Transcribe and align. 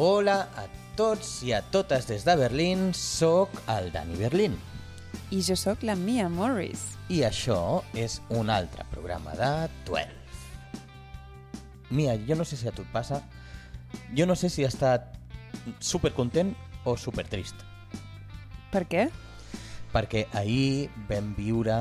Hola 0.00 0.48
a 0.56 0.62
tots 0.96 1.42
i 1.44 1.50
a 1.52 1.58
totes 1.60 2.06
des 2.08 2.22
de 2.24 2.32
Berlín, 2.40 2.94
sóc 2.96 3.52
el 3.68 3.90
Dani 3.92 4.14
Berlín. 4.16 4.54
I 5.28 5.42
jo 5.44 5.52
sóc 5.60 5.82
la 5.84 5.92
Mia 5.92 6.24
Morris. 6.32 6.80
I 7.12 7.18
això 7.26 7.82
és 7.92 8.14
un 8.32 8.48
altre 8.48 8.86
programa 8.88 9.34
de 9.36 9.50
12. 9.90 10.06
Mia, 11.92 12.14
jo 12.24 12.38
no 12.40 12.46
sé 12.48 12.56
si 12.56 12.70
a 12.70 12.72
tu 12.72 12.80
et 12.80 12.94
passa, 12.94 13.18
jo 14.16 14.24
no 14.24 14.38
sé 14.40 14.48
si 14.48 14.64
he 14.64 14.70
estat 14.70 15.18
super 15.84 16.14
content 16.16 16.54
o 16.88 16.96
super 16.96 17.26
trist. 17.28 17.60
Per 18.72 18.86
què? 18.88 19.02
Perquè 19.92 20.22
ahir 20.40 20.88
vam 21.10 21.34
viure 21.36 21.76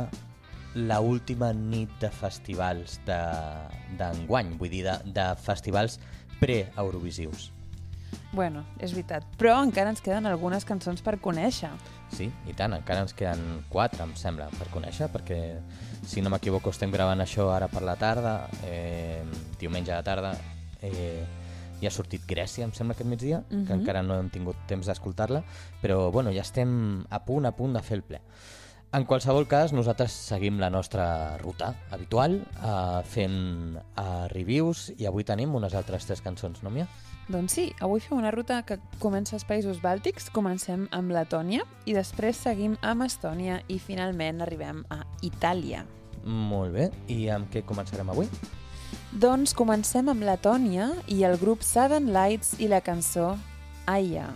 la 0.76 0.99
última 0.99 1.54
nit 1.55 1.96
de 2.04 2.12
festivals 2.12 2.99
d'enguany, 3.08 4.52
de, 4.52 4.60
vull 4.60 4.76
dir, 4.76 4.84
de, 4.90 4.98
de 5.08 5.30
festivals 5.46 6.02
pre-eurovisius. 6.43 7.48
Bueno, 8.32 8.63
és 8.79 8.93
veritat. 8.93 9.26
Però 9.38 9.55
encara 9.63 9.90
ens 9.90 10.02
queden 10.05 10.27
algunes 10.29 10.65
cançons 10.65 11.02
per 11.02 11.18
conèixer. 11.20 11.70
Sí, 12.13 12.32
i 12.48 12.54
tant, 12.54 12.74
encara 12.74 13.02
ens 13.02 13.13
queden 13.18 13.63
quatre, 13.70 14.04
em 14.04 14.13
sembla, 14.15 14.49
per 14.57 14.68
conèixer, 14.74 15.10
perquè, 15.13 15.40
si 16.05 16.21
no 16.21 16.30
m'equivoco, 16.30 16.70
estem 16.70 16.91
gravant 16.93 17.21
això 17.21 17.49
ara 17.54 17.68
per 17.68 17.82
la 17.82 17.96
tarda, 17.96 18.48
eh, 18.65 19.24
diumenge 19.60 19.91
de 19.93 20.04
tarda, 20.04 20.35
eh, 20.82 21.26
ja 21.82 21.87
ha 21.87 21.91
sortit 21.91 22.21
Grècia, 22.27 22.65
em 22.65 22.74
sembla, 22.74 22.93
aquest 22.93 23.10
migdia, 23.10 23.40
uh 23.40 23.43
-huh. 23.43 23.65
que 23.65 23.74
Mhm. 23.74 23.80
encara 23.82 24.04
no 24.04 24.20
hem 24.20 24.30
tingut 24.30 24.55
temps 24.68 24.85
d'escoltar-la, 24.85 25.43
però, 25.82 26.12
bueno, 26.12 26.32
ja 26.32 26.41
estem 26.41 27.05
a 27.10 27.26
punt, 27.26 27.46
a 27.46 27.52
punt 27.52 27.74
de 27.74 27.82
fer 27.82 27.98
el 27.98 28.04
ple. 28.04 28.21
En 28.91 29.05
qualsevol 29.05 29.48
cas, 29.48 29.71
nosaltres 29.71 30.12
seguim 30.12 30.57
la 30.60 30.70
nostra 30.71 31.37
ruta 31.37 31.76
habitual, 31.91 32.43
eh, 32.63 33.02
fent 33.05 33.77
eh, 33.77 34.27
reviews, 34.30 34.93
i 34.98 35.05
avui 35.05 35.24
tenim 35.24 35.54
unes 35.54 35.76
altres 35.76 36.05
tres 36.05 36.21
cançons, 36.21 36.63
no, 36.63 36.70
Mia? 36.71 36.87
Doncs 37.30 37.54
sí, 37.54 37.63
avui 37.77 38.02
fem 38.02 38.18
una 38.18 38.32
ruta 38.34 38.63
que 38.66 38.80
comença 38.98 39.35
als 39.38 39.46
països 39.46 39.77
bàltics, 39.84 40.32
comencem 40.34 40.88
amb 40.98 41.13
Letònia 41.13 41.62
i 41.86 41.94
després 41.94 42.41
seguim 42.41 42.74
amb 42.82 43.05
Estònia 43.05 43.60
i 43.70 43.77
finalment 43.77 44.41
arribem 44.41 44.82
a 44.90 45.04
Itàlia. 45.21 45.84
Molt 46.26 46.74
bé, 46.74 46.90
i 47.05 47.30
amb 47.30 47.54
què 47.54 47.62
començarem 47.70 48.10
avui? 48.10 48.26
Doncs 49.13 49.54
comencem 49.54 50.10
amb 50.10 50.26
Letònia 50.26 50.90
i 51.05 51.21
el 51.30 51.38
grup 51.38 51.62
Southern 51.62 52.10
Lights 52.18 52.55
i 52.58 52.74
la 52.74 52.82
cançó 52.82 53.36
Aya. 53.86 54.32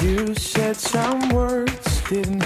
You 0.00 0.34
said 0.34 0.76
some 0.76 1.28
words, 1.28 2.02
didn't 2.08 2.42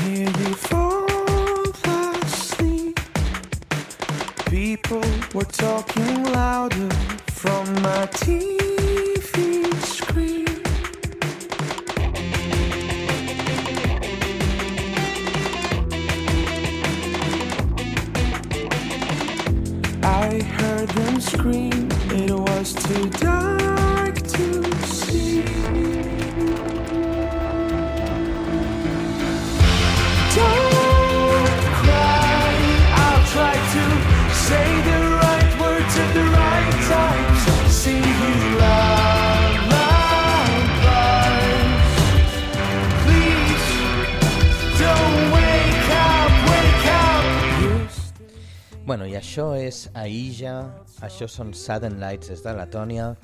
és 49.66 49.88
Aija, 49.94 50.54
això 51.02 51.28
són 51.28 51.52
Sudden 51.54 51.98
Lights 52.00 52.28
des 52.28 52.42
de 52.42 52.52
Letònia, 52.56 53.14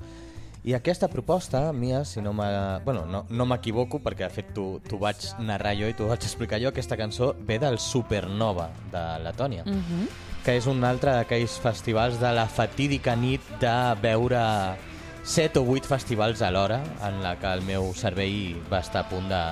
i 0.64 0.74
aquesta 0.74 1.08
proposta, 1.10 1.72
Mia, 1.72 2.04
si 2.04 2.20
no 2.22 2.32
m'ha- 2.32 2.78
bueno, 2.84 3.04
no, 3.06 3.24
no 3.28 3.46
m'equivoco, 3.46 3.98
perquè 3.98 4.28
de 4.28 4.30
fet 4.30 4.52
t'ho 4.54 4.78
t'ho 4.86 4.98
vaig 4.98 5.16
narrar 5.40 5.72
jo 5.74 5.88
i 5.90 5.94
t'ho 5.98 6.06
vaig 6.06 6.22
explicar 6.22 6.60
jo, 6.62 6.68
aquesta 6.68 6.96
cançó 6.96 7.34
ve 7.48 7.58
del 7.58 7.78
Supernova 7.78 8.68
de 8.92 9.02
Letònia, 9.24 9.64
Mm 9.66 9.72
-hmm. 9.82 10.06
que 10.44 10.56
és 10.56 10.66
un 10.66 10.84
altre 10.84 11.10
d'aquells 11.12 11.58
festivals 11.58 12.20
de 12.20 12.32
la 12.32 12.46
fatídica 12.46 13.16
nit 13.16 13.40
de 13.60 13.94
veure 14.00 14.76
set 15.24 15.56
o 15.56 15.64
vuit 15.64 15.84
festivals 15.84 16.42
alhora, 16.42 16.80
en 17.08 17.22
la 17.22 17.36
que 17.38 17.46
el 17.52 17.62
meu 17.62 17.92
cervell 17.94 18.56
va 18.72 18.78
estar 18.80 19.00
a 19.04 19.08
punt 19.08 19.28
de... 19.28 19.44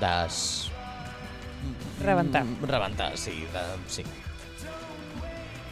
de 0.00 0.28
Rebentar. 2.04 2.44
Mm, 2.44 2.64
Rebentar, 2.66 3.16
sí. 3.16 3.30
De, 3.52 3.60
sí. 3.86 4.02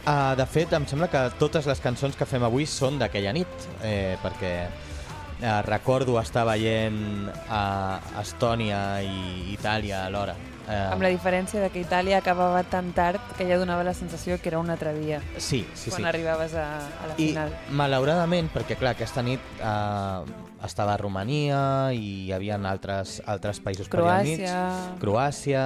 Uh, 0.01 0.33
de 0.35 0.45
fet, 0.49 0.71
em 0.73 0.85
sembla 0.89 1.07
que 1.11 1.19
totes 1.37 1.67
les 1.69 1.79
cançons 1.83 2.15
que 2.17 2.25
fem 2.25 2.41
avui 2.43 2.65
són 2.65 2.97
d'aquella 2.97 3.33
nit, 3.37 3.67
eh, 3.85 4.17
perquè 4.23 4.53
uh, 4.65 5.59
recordo 5.67 6.15
estar 6.21 6.41
veient 6.49 7.29
a 7.53 7.99
Estònia 8.23 8.79
i 9.05 9.53
Itàlia 9.53 10.07
alhora. 10.07 10.33
Uh, 10.65 10.73
Amb 10.95 11.05
la 11.05 11.09
diferència 11.13 11.61
de 11.61 11.69
que 11.73 11.81
Itàlia 11.83 12.17
acabava 12.17 12.63
tan 12.63 12.91
tard 12.97 13.21
que 13.37 13.45
ja 13.49 13.57
donava 13.61 13.83
la 13.85 13.93
sensació 13.93 14.37
que 14.41 14.49
era 14.49 14.59
un 14.61 14.69
altre 14.69 14.93
dia 14.93 15.17
Sí, 15.37 15.65
sí, 15.73 15.89
quan 15.89 16.03
sí. 16.03 16.07
arribaves 16.07 16.53
a, 16.53 16.67
a 16.77 17.07
la 17.09 17.15
I 17.17 17.31
final. 17.31 17.55
malauradament, 17.69 18.49
perquè 18.53 18.77
clar, 18.81 18.93
aquesta 18.97 19.21
nit 19.25 19.41
uh, 19.61 20.25
estava 20.65 20.93
a 20.93 20.99
Romania 21.01 21.61
i 21.93 22.27
hi 22.27 22.33
havia 22.33 22.57
altres, 22.57 23.19
altres 23.25 23.61
països 23.61 23.89
per 23.89 24.01
allà. 24.01 24.21
Croàcia... 24.21 24.61
Croàcia 25.01 25.65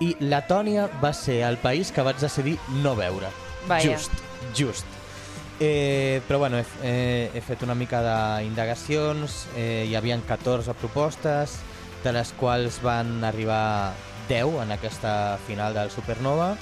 i 0.00 0.14
Letònia 0.20 0.88
va 1.02 1.12
ser 1.16 1.42
el 1.48 1.56
país 1.60 1.92
que 1.92 2.04
vaig 2.04 2.20
decidir 2.20 2.56
no 2.80 2.96
veure. 2.96 3.43
Vaja. 3.68 3.92
Just, 3.92 4.12
just. 4.54 4.86
Eh, 5.60 6.20
però 6.26 6.38
bueno, 6.38 6.58
he, 6.58 6.64
he, 6.82 7.30
he 7.32 7.40
fet 7.40 7.62
una 7.62 7.76
mica 7.78 8.00
d'indagacions, 8.02 9.44
eh, 9.56 9.84
hi 9.88 9.94
havia 9.94 10.18
14 10.26 10.74
propostes, 10.74 11.60
de 12.02 12.12
les 12.12 12.32
quals 12.36 12.80
van 12.84 13.22
arribar 13.24 13.94
10 14.28 14.60
en 14.64 14.74
aquesta 14.74 15.38
final 15.46 15.76
del 15.76 15.92
Supernova, 15.94 16.54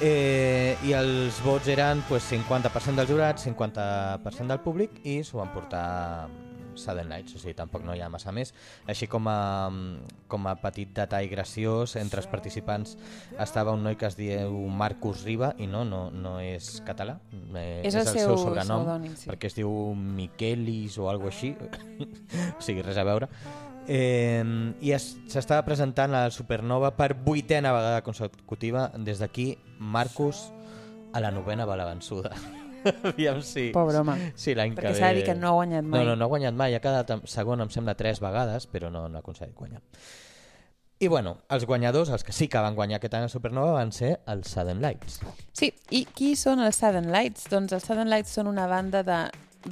eh, 0.00 0.76
i 0.84 0.92
els 0.96 1.40
vots 1.44 1.68
eren 1.72 2.04
pues, 2.08 2.28
50% 2.30 3.00
dels 3.00 3.10
jurats, 3.10 3.48
50% 3.48 4.46
del 4.52 4.62
públic, 4.62 5.00
i 5.04 5.20
s'ho 5.24 5.40
van 5.40 5.52
portar 5.56 6.28
Sudden 6.80 7.08
Lights, 7.12 7.36
o 7.36 7.42
sigui, 7.42 7.54
tampoc 7.58 7.84
no 7.86 7.94
hi 7.94 8.00
ha 8.02 8.08
massa 8.12 8.32
més. 8.32 8.52
Així 8.90 9.06
com 9.10 9.28
a, 9.30 9.68
com 10.28 10.46
a 10.50 10.54
petit 10.62 10.92
detall 10.96 11.28
graciós, 11.30 11.96
entre 12.00 12.22
els 12.24 12.28
participants 12.30 12.96
estava 13.38 13.74
un 13.76 13.84
noi 13.86 13.96
que 14.00 14.08
es 14.08 14.16
diu 14.18 14.56
Marcus 14.68 15.24
Riba, 15.28 15.54
i 15.58 15.66
no, 15.70 15.84
no, 15.84 16.08
no 16.10 16.38
és 16.40 16.80
català, 16.86 17.18
eh, 17.54 17.80
És 17.84 17.94
el 17.94 18.06
seu 18.08 18.36
sobrenom, 18.36 18.84
pseudònim, 18.84 19.16
sí. 19.16 19.28
perquè 19.30 19.50
es 19.50 19.58
diu 19.58 19.70
Miquelis 19.94 20.98
o 20.98 21.10
alguna 21.10 21.30
així, 21.34 21.52
o 22.58 22.62
sigui, 22.64 22.82
res 22.86 22.98
a 22.98 23.04
veure. 23.06 23.28
Eh, 23.90 24.44
I 24.80 24.92
es- 24.94 25.16
s'estava 25.28 25.64
presentant 25.66 26.12
a 26.14 26.26
la 26.28 26.30
Supernova 26.30 26.92
per 26.96 27.14
vuitena 27.14 27.72
vegada 27.74 28.02
consecutiva. 28.06 28.88
Des 28.96 29.18
d'aquí, 29.18 29.56
Marcus 29.78 30.50
a 31.12 31.20
la 31.20 31.32
novena 31.34 31.66
va 31.66 31.76
la 31.76 31.88
vençuda. 31.88 32.30
Aviam 33.10 33.42
si... 33.46 33.68
Pobre 33.74 34.00
home. 34.00 34.16
Sí, 34.38 34.54
l'any 34.56 34.74
que 34.74 34.80
Perquè 34.80 34.94
ve... 34.94 34.98
s'ha 34.98 35.12
de 35.12 35.20
dir 35.20 35.28
que 35.28 35.36
no 35.38 35.52
ha 35.52 35.58
guanyat 35.60 35.86
mai. 35.86 36.00
No, 36.00 36.12
no, 36.12 36.16
no 36.16 36.26
ha 36.26 36.32
guanyat 36.32 36.56
mai. 36.56 36.74
Ha 36.76 36.82
quedat 36.84 37.12
segon, 37.30 37.64
em 37.64 37.70
sembla, 37.72 37.96
tres 37.98 38.22
vegades, 38.24 38.66
però 38.70 38.90
no, 38.92 39.06
no 39.08 39.20
ha 39.20 39.24
aconseguit 39.24 39.56
guanyar. 39.58 39.84
I 41.00 41.08
bueno, 41.08 41.38
els 41.48 41.64
guanyadors, 41.64 42.10
els 42.12 42.24
que 42.24 42.32
sí 42.36 42.44
que 42.52 42.60
van 42.60 42.74
guanyar 42.76 42.98
aquest 42.98 43.14
any 43.16 43.24
a 43.24 43.30
Supernova, 43.32 43.72
van 43.78 43.88
ser 43.96 44.18
els 44.28 44.50
Sudden 44.52 44.82
Lights. 44.84 45.22
Sí, 45.56 45.70
i 45.96 46.02
qui 46.04 46.34
són 46.36 46.60
els 46.60 46.76
Southern 46.76 47.08
Lights? 47.08 47.46
Doncs 47.48 47.72
els 47.72 47.86
Southern 47.88 48.12
Lights 48.12 48.34
són 48.36 48.50
una 48.50 48.66
banda 48.68 49.00
de 49.06 49.22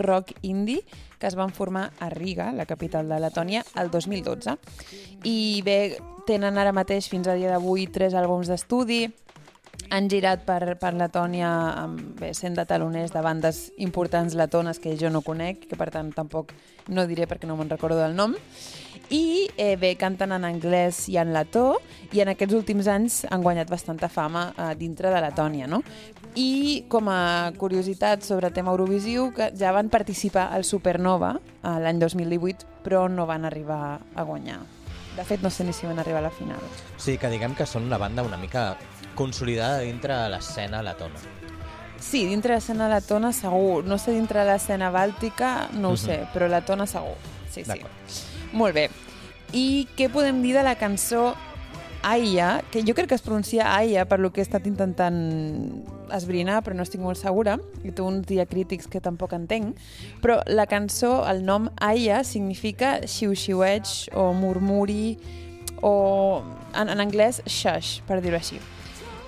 rock 0.00 0.32
indie 0.40 0.80
que 1.18 1.26
es 1.26 1.34
van 1.36 1.50
formar 1.52 1.90
a 2.00 2.08
Riga, 2.08 2.52
la 2.52 2.64
capital 2.64 3.08
de 3.08 3.18
Letònia, 3.20 3.64
el 3.76 3.90
2012. 3.90 4.56
I 5.28 5.60
bé, 5.66 5.98
tenen 6.28 6.56
ara 6.56 6.72
mateix, 6.72 7.10
fins 7.12 7.28
a 7.28 7.34
dia 7.36 7.50
d'avui, 7.52 7.88
tres 7.92 8.16
àlbums 8.16 8.48
d'estudi, 8.48 9.08
han 9.90 10.08
girat 10.10 10.44
per, 10.46 10.76
per 10.80 10.92
Letònia 10.96 11.50
amb, 11.84 12.00
bé, 12.18 12.32
sent 12.36 12.56
de 12.58 12.64
taloners 12.68 13.12
de 13.14 13.22
bandes 13.24 13.60
importants 13.80 14.36
letones 14.36 14.80
que 14.82 14.96
jo 15.00 15.10
no 15.10 15.22
conec, 15.24 15.64
que 15.70 15.78
per 15.78 15.88
tant 15.94 16.10
tampoc 16.14 16.52
no 16.92 17.06
diré 17.08 17.26
perquè 17.28 17.48
no 17.48 17.56
me'n 17.56 17.70
recordo 17.70 17.98
del 18.00 18.16
nom. 18.16 18.34
I 19.14 19.48
eh, 19.56 19.76
bé, 19.80 19.94
canten 20.00 20.34
en 20.36 20.44
anglès 20.44 21.06
i 21.08 21.16
en 21.20 21.32
letó 21.32 21.78
i 22.12 22.20
en 22.20 22.32
aquests 22.34 22.56
últims 22.56 22.88
anys 22.92 23.22
han 23.28 23.44
guanyat 23.44 23.70
bastanta 23.70 24.10
fama 24.12 24.50
eh, 24.52 24.72
dintre 24.76 25.12
de 25.12 25.22
Letònia, 25.24 25.68
no? 25.70 25.82
I 26.36 26.84
com 26.92 27.08
a 27.08 27.52
curiositat 27.56 28.26
sobre 28.26 28.52
tema 28.52 28.74
Eurovisiu, 28.74 29.30
que 29.36 29.50
ja 29.56 29.72
van 29.72 29.88
participar 29.88 30.50
al 30.52 30.66
Supernova 30.68 31.38
eh, 31.38 31.78
l'any 31.80 32.02
2018, 32.04 32.82
però 32.84 33.06
no 33.08 33.26
van 33.28 33.48
arribar 33.48 33.98
a 34.14 34.28
guanyar. 34.28 34.60
De 35.16 35.24
fet, 35.26 35.42
no 35.42 35.50
sé 35.50 35.64
ni 35.64 35.72
si 35.72 35.88
van 35.88 35.98
arribar 35.98 36.20
a 36.20 36.28
la 36.28 36.30
final. 36.30 36.60
Sí, 36.96 37.16
que 37.18 37.30
diguem 37.32 37.56
que 37.58 37.66
són 37.66 37.88
una 37.88 37.98
banda 37.98 38.22
una 38.22 38.36
mica 38.38 38.76
consolidada 39.18 39.80
dintre 39.82 40.14
de 40.14 40.28
l'escena 40.36 40.80
letona. 40.86 41.18
Sí, 41.98 42.24
dintre 42.30 42.54
de 42.54 42.60
l'escena 42.60 42.86
letona 42.92 43.32
segur. 43.34 43.82
No 43.84 43.98
sé 43.98 44.14
dintre 44.14 44.44
de 44.44 44.52
l'escena 44.52 44.92
bàltica, 44.94 45.68
no 45.74 45.90
ho 45.90 45.96
Mhm. 45.98 46.04
sé, 46.06 46.20
però 46.32 46.46
letona 46.48 46.86
segur. 46.86 47.16
Sí, 47.50 47.64
sí. 47.64 47.80
Molt 48.52 48.74
bé. 48.74 48.88
I 49.52 49.88
què 49.96 50.08
podem 50.12 50.42
dir 50.42 50.54
de 50.54 50.62
la 50.62 50.76
cançó 50.76 51.34
Aya, 52.02 52.62
que 52.70 52.84
jo 52.86 52.94
crec 52.94 53.08
que 53.08 53.16
es 53.16 53.22
pronuncia 53.22 53.74
Aya 53.74 54.04
per 54.06 54.20
lo 54.20 54.30
que 54.32 54.40
he 54.40 54.44
estat 54.44 54.64
intentant 54.68 55.82
esbrinar, 56.14 56.62
però 56.62 56.76
no 56.76 56.84
estic 56.84 57.00
molt 57.00 57.18
segura, 57.18 57.58
i 57.82 57.90
té 57.90 58.02
uns 58.02 58.24
diacrítics 58.24 58.86
que 58.86 59.00
tampoc 59.00 59.32
entenc, 59.32 59.76
però 60.22 60.38
la 60.46 60.66
cançó, 60.66 61.26
el 61.28 61.42
nom 61.44 61.68
Aya, 61.80 62.22
significa 62.24 63.00
xiu-xiueig 63.02 64.14
o 64.14 64.32
murmuri 64.32 65.18
o 65.82 66.42
en, 66.72 66.88
en 66.88 67.00
anglès 67.00 67.42
shush, 67.46 68.00
per 68.06 68.20
dir-ho 68.22 68.36
així. 68.38 68.60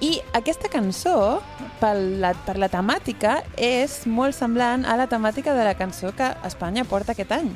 I 0.00 0.14
aquesta 0.32 0.70
cançó, 0.72 1.42
per 1.80 1.92
la, 1.94 2.32
per 2.46 2.56
la 2.56 2.70
temàtica, 2.72 3.42
és 3.60 4.06
molt 4.08 4.32
semblant 4.32 4.86
a 4.88 4.96
la 4.96 5.06
temàtica 5.12 5.52
de 5.52 5.66
la 5.66 5.74
cançó 5.76 6.14
que 6.16 6.30
Espanya 6.48 6.86
porta 6.88 7.12
aquest 7.12 7.34
any, 7.36 7.50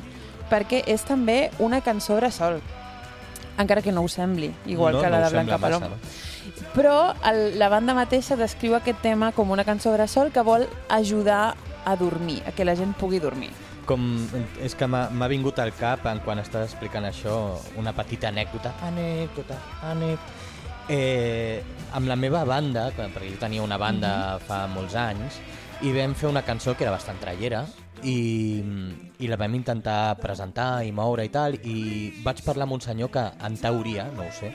perquè 0.51 0.83
és 0.85 1.01
també 1.07 1.49
una 1.57 1.81
cançó 1.81 2.19
bressol, 2.19 2.59
encara 3.57 3.81
que 3.81 3.91
no 3.95 4.05
ho 4.05 4.11
sembli, 4.11 4.51
igual 4.69 4.93
no, 4.93 5.01
que 5.01 5.09
la 5.09 5.23
no 5.23 5.25
de 5.25 5.33
Blanca 5.33 5.57
massa, 5.57 5.79
Paloma. 5.79 5.89
no? 5.95 6.71
Però 6.75 6.95
el, 7.25 7.57
la 7.57 7.69
banda 7.73 7.97
mateixa 7.97 8.37
descriu 8.37 8.75
aquest 8.77 9.01
tema 9.01 9.31
com 9.33 9.49
una 9.49 9.65
cançó 9.65 9.95
bressol 9.95 10.29
que 10.31 10.45
vol 10.45 10.67
ajudar 10.89 11.55
a 11.85 11.95
dormir, 11.97 12.43
a 12.45 12.53
que 12.53 12.65
la 12.65 12.75
gent 12.77 12.93
pugui 12.99 13.17
dormir. 13.23 13.49
Com, 13.89 14.05
és 14.65 14.73
que 14.77 14.85
m'ha 14.89 15.07
m'ha 15.13 15.27
vingut 15.29 15.59
al 15.61 15.73
cap, 15.77 16.05
en 16.09 16.21
quan 16.25 16.41
estàs 16.41 16.69
explicant 16.69 17.05
això, 17.05 17.35
una 17.77 17.93
petita 17.93 18.29
anècdota. 18.29 18.73
Anècdota, 18.85 19.57
anècdota. 19.89 20.34
Eh, 20.89 21.63
amb 21.97 22.07
la 22.07 22.17
meva 22.19 22.43
banda, 22.45 22.89
perquè 22.93 23.31
jo 23.31 23.39
tenia 23.41 23.63
una 23.63 23.79
banda 23.81 24.37
fa 24.45 24.65
molts 24.69 24.97
anys, 24.99 25.39
i 25.81 25.91
vam 25.95 26.13
fer 26.15 26.29
una 26.29 26.43
cançó 26.45 26.75
que 26.75 26.85
era 26.85 26.93
bastant 26.93 27.17
trallera, 27.21 27.65
i, 28.03 28.61
i 29.19 29.29
la 29.31 29.37
vam 29.39 29.55
intentar 29.57 30.17
presentar 30.21 30.83
i 30.85 30.91
moure 30.93 31.25
i 31.25 31.31
tal, 31.33 31.55
i 31.63 32.11
vaig 32.25 32.43
parlar 32.45 32.67
amb 32.67 32.77
un 32.77 32.83
senyor 32.83 33.09
que, 33.13 33.23
en 33.47 33.57
teoria, 33.57 34.09
no 34.15 34.27
ho 34.27 34.33
sé, 34.35 34.51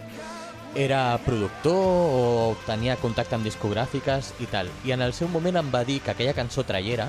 era 0.78 1.18
productor 1.24 1.74
o 1.74 2.56
tenia 2.66 2.94
contacte 3.00 3.34
amb 3.34 3.46
discogràfiques 3.46 4.34
i 4.38 4.46
tal. 4.52 4.70
I 4.86 4.94
en 4.94 5.02
el 5.02 5.14
seu 5.16 5.28
moment 5.28 5.58
em 5.58 5.70
va 5.72 5.82
dir 5.84 5.98
que 6.04 6.12
aquella 6.12 6.36
cançó 6.36 6.62
trallera 6.62 7.08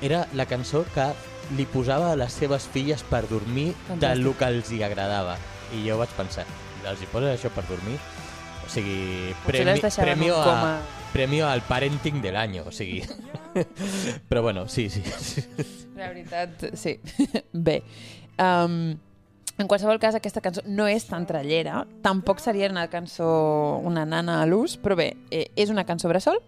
era 0.00 0.26
la 0.32 0.46
cançó 0.48 0.84
que 0.94 1.10
li 1.56 1.66
posava 1.68 2.12
a 2.12 2.16
les 2.16 2.32
seves 2.32 2.66
filles 2.72 3.04
per 3.06 3.26
dormir 3.28 3.74
Fantàstic. 3.86 4.00
del 4.00 4.32
que 4.38 4.48
els 4.48 4.72
hi 4.72 4.82
agradava. 4.82 5.36
I 5.76 5.84
jo 5.84 5.98
vaig 6.00 6.12
pensar, 6.16 6.46
els 6.86 7.02
hi 7.02 7.10
poses 7.12 7.36
això 7.36 7.52
per 7.52 7.66
dormir? 7.68 7.98
O 8.66 8.70
sigui, 8.70 9.32
premi, 9.46 9.78
premio, 9.94 10.36
a, 10.42 10.80
premio 11.12 11.48
al 11.48 11.62
parenting 11.62 12.20
del 12.20 12.36
año, 12.36 12.64
o 12.66 12.72
sigui... 12.72 13.02
Però 14.28 14.42
bueno, 14.42 14.68
sí, 14.68 14.90
sí. 14.90 15.02
sí. 15.02 15.44
La 15.96 16.08
veritat, 16.08 16.74
sí. 16.74 17.00
Bé. 17.52 17.82
Um, 18.38 18.98
en 19.58 19.68
qualsevol 19.68 19.98
cas, 19.98 20.16
aquesta 20.18 20.42
cançó 20.44 20.60
no 20.68 20.84
és 20.90 21.06
tan 21.08 21.24
trallera, 21.24 21.86
tampoc 22.04 22.42
seria 22.44 22.68
una 22.68 22.88
cançó, 22.92 23.80
una 23.88 24.04
nana 24.04 24.42
a 24.42 24.48
l'ús, 24.48 24.76
però 24.76 24.98
bé, 24.98 25.14
eh, 25.30 25.46
és 25.56 25.72
una 25.72 25.86
cançó 25.88 26.10
bressol, 26.12 26.42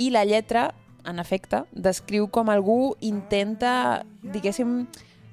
i 0.00 0.08
la 0.14 0.24
lletra, 0.24 0.70
en 1.04 1.20
efecte, 1.20 1.66
descriu 1.72 2.30
com 2.32 2.48
algú 2.48 2.94
intenta, 3.04 4.06
diguéssim, 4.22 4.86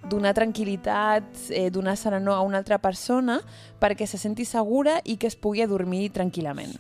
donar 0.10 0.34
tranquil·litat, 0.36 1.24
eh, 1.50 1.70
donar 1.72 1.96
serenor 1.98 2.36
a 2.36 2.42
una 2.42 2.60
altra 2.60 2.80
persona 2.80 3.40
perquè 3.80 4.08
se 4.08 4.18
senti 4.18 4.46
segura 4.46 5.00
i 5.04 5.18
que 5.18 5.28
es 5.28 5.36
pugui 5.40 5.64
adormir 5.64 6.10
tranquil·lament. 6.12 6.76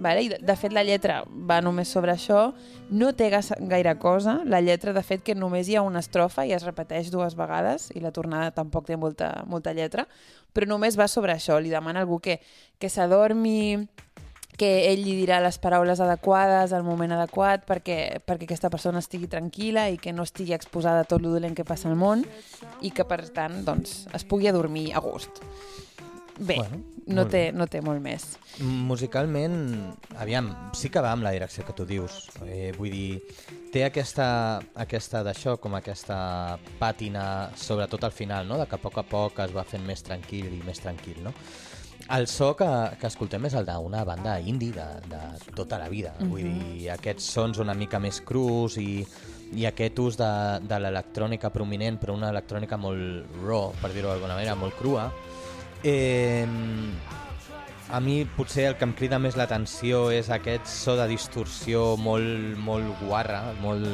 Vale? 0.00 0.22
I 0.24 0.28
de, 0.32 0.38
de 0.40 0.56
fet, 0.56 0.72
la 0.72 0.82
lletra 0.82 1.20
va 1.28 1.58
només 1.60 1.90
sobre 1.92 2.14
això, 2.14 2.54
no 2.88 3.10
té 3.12 3.28
gaire 3.30 3.92
cosa. 4.00 4.38
La 4.48 4.62
lletra, 4.64 4.94
de 4.96 5.02
fet, 5.04 5.20
que 5.22 5.36
només 5.36 5.68
hi 5.68 5.76
ha 5.76 5.84
una 5.84 6.00
estrofa 6.00 6.46
i 6.48 6.54
es 6.56 6.64
repeteix 6.64 7.10
dues 7.12 7.36
vegades, 7.36 7.90
i 7.92 8.00
la 8.00 8.12
tornada 8.16 8.54
tampoc 8.56 8.88
té 8.88 8.96
molta, 8.96 9.44
molta 9.46 9.74
lletra, 9.76 10.06
però 10.56 10.66
només 10.72 10.96
va 10.96 11.08
sobre 11.08 11.36
això. 11.36 11.60
Li 11.60 11.68
demana 11.68 12.00
a 12.00 12.06
algú 12.06 12.16
que, 12.24 12.38
que 12.80 12.88
s'adormi, 12.88 13.76
que 14.60 14.68
ell 14.90 15.00
li 15.06 15.14
dirà 15.16 15.38
les 15.40 15.56
paraules 15.62 16.02
adequades 16.04 16.74
al 16.76 16.84
moment 16.84 17.14
adequat 17.16 17.64
perquè, 17.68 18.20
perquè 18.26 18.44
aquesta 18.44 18.68
persona 18.72 19.00
estigui 19.00 19.30
tranquil·la 19.32 19.86
i 19.94 19.96
que 20.00 20.12
no 20.12 20.26
estigui 20.28 20.52
exposada 20.56 21.06
a 21.06 21.08
tot 21.08 21.24
lo 21.24 21.32
dolent 21.32 21.56
que 21.56 21.64
passa 21.64 21.88
al 21.88 21.96
món 21.96 22.26
i 22.84 22.92
que, 22.92 23.06
per 23.08 23.22
tant, 23.32 23.62
doncs, 23.64 24.02
es 24.12 24.26
pugui 24.28 24.50
adormir 24.52 24.90
a 24.92 25.00
gust. 25.00 25.40
Bé, 26.40 26.56
Bueno, 26.56 26.78
no, 27.06 27.26
té, 27.28 27.50
bé. 27.50 27.52
no 27.52 27.66
té 27.68 27.82
molt 27.84 28.00
més. 28.00 28.22
Musicalment, 28.64 29.56
aviam, 30.16 30.46
sí 30.72 30.88
que 30.88 31.02
va 31.04 31.10
amb 31.12 31.26
la 31.26 31.34
direcció 31.36 31.66
que 31.68 31.74
tu 31.76 31.84
dius. 31.84 32.30
Eh, 32.46 32.70
vull 32.78 32.94
dir, 32.94 33.20
té 33.74 33.84
aquesta, 33.84 34.60
aquesta 34.72 35.20
d'això, 35.26 35.58
com 35.60 35.76
aquesta 35.76 36.16
pàtina, 36.80 37.24
sobretot 37.60 38.08
al 38.08 38.16
final, 38.16 38.48
no? 38.48 38.56
de 38.56 38.64
que 38.68 38.78
a 38.78 38.80
poc 38.80 38.96
a 39.02 39.04
poc 39.04 39.42
es 39.44 39.52
va 39.52 39.66
fent 39.68 39.84
més 39.84 40.00
tranquil 40.06 40.48
i 40.48 40.62
més 40.64 40.80
tranquil. 40.80 41.20
No? 41.24 41.34
El 42.10 42.26
so 42.26 42.56
que, 42.58 42.66
que 42.98 43.06
escoltem 43.06 43.44
és 43.46 43.54
el 43.54 43.66
d'una 43.68 44.02
banda 44.04 44.34
indie 44.42 44.72
de, 44.74 44.86
de 45.06 45.52
tota 45.54 45.78
la 45.78 45.88
vida. 45.88 46.14
Mm 46.18 46.24
-hmm. 46.24 46.30
Vull 46.30 46.42
dir, 46.42 46.90
aquests 46.90 47.24
sons 47.24 47.58
una 47.58 47.74
mica 47.74 48.00
més 48.00 48.20
crus 48.20 48.76
i, 48.76 49.06
i 49.54 49.66
aquest 49.66 49.98
ús 49.98 50.16
de, 50.16 50.32
de 50.62 50.78
l'electrònica 50.78 51.50
prominent, 51.50 52.00
però 52.00 52.14
una 52.14 52.30
electrònica 52.30 52.76
molt 52.76 53.26
raw, 53.46 53.72
per 53.80 53.92
dir-ho 53.92 54.08
d'alguna 54.08 54.34
manera, 54.34 54.54
molt 54.54 54.74
crua. 54.74 55.12
Eh, 55.82 56.46
a 57.90 58.00
mi 58.00 58.24
potser 58.24 58.66
el 58.66 58.76
que 58.76 58.84
em 58.84 58.92
crida 58.92 59.18
més 59.18 59.36
l'atenció 59.36 60.10
és 60.10 60.30
aquest 60.30 60.66
so 60.66 60.96
de 60.96 61.06
distorsió 61.08 61.96
molt, 61.96 62.56
molt 62.58 62.86
guarra, 63.02 63.52
molt 63.60 63.86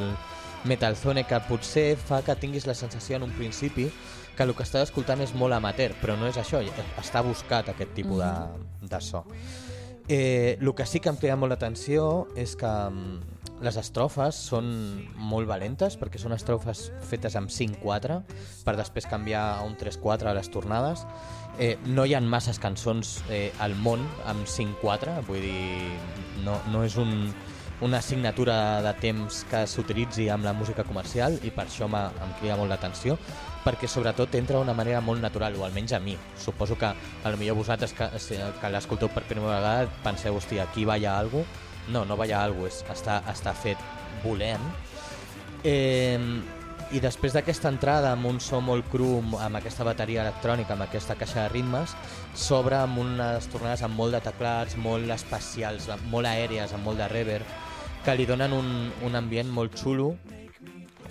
metalzone, 0.65 1.25
que 1.25 1.41
potser 1.49 1.97
fa 1.97 2.23
que 2.23 2.35
tinguis 2.37 2.67
la 2.67 2.75
sensació 2.75 3.17
en 3.17 3.23
un 3.23 3.31
principi 3.31 3.91
que 4.37 4.45
el 4.45 4.53
que 4.55 4.67
estàs 4.67 4.91
escoltant 4.91 5.23
és 5.25 5.33
molt 5.35 5.57
amateur, 5.57 5.95
però 6.03 6.17
no 6.21 6.29
és 6.29 6.37
això, 6.41 6.61
està 7.01 7.23
buscat 7.25 7.73
aquest 7.73 7.97
tipus 7.97 8.21
de, 8.21 8.35
de 8.93 9.01
so. 9.01 9.25
Eh, 10.09 10.59
el 10.61 10.75
que 10.75 10.87
sí 10.87 11.01
que 11.01 11.11
em 11.11 11.17
crida 11.19 11.35
molt 11.35 11.51
l'atenció 11.51 12.29
és 12.39 12.55
que 12.59 12.69
mm, 12.69 13.37
les 13.65 13.79
estrofes 13.81 14.37
són 14.51 14.69
molt 15.17 15.49
valentes 15.49 15.97
perquè 15.99 16.21
són 16.21 16.37
estrofes 16.37 16.91
fetes 17.09 17.35
amb 17.39 17.51
5-4 17.51 18.21
per 18.67 18.77
després 18.79 19.09
canviar 19.11 19.43
a 19.57 19.65
un 19.67 19.75
3-4 19.81 20.31
a 20.31 20.37
les 20.37 20.53
tornades. 20.53 21.03
Eh, 21.59 21.75
no 21.89 22.05
hi 22.05 22.15
ha 22.15 22.21
masses 22.21 22.61
cançons 22.63 23.17
eh, 23.33 23.51
al 23.65 23.75
món 23.81 24.05
amb 24.29 24.47
5-4 24.47 25.17
vull 25.27 25.41
dir, 25.41 25.97
no, 26.45 26.59
no 26.71 26.85
és 26.85 26.99
un, 27.01 27.33
una 27.81 27.99
assignatura 27.99 28.83
de 28.85 28.93
temps 29.01 29.43
que 29.51 29.65
s'utilitzi 29.67 30.29
amb 30.31 30.45
la 30.45 30.53
música 30.53 30.85
comercial 30.85 31.41
i 31.43 31.51
per 31.51 31.65
això 31.65 31.89
em 31.89 32.35
crida 32.39 32.61
molt 32.61 32.71
l'atenció 32.71 33.17
perquè 33.67 33.89
sobretot 33.91 34.35
entra 34.39 34.61
d'una 34.61 34.77
manera 34.79 35.01
molt 35.03 35.21
natural, 35.21 35.57
o 35.59 35.65
almenys 35.67 35.97
a 35.97 36.01
mi. 36.01 36.15
Suposo 36.39 36.79
que 36.79 36.87
a 36.87 37.31
lo 37.31 37.37
millor 37.37 37.59
vosaltres 37.59 37.93
que, 37.93 38.07
que 38.61 38.71
l'escolteu 38.71 39.11
per 39.11 39.25
primera 39.27 39.59
vegada 39.59 39.89
penseu, 40.05 40.37
hòstia, 40.39 40.69
aquí 40.69 40.85
balla 40.87 41.17
algo. 41.19 41.43
No, 41.91 42.05
no 42.07 42.17
balla 42.19 42.45
algo, 42.45 42.67
és, 42.71 42.85
està, 42.93 43.19
està 43.33 43.55
fet 43.55 43.83
volent. 44.23 44.63
Eh, 45.67 46.19
I 46.95 47.01
després 47.03 47.35
d'aquesta 47.35 47.73
entrada 47.73 48.13
amb 48.15 48.29
un 48.31 48.39
so 48.39 48.61
molt 48.63 48.87
cru, 48.93 49.19
amb 49.43 49.59
aquesta 49.59 49.83
bateria 49.87 50.23
electrònica, 50.23 50.77
amb 50.77 50.87
aquesta 50.87 51.17
caixa 51.19 51.43
de 51.43 51.49
ritmes, 51.51 51.97
s'obre 52.39 52.79
amb 52.79 53.03
unes 53.03 53.51
tornades 53.51 53.83
amb 53.83 53.99
molt 53.99 54.15
de 54.15 54.23
teclats, 54.23 54.79
molt 54.79 55.11
espacials, 55.11 55.91
molt 56.13 56.31
aèries, 56.31 56.71
amb 56.71 56.87
molt 56.87 57.03
de 57.03 57.11
reverb, 57.11 57.59
que 58.07 58.15
li 58.15 58.31
donen 58.31 58.55
un, 58.55 58.71
un 59.03 59.19
ambient 59.19 59.51
molt 59.51 59.75
xulo 59.75 60.13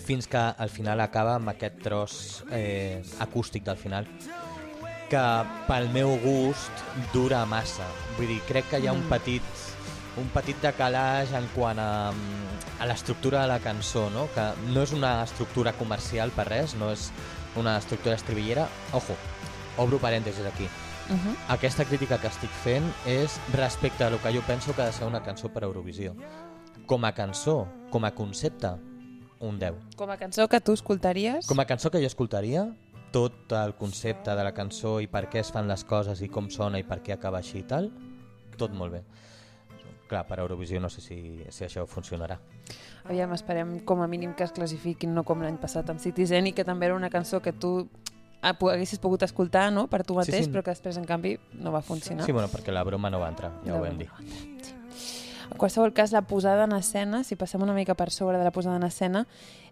fins 0.06 0.28
que 0.28 0.38
al 0.38 0.70
final 0.70 1.02
acaba 1.02 1.36
amb 1.36 1.50
aquest 1.50 1.82
tros 1.84 2.44
eh, 2.52 3.04
acústic 3.20 3.64
del 3.66 3.78
final 3.78 4.08
que 5.10 5.24
pel 5.68 5.90
meu 5.94 6.16
gust 6.24 6.84
dura 7.14 7.44
massa. 7.46 7.86
Vull 8.18 8.28
dir, 8.28 8.42
crec 8.48 8.70
que 8.72 8.80
hi 8.82 8.88
ha 8.88 8.94
un 8.94 9.06
Mm. 9.06 9.10
petit 9.10 9.44
un 10.18 10.30
petit 10.32 10.56
decalaix 10.64 11.34
en 11.36 11.46
quant 11.54 11.80
a, 11.80 12.14
a 12.80 12.86
l'estructura 12.88 13.42
de 13.42 13.48
la 13.52 13.60
cançó, 13.60 14.10
no? 14.10 14.30
que 14.34 14.46
no 14.72 14.82
és 14.82 14.94
una 14.96 15.24
estructura 15.24 15.74
comercial 15.74 16.32
per 16.32 16.48
res, 16.48 16.76
no 16.80 16.90
és 16.92 17.10
una 17.60 17.78
estructura 17.78 18.16
estribillera. 18.16 18.68
Ojo, 18.94 19.16
obro 19.78 20.00
parèntesis 20.00 20.46
aquí. 20.46 20.70
Uh 21.10 21.14
-huh. 21.16 21.36
Aquesta 21.50 21.86
crítica 21.86 22.18
que 22.18 22.28
estic 22.28 22.50
fent 22.64 22.86
és 23.06 23.40
respecte 23.54 24.04
a 24.04 24.08
el 24.08 24.20
que 24.20 24.34
jo 24.34 24.42
penso 24.48 24.74
que 24.74 24.82
ha 24.82 24.86
de 24.86 24.94
ser 24.94 25.06
una 25.06 25.22
cançó 25.24 25.50
per 25.50 25.64
Eurovisió. 25.64 26.16
Com 26.86 27.04
a 27.06 27.14
cançó, 27.14 27.68
com 27.92 28.06
a 28.06 28.12
concepte, 28.12 28.70
un 29.40 29.60
10. 29.60 29.96
Com 29.98 30.12
a 30.12 30.18
cançó 30.18 30.48
que 30.48 30.62
tu 30.62 30.74
escoltaries... 30.74 31.46
Com 31.48 31.60
a 31.60 31.66
cançó 31.66 31.92
que 31.92 32.00
jo 32.02 32.08
escoltaria, 32.08 32.66
tot 33.12 33.52
el 33.56 33.76
concepte 33.80 34.34
de 34.36 34.44
la 34.44 34.54
cançó 34.54 34.98
i 35.04 35.08
per 35.08 35.26
què 35.32 35.40
es 35.40 35.52
fan 35.56 35.70
les 35.72 35.84
coses 35.88 36.22
i 36.22 36.28
com 36.32 36.50
sona 36.52 36.80
i 36.82 36.84
per 36.88 37.02
què 37.04 37.14
acaba 37.16 37.40
així 37.40 37.62
i 37.62 37.68
tal, 37.68 37.92
tot 38.60 38.74
molt 38.76 38.92
bé. 38.98 39.04
Clar, 40.10 40.26
per 40.28 40.38
Eurovisió 40.44 40.80
no 40.80 40.90
sé 40.94 41.02
si, 41.02 41.18
si 41.50 41.64
això 41.66 41.86
funcionarà. 41.90 42.38
Aviam, 43.06 43.32
esperem 43.34 43.80
com 43.86 44.02
a 44.04 44.08
mínim 44.08 44.36
que 44.38 44.46
es 44.46 44.52
classifiquin, 44.54 45.14
no 45.16 45.24
com 45.26 45.42
l'any 45.42 45.58
passat 45.62 45.90
amb 45.90 46.02
Citizen, 46.02 46.52
i 46.52 46.54
que 46.54 46.66
també 46.68 46.90
era 46.90 46.98
una 46.98 47.10
cançó 47.10 47.42
que 47.42 47.54
tu 47.54 47.88
haguessis 48.46 49.00
pogut 49.02 49.24
escoltar 49.26 49.72
no? 49.74 49.88
per 49.90 50.04
tu 50.04 50.14
Sí, 50.14 50.20
mateix, 50.20 50.46
sí. 50.46 50.52
però 50.54 50.62
que 50.62 50.76
després, 50.76 50.98
en 51.02 51.06
canvi, 51.10 51.38
no 51.58 51.72
va 51.74 51.82
funcionar. 51.82 52.26
Sí, 52.26 52.32
bueno, 52.36 52.50
perquè 52.54 52.74
la 52.74 52.84
broma 52.86 53.10
no 53.10 53.20
va 53.20 53.30
entrar, 53.34 53.52
ja 53.66 53.74
La 53.74 53.80
ho 53.80 53.86
vam 53.88 53.98
dir. 53.98 54.10
En 55.52 55.58
qualsevol 55.58 55.94
cas, 55.94 56.12
la 56.12 56.24
posada 56.24 56.66
en 56.66 56.74
escena, 56.74 57.24
si 57.24 57.36
passem 57.36 57.62
una 57.64 57.74
mica 57.74 57.96
per 57.96 58.10
sobre 58.12 58.38
de 58.38 58.44
la 58.44 58.52
posada 58.52 58.76
en 58.78 58.84
escena, 58.84 59.26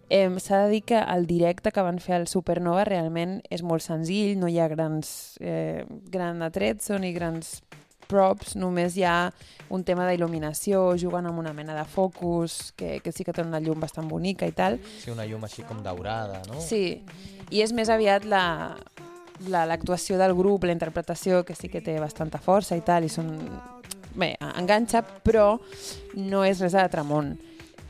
eh, 0.08 0.28
s'ha 0.38 0.64
de 0.64 0.70
dir 0.70 0.82
que 0.84 0.98
el 0.98 1.26
directe 1.26 1.72
que 1.72 1.82
van 1.82 1.98
fer 1.98 2.14
al 2.16 2.26
Supernova 2.28 2.84
realment 2.84 3.40
és 3.50 3.62
molt 3.62 3.82
senzill, 3.82 4.38
no 4.38 4.48
hi 4.48 4.58
ha 4.60 4.68
grans, 4.68 5.36
eh, 5.40 5.84
gran 6.10 6.42
atrezzo 6.42 6.98
ni 6.98 7.12
grans 7.12 7.62
props, 8.06 8.54
només 8.56 8.96
hi 8.98 9.02
ha 9.08 9.32
un 9.72 9.82
tema 9.82 10.04
d'il·luminació, 10.06 10.92
juguen 11.00 11.24
amb 11.26 11.38
una 11.40 11.54
mena 11.56 11.74
de 11.74 11.84
focus, 11.88 12.72
que, 12.76 13.00
que 13.00 13.12
sí 13.12 13.24
que 13.24 13.32
té 13.32 13.40
una 13.42 13.60
llum 13.64 13.80
bastant 13.80 14.06
bonica 14.08 14.46
i 14.46 14.52
tal. 14.52 14.76
Sí, 15.00 15.10
una 15.10 15.24
llum 15.24 15.42
així 15.48 15.64
com 15.64 15.80
daurada, 15.82 16.42
no? 16.48 16.60
Sí, 16.60 17.02
i 17.50 17.62
és 17.64 17.72
més 17.72 17.88
aviat 17.88 18.24
la 18.28 18.76
la- 19.50 19.64
l'actuació 19.66 20.16
del 20.16 20.32
grup, 20.36 20.62
la 20.64 20.72
interpretació, 20.76 21.42
que 21.44 21.56
sí 21.56 21.68
que 21.68 21.80
té 21.82 21.96
bastanta 21.98 22.38
força 22.38 22.76
i 22.76 22.84
tal, 22.86 23.02
i 23.04 23.08
són... 23.10 23.32
Bé, 24.14 24.34
enganxa, 24.54 25.02
però 25.24 25.58
no 26.14 26.44
és 26.46 26.60
res 26.62 26.72
de 26.76 26.84
tramont. 26.92 27.34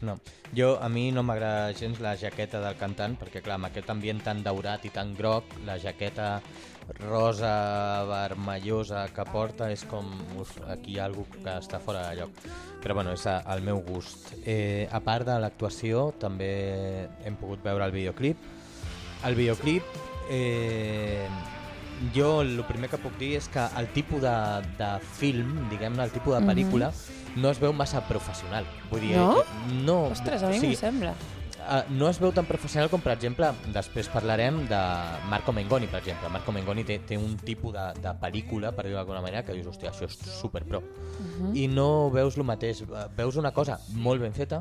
No. 0.05 0.19
Jo, 0.55 0.77
a 0.81 0.89
mi 0.89 1.09
no 1.11 1.23
m'agrada 1.27 1.73
gens 1.75 1.99
la 2.01 2.13
jaqueta 2.17 2.61
del 2.63 2.77
cantant, 2.79 3.17
perquè 3.19 3.41
clar, 3.43 3.57
amb 3.59 3.67
aquest 3.71 3.89
ambient 3.91 4.21
tan 4.23 4.43
daurat 4.45 4.85
i 4.87 4.91
tan 4.95 5.15
groc, 5.19 5.45
la 5.67 5.79
jaqueta 5.83 6.41
rosa, 7.01 8.05
vermellosa 8.07 9.07
que 9.17 9.25
porta 9.33 9.71
és 9.73 9.83
com, 9.89 10.07
uf, 10.39 10.53
aquí 10.69 10.95
hi 10.95 10.99
ha 11.01 11.07
alguna 11.09 11.41
que 11.43 11.55
està 11.59 11.81
fora 11.81 12.07
de 12.11 12.21
lloc. 12.21 12.31
Però 12.85 12.95
bueno, 12.95 13.13
és 13.17 13.27
a- 13.27 13.41
el 13.55 13.63
meu 13.63 13.81
gust. 13.83 14.35
Eh, 14.45 14.87
a 14.93 15.01
part 15.01 15.27
de 15.27 15.39
l'actuació, 15.41 16.13
també 16.21 17.09
hem 17.25 17.37
pogut 17.37 17.63
veure 17.65 17.85
el 17.87 17.93
videoclip. 17.93 18.37
El 19.25 19.35
videoclip, 19.35 19.83
eh, 20.29 21.27
jo 22.15 22.41
el 22.43 22.63
primer 22.65 22.91
que 22.91 22.99
puc 22.99 23.17
dir 23.19 23.37
és 23.37 23.49
que 23.49 23.65
el 23.79 23.89
tipus 23.95 24.21
de, 24.23 24.35
de 24.79 24.89
film, 25.19 25.69
diguem-ne, 25.71 26.03
el 26.05 26.11
tipus 26.11 26.35
de 26.35 26.41
Mhm. 26.41 26.49
pel·lícula, 26.51 26.93
no 27.37 27.51
es 27.51 27.59
veu 27.61 27.73
massa 27.73 28.01
professional. 28.07 28.65
Vull 28.91 29.01
dir, 29.01 29.17
No? 29.17 29.43
no 29.85 30.05
Ostres, 30.07 30.43
a 30.43 30.47
mi 30.49 30.53
o 30.53 30.55
m'ho 30.57 30.61
sigui, 30.61 30.77
sembla. 30.77 31.15
Uh, 31.65 31.81
no 31.97 32.11
es 32.11 32.19
veu 32.21 32.31
tan 32.37 32.45
professional 32.45 32.91
com, 32.93 33.01
per 33.01 33.15
exemple, 33.15 33.49
després 33.73 34.09
parlarem 34.13 34.59
de 34.69 34.81
Marco 35.31 35.53
Mengoni, 35.57 35.87
per 35.89 36.03
exemple. 36.03 36.29
Marco 36.29 36.53
Mengoni 36.53 36.85
té, 36.85 36.99
té 37.09 37.17
un 37.17 37.39
tipus 37.41 37.73
de, 37.73 37.85
de 38.05 38.13
pel·lícula, 38.21 38.73
per 38.77 38.85
dir-ho 38.85 38.99
d'alguna 38.99 39.23
manera, 39.25 39.43
que 39.47 39.55
dius, 39.57 39.67
hòstia, 39.73 39.91
això 39.95 40.05
és 40.05 40.19
superpro. 40.41 40.81
Uh 40.81 41.25
-huh. 41.41 41.57
I 41.57 41.69
no 41.69 42.11
veus 42.11 42.37
el 42.37 42.45
mateix. 42.45 42.83
Eh, 42.83 42.87
Veus 43.17 43.37
una 43.37 43.53
cosa 43.53 43.79
molt 43.95 44.21
ben 44.21 44.33
feta, 44.35 44.61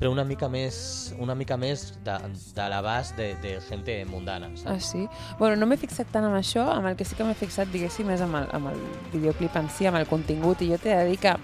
però 0.00 0.10
una 0.10 0.24
mica 0.24 0.48
més, 0.48 1.14
una 1.18 1.34
mica 1.34 1.56
més 1.56 1.94
de, 2.04 2.18
de 2.54 2.68
l'abast 2.68 3.16
de, 3.16 3.34
de 3.42 3.60
gente 3.60 4.04
mundana, 4.06 4.46
Ah, 4.46 4.56
saps? 4.56 4.84
sí? 4.90 5.08
Bueno, 5.38 5.56
no 5.56 5.66
m'he 5.66 5.76
fixat 5.76 6.06
tant 6.10 6.24
amb 6.24 6.34
això, 6.34 6.66
amb 6.72 6.86
el 6.86 6.96
que 6.96 7.04
sí 7.04 7.14
que 7.14 7.22
m'he 7.24 7.34
fixat, 7.34 7.68
diguéssim, 7.68 8.10
és 8.10 8.20
amb 8.20 8.34
el, 8.34 8.48
amb 8.52 8.66
el 8.68 8.78
videoclip 9.12 9.54
en 9.56 9.68
si, 9.68 9.86
amb 9.86 9.98
el 9.98 10.06
contingut, 10.06 10.62
i 10.62 10.70
jo 10.70 10.78
t'he 10.78 10.96
de 10.96 11.04
dir 11.04 11.18
que 11.18 11.36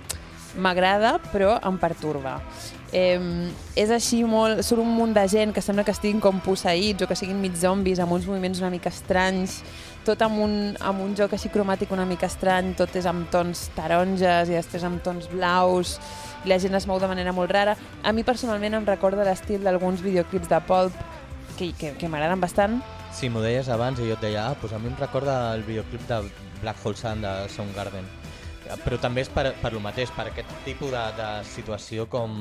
m'agrada, 0.56 1.18
però 1.32 1.60
em 1.62 1.78
pertorba. 1.78 2.40
Eh, 2.92 3.50
és 3.74 3.90
així 3.90 4.22
molt... 4.28 4.62
Surt 4.66 4.82
un 4.82 4.92
munt 4.94 5.14
de 5.16 5.24
gent 5.30 5.54
que 5.54 5.62
sembla 5.64 5.84
que 5.86 5.94
estiguin 5.94 6.20
com 6.22 6.38
posseïts 6.44 7.02
o 7.02 7.08
que 7.10 7.18
siguin 7.18 7.40
mig 7.42 7.56
zombis, 7.58 8.00
amb 8.02 8.14
uns 8.16 8.28
moviments 8.28 8.62
una 8.62 8.70
mica 8.70 8.92
estranys, 8.92 9.60
tot 10.06 10.22
amb 10.22 10.38
un, 10.44 10.56
amb 10.80 11.02
un 11.02 11.16
joc 11.18 11.34
així 11.34 11.50
cromàtic 11.50 11.90
una 11.94 12.06
mica 12.06 12.30
estrany, 12.30 12.74
tot 12.78 12.94
és 12.96 13.08
amb 13.10 13.26
tons 13.32 13.66
taronges 13.76 14.52
i 14.52 14.58
després 14.58 14.86
amb 14.86 15.02
tons 15.02 15.26
blaus, 15.32 15.96
i 16.44 16.52
la 16.52 16.60
gent 16.62 16.78
es 16.78 16.86
mou 16.86 17.02
de 17.02 17.10
manera 17.10 17.34
molt 17.34 17.50
rara. 17.50 17.74
A 18.06 18.14
mi 18.14 18.22
personalment 18.26 18.78
em 18.78 18.86
recorda 18.86 19.26
l'estil 19.26 19.66
d'alguns 19.66 20.04
videoclips 20.04 20.52
de 20.52 20.62
Pulp 20.68 20.94
que, 21.56 21.72
que, 21.74 21.96
que 21.98 22.12
m'agraden 22.12 22.42
bastant, 22.42 22.78
Sí, 23.16 23.30
m'ho 23.32 23.40
deies 23.40 23.70
abans 23.72 23.96
i 23.96 24.10
jo 24.10 24.12
et 24.12 24.20
deia, 24.20 24.42
ah, 24.44 24.56
doncs 24.60 24.74
a 24.76 24.78
mi 24.82 24.90
em 24.90 24.96
recorda 25.00 25.38
el 25.54 25.62
videoclip 25.64 26.02
de 26.04 26.18
Black 26.60 26.84
Hole 26.84 27.00
Sun 27.00 27.22
de 27.24 27.30
Soundgarden. 27.48 28.04
Però 28.84 28.98
també 29.00 29.22
és 29.22 29.28
per, 29.32 29.54
per 29.62 29.72
lo 29.72 29.80
mateix, 29.80 30.10
per 30.16 30.26
aquest 30.30 30.48
tipus 30.64 30.90
de, 30.90 31.02
de 31.18 31.28
situació 31.48 32.08
com 32.10 32.32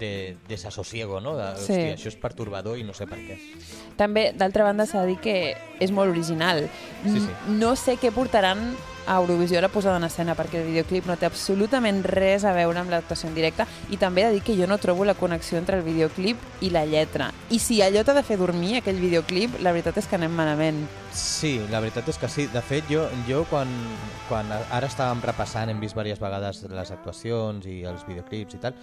de 0.00 0.36
desassosiego, 0.48 1.20
no? 1.20 1.36
De, 1.36 1.50
Sí. 1.60 1.72
hòstia, 1.72 1.94
això 1.96 2.08
és 2.08 2.16
pertorbador 2.16 2.78
i 2.78 2.84
no 2.84 2.92
sé 2.96 3.06
per 3.06 3.18
què. 3.18 3.38
També, 3.96 4.32
d'altra 4.36 4.64
banda, 4.64 4.86
s'ha 4.86 5.02
de 5.04 5.14
dir 5.14 5.18
que 5.22 5.36
és 5.80 5.90
molt 5.90 6.10
original. 6.10 6.68
Sí, 7.04 7.20
sí. 7.20 7.28
No 7.60 7.76
sé 7.76 7.96
què 8.00 8.10
portaran 8.12 8.74
a 9.06 9.16
Eurovisió 9.16 9.60
la 9.60 9.68
posada 9.68 9.96
en 9.98 10.04
escena, 10.04 10.36
perquè 10.38 10.60
el 10.60 10.68
videoclip 10.70 11.06
no 11.08 11.16
té 11.16 11.26
absolutament 11.28 12.02
res 12.04 12.44
a 12.44 12.54
veure 12.56 12.80
amb 12.80 12.92
l'actuació 12.92 13.28
en 13.30 13.36
directe, 13.36 13.66
i 13.90 13.98
també 14.00 14.22
he 14.22 14.30
de 14.30 14.38
dir 14.38 14.42
que 14.46 14.56
jo 14.58 14.68
no 14.70 14.78
trobo 14.78 15.04
la 15.04 15.16
connexió 15.18 15.58
entre 15.58 15.78
el 15.78 15.84
videoclip 15.84 16.38
i 16.60 16.70
la 16.70 16.84
lletra. 16.86 17.30
I 17.50 17.58
si 17.58 17.80
allò 17.82 18.04
t'ha 18.04 18.14
de 18.16 18.24
fer 18.26 18.38
dormir, 18.40 18.76
aquell 18.78 19.00
videoclip, 19.00 19.60
la 19.64 19.72
veritat 19.76 19.98
és 20.00 20.08
que 20.08 20.18
anem 20.18 20.34
malament. 20.36 20.82
Sí, 21.12 21.56
la 21.70 21.80
veritat 21.82 22.08
és 22.08 22.18
que 22.18 22.28
sí. 22.30 22.46
De 22.52 22.62
fet, 22.62 22.86
jo, 22.90 23.06
jo 23.28 23.44
quan, 23.50 23.70
quan 24.28 24.50
ara 24.52 24.86
estàvem 24.86 25.22
repassant, 25.26 25.70
hem 25.70 25.80
vist 25.82 25.96
diverses 25.96 26.22
vegades 26.22 26.62
les 26.70 26.92
actuacions 26.94 27.66
i 27.66 27.80
els 27.88 28.06
videoclips 28.06 28.54
i 28.54 28.62
tal, 28.62 28.76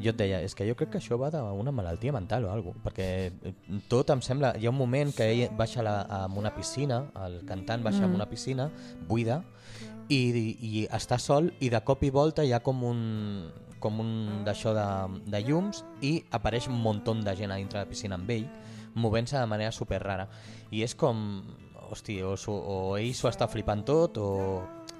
jo 0.00 0.10
et 0.10 0.18
deia, 0.18 0.40
és 0.42 0.54
que 0.54 0.66
jo 0.68 0.74
crec 0.78 0.94
que 0.94 1.00
això 1.00 1.18
va 1.20 1.30
d'una 1.34 1.72
malaltia 1.74 2.12
mental 2.12 2.46
o 2.46 2.50
alguna 2.50 2.78
cosa, 2.78 2.84
perquè 2.88 3.08
eh, 3.30 3.54
tot 3.88 4.10
em 4.14 4.22
sembla... 4.24 4.54
Hi 4.58 4.66
ha 4.66 4.72
un 4.72 4.78
moment 4.78 5.12
que 5.14 5.28
ell 5.30 5.56
baixa 5.58 5.80
a, 5.80 5.86
la, 5.86 5.96
a 6.02 6.20
una 6.38 6.54
piscina, 6.54 7.04
el 7.26 7.42
cantant 7.48 7.82
baixa 7.82 8.02
Mm. 8.02 8.08
mm. 8.08 8.12
a 8.12 8.14
una 8.16 8.28
piscina 8.30 8.70
buida, 9.08 9.42
i, 10.08 10.56
i 10.60 10.86
està 10.90 11.18
sol 11.18 11.52
i 11.60 11.70
de 11.70 11.80
cop 11.86 12.02
i 12.02 12.10
volta 12.10 12.44
hi 12.44 12.52
ha 12.52 12.60
com 12.64 12.82
un 12.84 13.02
com 13.82 13.98
un 13.98 14.44
d'això 14.46 14.72
de, 14.76 14.86
de 15.26 15.40
llums 15.42 15.82
i 16.06 16.14
apareix 16.30 16.68
un 16.70 16.78
muntó 16.78 17.14
de 17.14 17.34
gent 17.36 17.50
a 17.50 17.58
dintre 17.58 17.80
de 17.80 17.84
la 17.84 17.90
piscina 17.90 18.18
amb 18.18 18.30
ell 18.30 18.46
movent-se 18.94 19.38
de 19.38 19.46
manera 19.50 19.72
super 19.72 20.00
rara 20.02 20.28
i 20.70 20.84
és 20.86 20.94
com 20.94 21.42
hosti, 21.92 22.18
o, 22.24 22.34
o 22.34 22.78
ell 22.98 23.12
s'ho 23.16 23.30
està 23.30 23.48
flipant 23.50 23.84
tot 23.86 24.18
o 24.22 24.30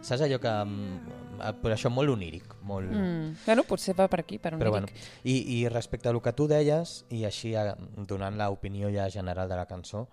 saps 0.02 0.24
allò 0.26 0.38
que 0.42 0.52
mm, 0.52 1.56
per 1.62 1.72
això 1.74 1.90
molt 1.92 2.12
oníric 2.12 2.56
molt... 2.68 2.90
Mm. 2.90 3.32
Bueno, 3.46 3.64
potser 3.68 3.94
va 3.98 4.08
per 4.10 4.22
aquí, 4.22 4.38
per 4.42 4.54
on 4.56 4.62
Però 4.62 4.74
bueno, 4.74 4.90
i, 5.24 5.36
i 5.56 5.58
respecte 5.70 6.10
a 6.10 6.14
el 6.14 6.20
que 6.22 6.34
tu 6.36 6.48
deies, 6.50 7.02
i 7.14 7.24
així 7.28 7.54
eh, 7.58 7.72
donant 8.08 8.38
l'opinió 8.38 8.90
ja 8.94 9.08
general 9.10 9.50
de 9.50 9.58
la 9.58 9.66
cançó, 9.70 10.08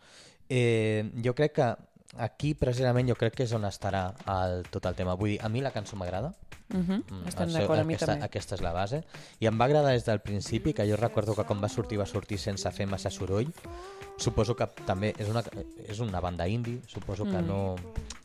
eh, 0.50 1.10
jo 1.26 1.36
crec 1.38 1.58
que 1.58 1.70
aquí 2.18 2.54
precisament 2.56 3.10
jo 3.10 3.16
crec 3.16 3.36
que 3.36 3.44
és 3.44 3.54
on 3.54 3.66
estarà 3.66 4.14
el, 4.26 4.64
tot 4.70 4.86
el 4.86 4.96
tema. 4.96 5.16
Vull 5.16 5.30
dir, 5.36 5.42
a 5.42 5.50
mi 5.50 5.62
la 5.62 5.72
cançó 5.72 5.96
m'agrada, 5.96 6.34
Uh 6.72 6.78
-huh. 6.78 7.04
Mm, 7.10 7.28
Estem 7.28 7.50
d'acord, 7.52 7.80
a 7.80 7.84
mi 7.84 7.96
aquesta, 7.96 8.06
també. 8.06 8.26
Aquesta 8.26 8.54
és 8.56 8.62
la 8.62 8.72
base. 8.72 9.04
I 9.40 9.48
em 9.48 9.60
va 9.60 9.66
agradar 9.66 9.92
des 9.92 10.06
del 10.06 10.20
principi, 10.20 10.72
que 10.72 10.88
jo 10.88 10.96
recordo 10.98 11.34
que 11.36 11.44
quan 11.44 11.60
va 11.64 11.68
sortir, 11.68 11.98
va 11.98 12.06
sortir 12.06 12.38
sense 12.38 12.70
fer 12.72 12.86
massa 12.86 13.10
soroll. 13.10 13.52
Suposo 14.18 14.56
que 14.56 14.68
també 14.86 15.16
és 15.18 15.28
una, 15.30 15.42
és 15.88 16.00
una 16.00 16.20
banda 16.20 16.48
indie, 16.48 16.80
suposo 16.86 17.24
que 17.24 17.42
Mm. 17.42 17.48
no, 17.48 17.76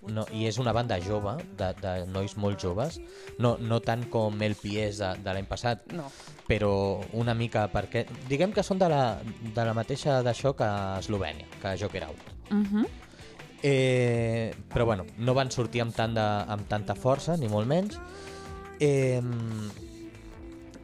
no... 0.08 0.26
I 0.30 0.44
és 0.46 0.58
una 0.58 0.72
banda 0.72 0.98
jove, 1.00 1.42
de, 1.56 1.72
de 1.80 2.06
nois 2.06 2.36
molt 2.36 2.60
joves, 2.60 3.00
no, 3.38 3.56
no 3.58 3.80
tant 3.80 4.10
com 4.10 4.42
el 4.42 4.56
Pies 4.56 4.98
de, 4.98 5.14
de 5.24 5.32
l'any 5.32 5.46
passat, 5.46 5.90
No. 5.92 6.10
però 6.46 7.00
una 7.12 7.32
mica 7.32 7.72
perquè... 7.72 8.06
Diguem 8.28 8.52
que 8.52 8.62
són 8.62 8.78
de 8.78 8.88
la, 8.90 9.20
de 9.54 9.64
la 9.64 9.72
mateixa 9.72 10.22
d'això 10.22 10.54
que 10.54 10.98
Eslovènia, 10.98 11.46
que 11.62 11.78
Joker 11.78 12.04
Out. 12.04 12.18
Uh 12.50 12.56
-huh. 12.56 12.86
Eh, 13.66 14.54
però 14.68 14.84
bueno, 14.84 15.06
no 15.16 15.32
van 15.32 15.48
sortir 15.50 15.80
amb, 15.80 15.94
tant 15.96 16.12
de, 16.12 16.24
amb 16.52 16.66
tanta 16.68 16.92
força, 16.92 17.38
ni 17.40 17.48
molt 17.48 17.64
menys. 17.64 17.96
Eh, 18.76 19.22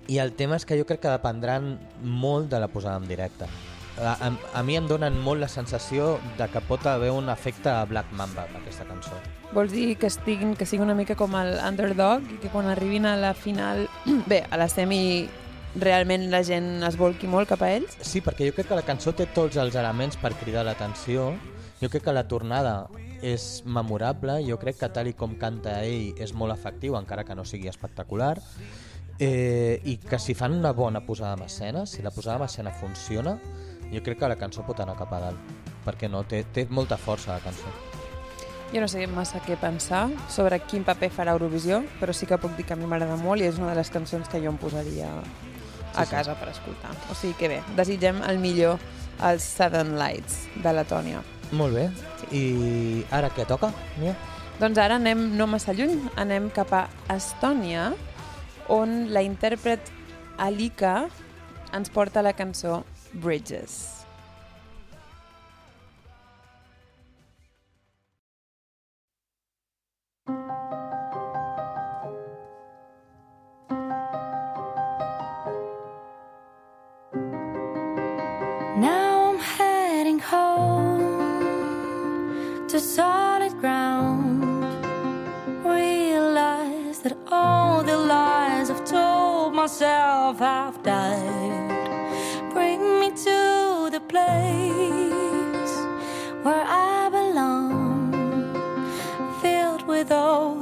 I 0.09 0.17
el 0.19 0.33
tema 0.33 0.57
és 0.57 0.65
que 0.65 0.79
jo 0.79 0.87
crec 0.89 1.03
que 1.05 1.13
dependran 1.13 1.75
molt 2.01 2.49
de 2.49 2.59
la 2.63 2.71
posada 2.73 2.97
en 2.97 3.05
directe. 3.07 3.51
A, 4.01 4.15
a, 4.15 4.31
a 4.57 4.63
mi 4.65 4.79
em 4.79 4.89
donen 4.89 5.19
molt 5.21 5.43
la 5.45 5.51
sensació 5.53 6.15
de 6.39 6.49
que 6.49 6.63
pot 6.65 6.87
haver 6.89 7.11
un 7.13 7.29
efecte 7.29 7.75
Black 7.91 8.17
Mamba 8.17 8.47
amb 8.49 8.63
aquesta 8.63 8.89
cançó. 8.89 9.21
Vols 9.53 9.77
dir 9.77 9.99
que 10.01 10.09
estiguin, 10.09 10.57
que 10.57 10.65
sigui 10.65 10.87
una 10.87 10.97
mica 10.97 11.19
com 11.21 11.37
el 11.37 11.59
underdog 11.61 12.25
i 12.33 12.41
que 12.41 12.49
quan 12.49 12.73
arribin 12.73 13.05
a 13.05 13.17
la 13.21 13.35
final, 13.37 13.85
bé, 14.31 14.47
a 14.49 14.57
la 14.57 14.71
semi 14.73 15.29
realment 15.77 16.31
la 16.33 16.41
gent 16.49 16.81
es 16.89 16.97
volqui 16.97 17.29
molt 17.29 17.53
cap 17.53 17.61
a 17.61 17.75
ells? 17.77 18.01
Sí, 18.01 18.25
perquè 18.25 18.49
jo 18.49 18.57
crec 18.57 18.73
que 18.73 18.81
la 18.81 18.89
cançó 18.89 19.13
té 19.13 19.29
tots 19.37 19.61
els 19.61 19.77
elements 19.77 20.17
per 20.17 20.33
cridar 20.41 20.65
l'atenció. 20.65 21.35
Jo 21.81 21.89
crec 21.89 22.05
que 22.05 22.13
la 22.13 22.27
tornada 22.29 22.89
és 23.25 23.63
memorable, 23.65 24.39
jo 24.45 24.59
crec 24.61 24.79
que 24.81 24.89
tal 24.93 25.09
i 25.09 25.15
com 25.17 25.35
canta 25.41 25.79
ell 25.85 26.19
és 26.21 26.35
molt 26.37 26.53
efectiu, 26.53 26.97
encara 26.99 27.25
que 27.25 27.35
no 27.37 27.45
sigui 27.49 27.69
espectacular, 27.73 28.35
eh, 29.19 29.81
i 29.85 29.97
que 29.97 30.19
si 30.19 30.35
fan 30.35 30.53
una 30.57 30.73
bona 30.73 31.01
posada 31.07 31.35
en 31.39 31.43
escena, 31.45 31.87
si 31.87 32.03
la 32.03 32.11
posada 32.11 32.37
en 32.37 32.45
escena 32.45 32.71
funciona, 32.73 33.39
jo 33.93 34.03
crec 34.03 34.19
que 34.21 34.29
la 34.29 34.37
cançó 34.37 34.65
pot 34.67 34.81
anar 34.81 34.97
cap 34.97 35.13
a 35.13 35.21
dalt, 35.21 35.55
perquè 35.85 36.09
no, 36.09 36.23
té, 36.25 36.45
té 36.53 36.67
molta 36.71 36.97
força 37.01 37.33
la 37.33 37.41
cançó. 37.45 37.73
Jo 38.71 38.79
no 38.85 38.87
sé 38.87 39.03
massa 39.11 39.41
què 39.43 39.57
pensar 39.59 40.05
sobre 40.31 40.61
quin 40.71 40.85
paper 40.87 41.09
farà 41.11 41.33
Eurovisió, 41.35 41.81
però 41.99 42.13
sí 42.15 42.29
que 42.29 42.39
puc 42.39 42.55
dir 42.57 42.65
que 42.69 42.77
a 42.77 42.79
mi 42.79 42.87
m'agrada 42.87 43.17
molt 43.19 43.43
i 43.43 43.49
és 43.49 43.59
una 43.59 43.73
de 43.73 43.81
les 43.81 43.91
cançons 43.91 44.29
que 44.31 44.39
jo 44.39 44.53
em 44.53 44.61
posaria 44.61 45.09
a 45.11 45.25
Sí, 45.91 46.05
sí. 46.05 46.11
casa 46.13 46.37
per 46.39 46.53
escoltar. 46.53 46.93
O 47.11 47.17
sigui 47.19 47.35
que 47.35 47.49
bé, 47.51 47.63
desitgem 47.77 48.21
el 48.23 48.39
millor 48.39 48.79
als 49.19 49.43
Southern 49.43 49.97
Lights 49.99 50.45
de 50.63 50.73
Letònia. 50.73 51.25
Molt 51.53 51.75
bé, 51.75 51.89
i 52.31 53.03
ara 53.11 53.31
què 53.35 53.47
toca? 53.49 53.73
Mia? 53.99 54.15
Doncs 54.61 54.79
ara 54.79 55.01
anem 55.01 55.33
no 55.39 55.49
massa 55.51 55.75
lluny, 55.75 55.97
anem 56.21 56.51
cap 56.55 56.71
a 56.77 56.85
Estònia, 57.11 57.91
on 58.71 59.09
la 59.11 59.25
intèrpret 59.27 59.91
Alika 60.39 61.09
ens 61.75 61.91
porta 61.91 62.23
la 62.23 62.37
cançó 62.37 62.85
Bridges. 63.13 64.00
Myself 89.71 90.41
have 90.41 90.83
died. 90.83 92.53
Bring 92.53 92.99
me 92.99 93.11
to 93.11 93.89
the 93.93 94.01
place 94.09 95.75
where 96.43 96.65
I 96.67 97.09
belong, 97.09 98.11
filled 99.41 99.87
with 99.87 100.11
all 100.11 100.60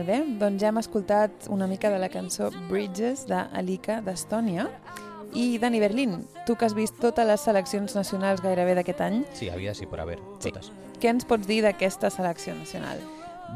Molt 0.00 0.08
bé, 0.08 0.22
doncs 0.40 0.62
ja 0.62 0.70
hem 0.70 0.78
escoltat 0.80 1.44
una 1.52 1.66
mica 1.68 1.90
de 1.92 1.98
la 2.00 2.06
cançó 2.08 2.46
Bridges 2.70 3.26
d'Alika 3.28 3.98
d'Estònia. 4.00 4.64
I 5.36 5.58
Dani 5.60 5.76
Berlín, 5.82 6.14
tu 6.48 6.54
que 6.56 6.64
has 6.64 6.72
vist 6.72 6.96
totes 7.02 7.26
les 7.28 7.42
seleccions 7.44 7.92
nacionals 7.98 8.40
gairebé 8.40 8.78
d'aquest 8.78 9.02
any, 9.04 9.18
Sí, 9.36 9.50
havia 9.52 9.74
sí 9.74 9.84
per 9.84 10.00
haver, 10.00 10.16
Sí. 10.38 10.48
totes. 10.48 10.72
què 10.98 11.10
ens 11.10 11.26
pots 11.26 11.46
dir 11.46 11.60
d'aquesta 11.62 12.08
selecció 12.08 12.54
nacional? 12.54 12.96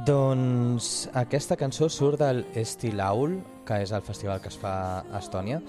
Doncs 0.05 1.09
aquesta 1.15 1.57
cançó 1.57 1.89
surt 1.89 2.19
del 2.21 2.45
Estilaul, 2.55 3.41
que 3.65 3.81
és 3.81 3.91
el 3.91 4.03
festival 4.03 4.43
que 4.43 4.49
es 4.49 4.59
fa 4.59 4.99
a 5.01 5.19
Estònia. 5.19 5.63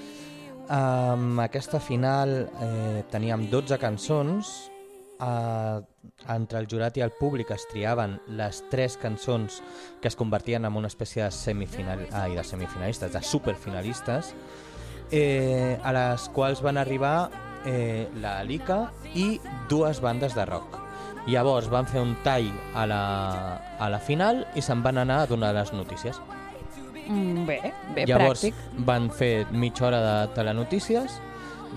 Amb 0.67 1.39
aquesta 1.39 1.79
final 1.79 2.49
eh, 2.61 3.03
teníem 3.09 3.49
12 3.49 3.77
cançons. 3.79 4.71
Eh, 5.19 5.81
entre 6.29 6.59
el 6.59 6.67
jurat 6.67 6.95
i 6.97 7.03
el 7.03 7.11
públic 7.15 7.51
es 7.51 7.65
triaven 7.69 8.17
les 8.37 8.61
tres 8.71 8.95
cançons 8.97 9.61
que 10.01 10.07
es 10.07 10.15
convertien 10.15 10.65
en 10.65 10.75
una 10.75 10.87
espècie 10.87 11.23
de, 11.23 11.31
semifinal, 11.31 12.05
ai, 12.11 12.35
de 12.35 12.43
semifinalistes, 12.43 13.11
de 13.13 13.21
superfinalistes, 13.23 14.33
eh, 15.11 15.77
a 15.83 15.91
les 15.95 16.29
quals 16.35 16.61
van 16.65 16.77
arribar 16.81 17.29
eh, 17.65 18.07
la 18.21 18.41
Lika 18.43 18.91
i 19.13 19.39
dues 19.69 20.01
bandes 20.01 20.35
de 20.35 20.45
rock. 20.45 20.79
Llavors 21.27 21.69
van 21.73 21.87
fer 21.89 22.01
un 22.03 22.15
tall 22.23 22.51
a 22.77 22.85
la, 22.85 23.01
a 23.79 23.89
la 23.89 23.99
final 23.99 24.43
i 24.55 24.61
se'n 24.61 24.83
van 24.85 24.99
anar 25.01 25.23
a 25.23 25.29
donar 25.29 25.53
les 25.57 25.73
notícies. 25.73 26.19
Mm, 27.07 27.45
bé, 27.45 27.59
bé, 27.95 28.05
Llavors 28.05 28.43
pràctic. 28.45 28.65
van 28.85 29.09
fer 29.13 29.45
mitja 29.51 29.87
hora 29.87 30.01
de 30.01 30.33
telenotícies, 30.37 31.19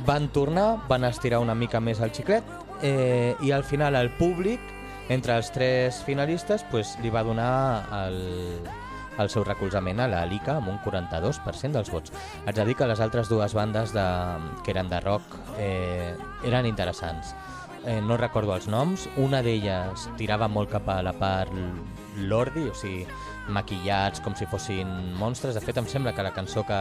van 0.07 0.29
tornar, 0.33 0.87
van 0.89 1.05
estirar 1.05 1.41
una 1.41 1.57
mica 1.57 1.81
més 1.81 2.01
el 2.01 2.13
xiclet 2.15 2.45
eh, 2.83 3.37
i 3.41 3.53
al 3.53 3.65
final 3.65 3.97
el 3.97 4.11
públic, 4.11 4.61
entre 5.09 5.37
els 5.37 5.51
tres 5.53 6.03
finalistes, 6.05 6.65
pues, 6.71 6.97
li 7.03 7.11
va 7.11 7.25
donar 7.25 7.89
el, 8.05 8.19
el 9.19 9.31
seu 9.33 9.45
recolzament 9.45 10.01
a 10.01 10.09
la 10.11 10.25
Lica 10.29 10.59
amb 10.59 10.71
un 10.73 10.81
42% 10.85 11.75
dels 11.75 11.93
vots. 11.93 12.13
Haig 12.47 12.57
de 12.57 12.67
dir 12.69 12.77
que 12.79 12.89
les 12.89 13.01
altres 13.01 13.31
dues 13.31 13.55
bandes 13.57 13.95
de, 13.97 14.09
que 14.65 14.75
eren 14.75 14.91
de 14.91 15.01
rock 15.05 15.39
eh, 15.59 16.15
eren 16.47 16.69
interessants. 16.69 17.35
Eh, 17.87 18.01
no 18.03 18.19
recordo 18.19 18.55
els 18.55 18.69
noms. 18.69 19.09
Una 19.17 19.43
d'elles 19.43 20.09
tirava 20.19 20.49
molt 20.51 20.71
cap 20.75 20.89
a 20.93 21.01
la 21.03 21.15
part 21.17 21.55
lordi, 22.19 22.67
o 22.69 22.75
sigui, 22.75 23.07
maquillats 23.49 24.21
com 24.21 24.35
si 24.37 24.47
fossin 24.47 24.89
monstres. 25.19 25.55
De 25.55 25.61
fet, 25.61 25.77
em 25.81 25.87
sembla 25.89 26.13
que 26.15 26.23
la 26.23 26.33
cançó 26.33 26.65
que 26.67 26.79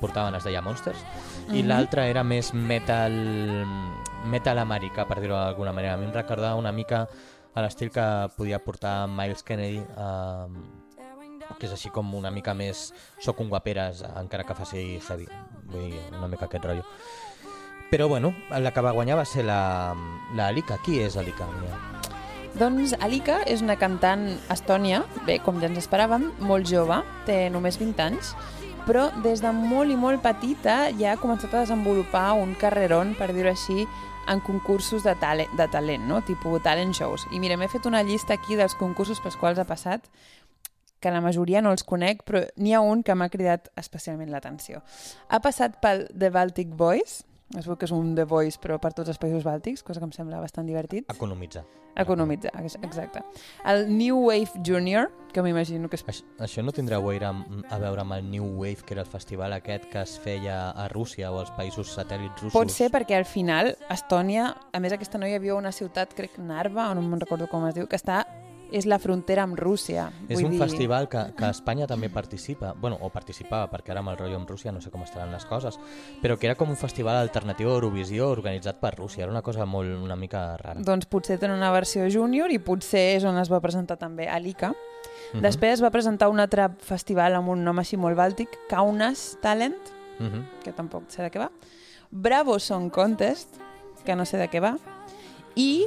portaven 0.00 0.34
es 0.34 0.44
deia 0.44 0.62
Monsters. 0.62 0.98
I 1.48 1.62
Mhm. 1.62 1.68
l'altra 1.68 2.06
era 2.06 2.22
més 2.24 2.52
metal, 2.54 3.12
metal 4.26 4.58
americà, 4.58 5.06
per 5.06 5.20
dir-ho 5.20 5.34
d'alguna 5.36 5.72
manera. 5.72 5.94
A 5.94 5.96
mi 5.96 6.04
em 6.06 6.12
recordava 6.12 6.54
una 6.56 6.72
mica 6.72 7.08
a 7.54 7.62
l'estil 7.62 7.90
que 7.90 8.28
podia 8.36 8.58
portar 8.62 9.08
Miles 9.08 9.42
Kennedy, 9.42 9.78
eh, 9.78 10.46
que 11.58 11.66
és 11.66 11.72
així 11.72 11.90
com 11.90 12.14
una 12.14 12.30
mica 12.30 12.54
més 12.54 12.94
soc 13.18 13.40
un 13.40 13.48
guaperes, 13.48 14.04
encara 14.16 14.44
que 14.44 14.54
faci 14.54 15.00
heavy. 15.08 15.26
Vull 15.64 15.90
dir, 15.90 16.00
una 16.16 16.28
mica 16.28 16.44
aquest 16.46 16.64
rotllo. 16.64 16.84
Però 17.90 18.06
bueno, 18.08 18.32
la 18.50 18.70
que 18.70 18.80
va 18.80 18.92
guanyar 18.92 19.16
va 19.18 19.24
ser 19.24 19.44
la, 19.44 19.94
la 20.36 20.46
Alika. 20.46 20.78
Qui 20.84 21.00
és 21.00 21.16
Alika? 21.16 21.46
Mira. 21.60 21.99
Doncs 22.58 22.96
Alika 22.98 23.40
és 23.46 23.62
una 23.62 23.76
cantant 23.78 24.24
estònia, 24.50 25.04
bé, 25.26 25.38
com 25.44 25.60
ja 25.62 25.68
ens 25.70 25.78
esperàvem, 25.78 26.30
molt 26.42 26.66
jove, 26.66 26.98
té 27.28 27.44
només 27.52 27.78
20 27.78 28.02
anys, 28.02 28.32
però 28.88 29.06
des 29.22 29.42
de 29.44 29.52
molt 29.54 29.92
i 29.92 29.98
molt 29.98 30.22
petita 30.24 30.88
ja 30.98 31.12
ha 31.12 31.20
començat 31.20 31.54
a 31.54 31.62
desenvolupar 31.62 32.32
un 32.40 32.56
carrerón, 32.58 33.14
per 33.14 33.30
dir-ho 33.36 33.52
així, 33.52 33.86
en 34.30 34.42
concursos 34.42 35.06
de, 35.06 35.14
tale 35.22 35.46
de 35.56 35.66
talent, 35.70 36.04
no? 36.10 36.20
tipus 36.26 36.62
talent 36.66 36.92
shows. 36.94 37.28
I 37.30 37.40
mira, 37.40 37.56
m'he 37.56 37.70
fet 37.70 37.86
una 37.86 38.02
llista 38.02 38.34
aquí 38.34 38.58
dels 38.58 38.74
concursos 38.78 39.22
pels 39.22 39.38
quals 39.38 39.58
ha 39.62 39.66
passat, 39.68 40.10
que 41.00 41.10
la 41.10 41.22
majoria 41.24 41.62
no 41.64 41.72
els 41.72 41.86
conec, 41.86 42.26
però 42.28 42.42
n'hi 42.60 42.74
ha 42.74 42.82
un 42.84 43.02
que 43.02 43.14
m'ha 43.16 43.30
cridat 43.32 43.70
especialment 43.80 44.30
l'atenció. 44.30 44.82
Ha 45.30 45.40
passat 45.40 45.80
pel 45.80 46.08
The 46.12 46.28
Baltic 46.34 46.74
Boys, 46.76 47.22
es 47.58 47.66
veu 47.66 47.76
que 47.76 47.86
és 47.88 47.92
un 47.94 48.14
The 48.14 48.24
Voice, 48.30 48.60
però 48.62 48.78
per 48.78 48.92
tots 48.94 49.10
els 49.10 49.18
països 49.18 49.42
bàltics, 49.46 49.82
cosa 49.82 50.00
que 50.00 50.06
em 50.06 50.12
sembla 50.14 50.38
bastant 50.42 50.68
divertit. 50.68 51.08
Economitzar. 51.10 51.64
Economitzar, 51.98 52.52
ex- 52.60 52.78
exacte. 52.82 53.22
El 53.66 53.88
New 53.90 54.20
Wave 54.28 54.62
Junior, 54.64 55.10
que 55.32 55.42
m'imagino 55.42 55.88
que 55.90 55.98
és... 55.98 56.04
Això, 56.06 56.24
això 56.38 56.62
no 56.62 56.70
tindrà 56.72 57.00
a 57.00 57.32
a 57.70 57.78
veure 57.78 58.00
amb 58.00 58.12
el 58.14 58.30
New 58.30 58.46
Wave, 58.60 58.84
que 58.86 58.94
era 58.94 59.02
el 59.02 59.08
festival 59.10 59.52
aquest 59.52 59.88
que 59.90 60.00
es 60.00 60.18
feia 60.18 60.70
a 60.70 60.86
Rússia 60.88 61.32
o 61.32 61.40
als 61.40 61.50
països 61.58 61.90
satèl·lits 61.96 62.40
russos? 62.42 62.54
Pot 62.54 62.70
ser 62.70 62.90
perquè 62.90 63.18
al 63.18 63.26
final 63.26 63.74
Estònia, 63.90 64.54
a 64.72 64.80
més 64.80 64.92
aquesta 64.92 65.18
noia 65.18 65.40
viu 65.42 65.56
a 65.56 65.58
una 65.58 65.72
ciutat, 65.72 66.14
crec 66.14 66.38
Narva, 66.38 66.90
o 66.90 66.94
no 66.94 67.02
me'n 67.02 67.20
recordo 67.20 67.48
com 67.50 67.66
es 67.66 67.74
diu, 67.74 67.88
que 67.90 67.98
està 67.98 68.22
és 68.72 68.86
la 68.86 68.98
frontera 68.98 69.42
amb 69.42 69.58
Rússia. 69.58 70.10
És 70.28 70.38
Vull 70.38 70.46
un 70.46 70.54
dir, 70.56 70.60
festival 70.60 71.08
que, 71.08 71.22
que 71.36 71.48
Espanya 71.50 71.86
també 71.86 72.08
participa, 72.08 72.72
bueno, 72.78 72.98
o 73.00 73.10
participava, 73.10 73.68
perquè 73.70 73.90
ara 73.92 74.00
amb 74.00 74.12
el 74.12 74.18
rotllo 74.18 74.36
amb 74.36 74.48
Rússia 74.50 74.72
no 74.72 74.80
sé 74.80 74.90
com 74.90 75.02
estaran 75.02 75.32
les 75.32 75.44
coses, 75.44 75.78
però 76.22 76.38
que 76.38 76.46
era 76.46 76.56
com 76.56 76.70
un 76.70 76.76
festival 76.80 77.16
alternatiu 77.20 77.70
a 77.70 77.74
Eurovisió 77.74 78.28
organitzat 78.30 78.80
per 78.80 78.94
Rússia, 78.98 79.24
era 79.24 79.32
una 79.32 79.42
cosa 79.42 79.66
molt, 79.66 79.90
una 80.02 80.16
mica 80.16 80.56
rara. 80.56 80.80
Doncs 80.80 81.06
potser 81.10 81.38
tenen 81.38 81.56
una 81.58 81.72
versió 81.72 82.08
júnior 82.10 82.50
i 82.50 82.58
potser 82.58 83.16
és 83.16 83.24
on 83.24 83.38
es 83.38 83.50
va 83.50 83.60
presentar 83.60 83.98
també 83.98 84.28
Alika. 84.28 84.72
Mhm. 85.32 85.42
Després 85.42 85.78
es 85.78 85.82
va 85.82 85.90
presentar 85.90 86.28
un 86.30 86.40
altre 86.40 86.68
festival 86.80 87.34
amb 87.34 87.48
un 87.48 87.64
nom 87.64 87.78
així 87.78 87.96
molt 87.96 88.16
bàltic, 88.18 88.48
Kaunas 88.68 89.38
Talent, 89.42 89.76
Mhm. 90.18 90.44
que 90.64 90.72
tampoc 90.72 91.04
sé 91.08 91.22
de 91.22 91.30
què 91.30 91.38
va, 91.38 91.50
Bravo 92.10 92.58
Song 92.58 92.90
Contest, 92.90 93.56
que 94.04 94.16
no 94.16 94.24
sé 94.24 94.36
de 94.36 94.48
què 94.50 94.60
va, 94.60 94.76
i 95.54 95.86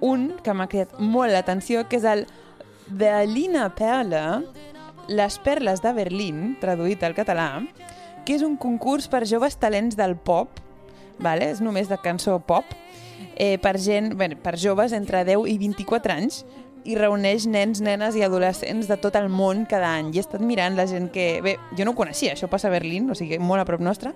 un 0.00 0.30
que 0.44 0.54
m'ha 0.54 0.68
cridat 0.70 0.98
molt 0.98 1.32
l'atenció, 1.32 1.86
que 1.88 2.00
és 2.00 2.06
el 2.08 2.26
Berlina 2.88 3.68
Perla, 3.76 4.42
les 5.10 5.38
perles 5.42 5.82
de 5.82 5.92
Berlín, 5.92 6.56
traduït 6.60 7.02
al 7.04 7.14
català, 7.14 7.60
que 8.24 8.36
és 8.36 8.44
un 8.46 8.56
concurs 8.60 9.08
per 9.10 9.26
joves 9.26 9.56
talents 9.58 9.96
del 9.98 10.16
pop, 10.16 10.60
vale? 11.18 11.50
és 11.50 11.60
només 11.60 11.88
de 11.88 11.98
cançó 12.02 12.38
pop, 12.46 12.66
eh, 13.36 13.58
per 13.58 13.76
gent, 13.78 14.14
bé, 14.16 14.32
per 14.36 14.56
joves 14.58 14.92
entre 14.96 15.24
10 15.24 15.48
i 15.50 15.58
24 15.60 16.16
anys, 16.16 16.44
i 16.88 16.94
reuneix 16.96 17.44
nens, 17.50 17.82
nenes 17.84 18.16
i 18.16 18.22
adolescents 18.24 18.88
de 18.88 18.96
tot 19.00 19.16
el 19.18 19.28
món 19.28 19.66
cada 19.68 19.90
any. 19.98 20.14
I 20.14 20.20
he 20.20 20.24
estat 20.24 20.40
mirant 20.40 20.78
la 20.78 20.86
gent 20.88 21.10
que... 21.12 21.26
Bé, 21.44 21.56
jo 21.76 21.84
no 21.84 21.92
ho 21.92 21.98
coneixia, 21.98 22.32
això 22.32 22.48
passa 22.48 22.70
a 22.70 22.74
Berlín, 22.74 23.10
o 23.12 23.18
sigui, 23.18 23.38
molt 23.38 23.60
a 23.60 23.68
prop 23.68 23.84
nostre, 23.84 24.14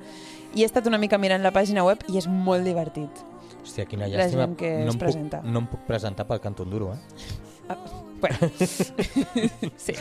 i 0.55 0.65
he 0.65 0.69
estat 0.69 0.89
una 0.89 1.01
mica 1.01 1.21
mirant 1.21 1.45
la 1.45 1.53
pàgina 1.53 1.85
web 1.85 2.05
i 2.09 2.19
és 2.21 2.31
molt 2.31 2.65
divertit. 2.65 3.25
Hòstia, 3.65 3.87
quina 3.89 4.07
llàstima. 4.13 4.51
que 4.57 4.71
no, 4.85 4.91
es 4.93 4.97
presenta. 5.01 5.41
puc, 5.43 5.51
no 5.51 5.65
em 5.65 5.67
puc 5.73 5.87
presentar 5.89 6.27
pel 6.29 6.41
Canton 6.45 6.69
Duro, 6.71 6.93
eh? 6.95 6.99
Bueno, 8.21 8.37
sí, 9.77 9.93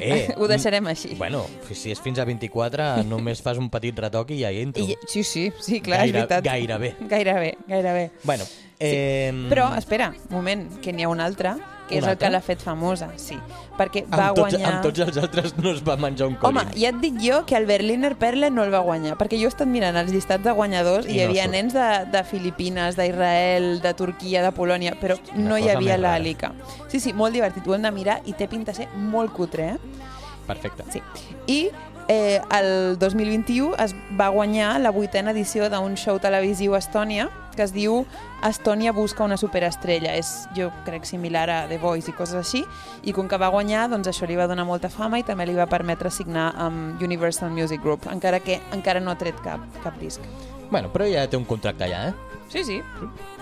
eh 0.00 0.34
ho 0.38 0.46
deixarem 0.50 0.86
així. 0.90 1.14
Bueno, 1.18 1.44
si 1.72 1.90
és 1.94 2.00
fins 2.02 2.18
a 2.18 2.24
24, 2.26 3.04
només 3.06 3.40
fas 3.42 3.58
un 3.62 3.70
petit 3.70 3.96
retoc 3.98 4.30
i 4.34 4.40
ja 4.42 4.50
hi 4.54 4.60
entro. 4.66 4.84
I, 4.84 4.96
sí, 5.10 5.22
sí, 5.26 5.48
sí, 5.62 5.80
clar, 5.80 6.00
Gaire- 6.02 6.10
és 6.10 6.28
veritat. 6.28 6.44
gairebé. 6.46 6.92
Gairebé, 7.10 7.54
gairebé. 7.66 8.04
Bueno, 8.24 8.44
eh, 8.78 9.32
Però, 9.50 9.70
espera, 9.78 10.12
un 10.28 10.36
moment, 10.36 10.66
que 10.82 10.92
n'hi 10.92 11.06
ha 11.06 11.08
un 11.10 11.20
altre, 11.22 11.54
que 11.88 11.98
és 12.00 12.06
el 12.06 12.16
que 12.18 12.30
l'ha 12.30 12.40
fet 12.42 12.62
famosa, 12.62 13.08
sí. 13.20 13.36
Perquè 13.76 14.04
va 14.10 14.28
amb, 14.30 14.38
tots, 14.38 14.54
guanyar... 14.54 14.70
amb 14.72 14.82
tots 14.86 15.02
els 15.04 15.18
altres 15.20 15.54
no 15.58 15.70
es 15.72 15.82
va 15.86 15.96
menjar 16.00 16.28
un 16.30 16.36
Home, 16.40 16.64
corin. 16.64 16.80
ja 16.80 16.90
et 16.90 17.00
dic 17.02 17.18
jo 17.22 17.42
que 17.46 17.56
el 17.58 17.66
Berliner 17.68 18.14
Perle 18.18 18.50
no 18.50 18.64
el 18.64 18.72
va 18.74 18.80
guanyar, 18.86 19.16
perquè 19.20 19.38
jo 19.40 19.50
he 19.50 19.52
estat 19.52 19.68
mirant 19.68 19.96
els 20.00 20.10
llistats 20.12 20.44
de 20.44 20.52
guanyadors 20.56 21.06
i, 21.06 21.12
I 21.12 21.18
hi 21.18 21.22
no 21.24 21.30
havia 21.30 21.44
surt. 21.44 21.54
nens 21.56 21.76
de, 21.76 21.88
de 22.12 22.24
Filipines, 22.24 22.96
d'Israel, 22.98 23.68
de 23.84 23.94
Turquia, 23.94 24.42
de 24.42 24.52
Polònia, 24.56 24.96
però 25.00 25.18
Una 25.34 25.48
no 25.48 25.58
hi 25.58 25.68
havia 25.70 25.98
l'Àlica. 26.00 26.52
Sí, 26.88 27.00
sí, 27.00 27.12
molt 27.12 27.34
divertit, 27.36 27.66
ho 27.66 27.74
hem 27.76 27.82
de 27.86 27.92
mirar 27.92 28.20
i 28.26 28.32
té 28.32 28.48
pinta 28.48 28.72
de 28.72 28.82
ser 28.84 28.88
molt 28.96 29.32
cutre, 29.36 29.74
eh? 29.74 30.04
Perfecte. 30.46 30.84
Sí. 30.92 31.02
I 31.46 31.60
eh, 32.08 32.40
el 32.58 32.98
2021 32.98 33.74
es 33.82 33.94
va 34.18 34.28
guanyar 34.28 34.76
la 34.80 34.90
vuitena 34.90 35.32
edició 35.32 35.70
d'un 35.72 35.96
show 35.96 36.20
televisiu 36.22 36.74
a 36.74 36.82
Estònia 36.82 37.30
que 37.56 37.64
es 37.64 37.72
diu 37.72 38.04
Estònia 38.46 38.92
busca 38.92 39.24
una 39.24 39.38
superestrella. 39.40 40.12
És, 40.14 40.44
jo 40.54 40.68
crec, 40.86 41.08
similar 41.08 41.48
a 41.50 41.58
The 41.70 41.80
Voice 41.82 42.12
i 42.12 42.14
coses 42.14 42.36
així, 42.38 42.62
i 43.02 43.14
com 43.16 43.26
que 43.26 43.40
va 43.40 43.48
guanyar, 43.50 43.88
doncs 43.90 44.12
això 44.12 44.28
li 44.28 44.36
va 44.38 44.46
donar 44.46 44.66
molta 44.68 44.92
fama 44.92 45.18
i 45.18 45.24
també 45.26 45.48
li 45.48 45.56
va 45.56 45.66
permetre 45.66 46.12
signar 46.12 46.50
amb 46.60 47.02
Universal 47.02 47.50
Music 47.50 47.82
Group, 47.82 48.06
encara 48.12 48.42
que 48.44 48.60
encara 48.76 49.00
no 49.00 49.10
ha 49.10 49.18
tret 49.18 49.40
cap, 49.42 49.64
cap 49.82 49.96
disc. 49.98 50.22
Bueno, 50.70 50.92
però 50.92 51.08
ja 51.08 51.26
té 51.30 51.40
un 51.40 51.48
contracte 51.48 51.88
allà, 51.88 52.10
eh? 52.10 52.40
Sí, 52.52 52.62
sí. 52.62 52.80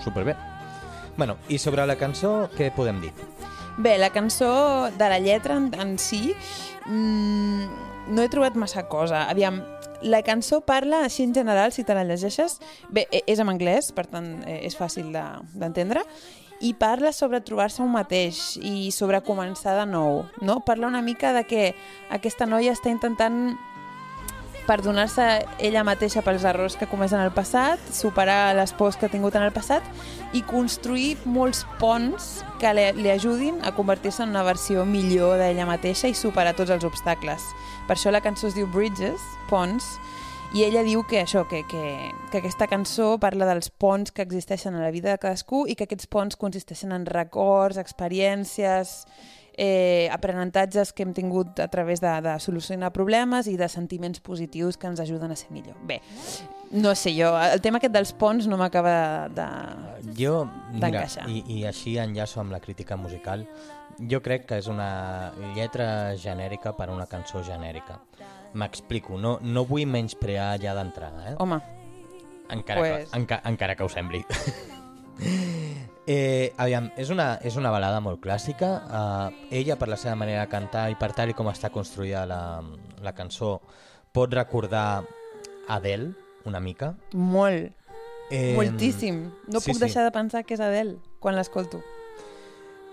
Superbé. 0.04 0.36
Bueno, 1.18 1.36
i 1.48 1.58
sobre 1.58 1.84
la 1.86 1.98
cançó, 1.98 2.48
què 2.56 2.70
podem 2.74 3.02
dir? 3.02 3.12
Bé, 3.76 3.96
la 3.98 4.10
cançó 4.14 4.88
de 4.94 5.08
la 5.10 5.18
lletra 5.18 5.56
en, 5.58 5.72
en 5.74 5.96
si 5.98 6.28
mmm, 6.86 7.66
no 8.08 8.22
he 8.22 8.28
trobat 8.28 8.54
massa 8.56 8.86
cosa. 8.88 9.24
Aviam, 9.30 9.62
la 10.02 10.22
cançó 10.22 10.60
parla, 10.62 11.04
així 11.04 11.22
en 11.24 11.34
general, 11.34 11.72
si 11.72 11.84
te 11.84 11.94
la 11.94 12.04
llegeixes, 12.04 12.58
bé, 12.90 13.06
e- 13.10 13.22
és 13.26 13.38
en 13.40 13.48
anglès, 13.48 13.92
per 13.92 14.06
tant 14.06 14.42
eh, 14.46 14.60
és 14.66 14.76
fàcil 14.76 15.12
de- 15.12 15.42
d'entendre, 15.54 16.02
i 16.60 16.72
parla 16.74 17.12
sobre 17.12 17.40
trobar-se 17.40 17.82
un 17.82 17.90
mateix 17.92 18.56
i 18.62 18.90
sobre 18.92 19.20
començar 19.22 19.74
de 19.80 19.86
nou. 19.90 20.24
No? 20.40 20.60
Parla 20.64 20.86
una 20.86 21.02
mica 21.02 21.32
de 21.32 21.44
que 21.44 21.74
aquesta 22.10 22.46
noia 22.46 22.72
està 22.72 22.90
intentant 22.90 23.56
perdonar-se 24.66 25.24
ella 25.58 25.84
mateixa 25.84 26.22
pels 26.24 26.44
errors 26.48 26.76
que 26.76 26.86
ha 26.86 26.90
comès 26.90 27.12
en 27.12 27.22
el 27.24 27.32
passat, 27.36 27.80
superar 27.92 28.54
les 28.56 28.72
pors 28.76 28.96
que 28.96 29.06
ha 29.06 29.12
tingut 29.12 29.36
en 29.36 29.44
el 29.44 29.52
passat 29.52 29.84
i 30.32 30.42
construir 30.48 31.14
molts 31.24 31.64
ponts 31.80 32.42
que 32.60 32.72
li, 32.76 32.86
li 32.98 33.12
ajudin 33.12 33.60
a 33.62 33.74
convertir-se 33.76 34.24
en 34.24 34.32
una 34.32 34.44
versió 34.46 34.86
millor 34.88 35.38
d'ella 35.40 35.68
mateixa 35.68 36.08
i 36.08 36.16
superar 36.16 36.56
tots 36.56 36.72
els 36.74 36.84
obstacles. 36.88 37.44
Per 37.88 37.96
això 37.96 38.12
la 38.14 38.24
cançó 38.24 38.48
es 38.48 38.56
diu 38.56 38.66
Bridges, 38.72 39.20
ponts, 39.50 39.96
i 40.54 40.62
ella 40.62 40.84
diu 40.86 41.02
que 41.02 41.18
això, 41.18 41.42
que, 41.50 41.64
que, 41.66 42.12
que 42.30 42.38
aquesta 42.38 42.68
cançó 42.70 43.16
parla 43.18 43.48
dels 43.48 43.72
ponts 43.74 44.14
que 44.14 44.22
existeixen 44.22 44.76
a 44.78 44.84
la 44.84 44.92
vida 44.94 45.10
de 45.10 45.18
cadascú 45.18 45.64
i 45.66 45.74
que 45.74 45.88
aquests 45.88 46.06
ponts 46.06 46.38
consisteixen 46.38 46.94
en 46.94 47.08
records, 47.10 47.80
experiències, 47.80 49.00
eh, 49.56 50.08
aprenentatges 50.12 50.92
que 50.92 51.04
hem 51.04 51.12
tingut 51.14 51.60
a 51.60 51.68
través 51.68 52.00
de, 52.00 52.10
de 52.22 52.34
solucionar 52.40 52.92
problemes 52.92 53.46
i 53.46 53.56
de 53.56 53.68
sentiments 53.68 54.20
positius 54.20 54.76
que 54.76 54.90
ens 54.90 55.00
ajuden 55.00 55.30
a 55.30 55.36
ser 55.38 55.52
millor. 55.54 55.76
Bé, 55.86 56.00
no 56.74 56.94
sé 56.98 57.14
jo, 57.16 57.30
el 57.38 57.62
tema 57.62 57.78
aquest 57.78 57.94
dels 57.94 58.12
ponts 58.18 58.48
no 58.50 58.58
m'acaba 58.60 59.28
de... 59.30 59.46
Jo, 60.18 60.44
mira, 60.74 61.06
i, 61.30 61.44
i 61.60 61.62
així 61.70 61.96
enllaço 62.02 62.42
amb 62.42 62.54
la 62.54 62.60
crítica 62.60 62.98
musical, 62.98 63.46
jo 64.10 64.20
crec 64.24 64.48
que 64.50 64.58
és 64.58 64.66
una 64.70 65.32
lletra 65.54 66.16
genèrica 66.18 66.74
per 66.74 66.90
a 66.90 66.96
una 66.96 67.06
cançó 67.06 67.44
genèrica. 67.46 68.00
M'explico, 68.54 69.18
no, 69.18 69.38
no 69.42 69.64
vull 69.66 69.86
menysprear 69.90 70.58
ja 70.62 70.74
d'entrada, 70.76 71.32
eh? 71.32 71.34
Home, 71.42 71.58
encara, 72.50 72.80
pues- 72.80 73.10
que, 73.10 73.18
enca, 73.18 73.42
encara 73.50 73.74
que 73.74 73.86
ho 73.86 73.90
sembli. 73.90 74.24
eh, 76.06 76.52
aviam, 76.56 76.90
és 77.00 77.10
una, 77.10 77.38
és 77.42 77.56
una 77.60 77.72
balada 77.74 78.00
molt 78.04 78.20
clàssica. 78.24 78.70
Uh, 78.88 79.46
ella, 79.54 79.78
per 79.80 79.88
la 79.88 79.98
seva 80.00 80.16
manera 80.20 80.44
de 80.44 80.52
cantar 80.52 80.88
i 80.92 80.98
per 81.00 81.12
tal 81.16 81.32
i 81.32 81.36
com 81.36 81.48
està 81.52 81.70
construïda 81.74 82.26
la, 82.28 82.42
la 83.02 83.14
cançó, 83.16 83.56
pot 84.12 84.32
recordar 84.32 85.04
Adele 85.68 86.12
una 86.44 86.60
mica. 86.60 86.94
molt, 87.12 87.72
Eh, 88.30 88.54
moltíssim. 88.56 89.30
No 89.46 89.60
sí, 89.60 89.70
puc 89.70 89.76
sí. 89.76 89.84
deixar 89.84 90.04
de 90.04 90.12
pensar 90.12 90.44
que 90.44 90.56
és 90.56 90.62
Adele 90.64 90.96
quan 91.20 91.36
l'escolto. 91.36 91.82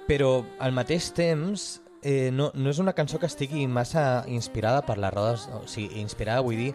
Però 0.09 0.41
al 0.59 0.75
mateix 0.75 1.11
temps 1.15 1.81
eh, 2.03 2.31
no, 2.35 2.49
no 2.53 2.71
és 2.71 2.81
una 2.83 2.93
cançó 2.97 3.19
que 3.19 3.29
estigui 3.29 3.63
massa 3.67 4.25
inspirada 4.27 4.83
per 4.85 4.97
les 4.99 5.13
rodes, 5.13 5.47
o 5.55 5.63
sigui, 5.71 6.01
inspirada 6.01 6.43
vull 6.43 6.59
dir, 6.59 6.73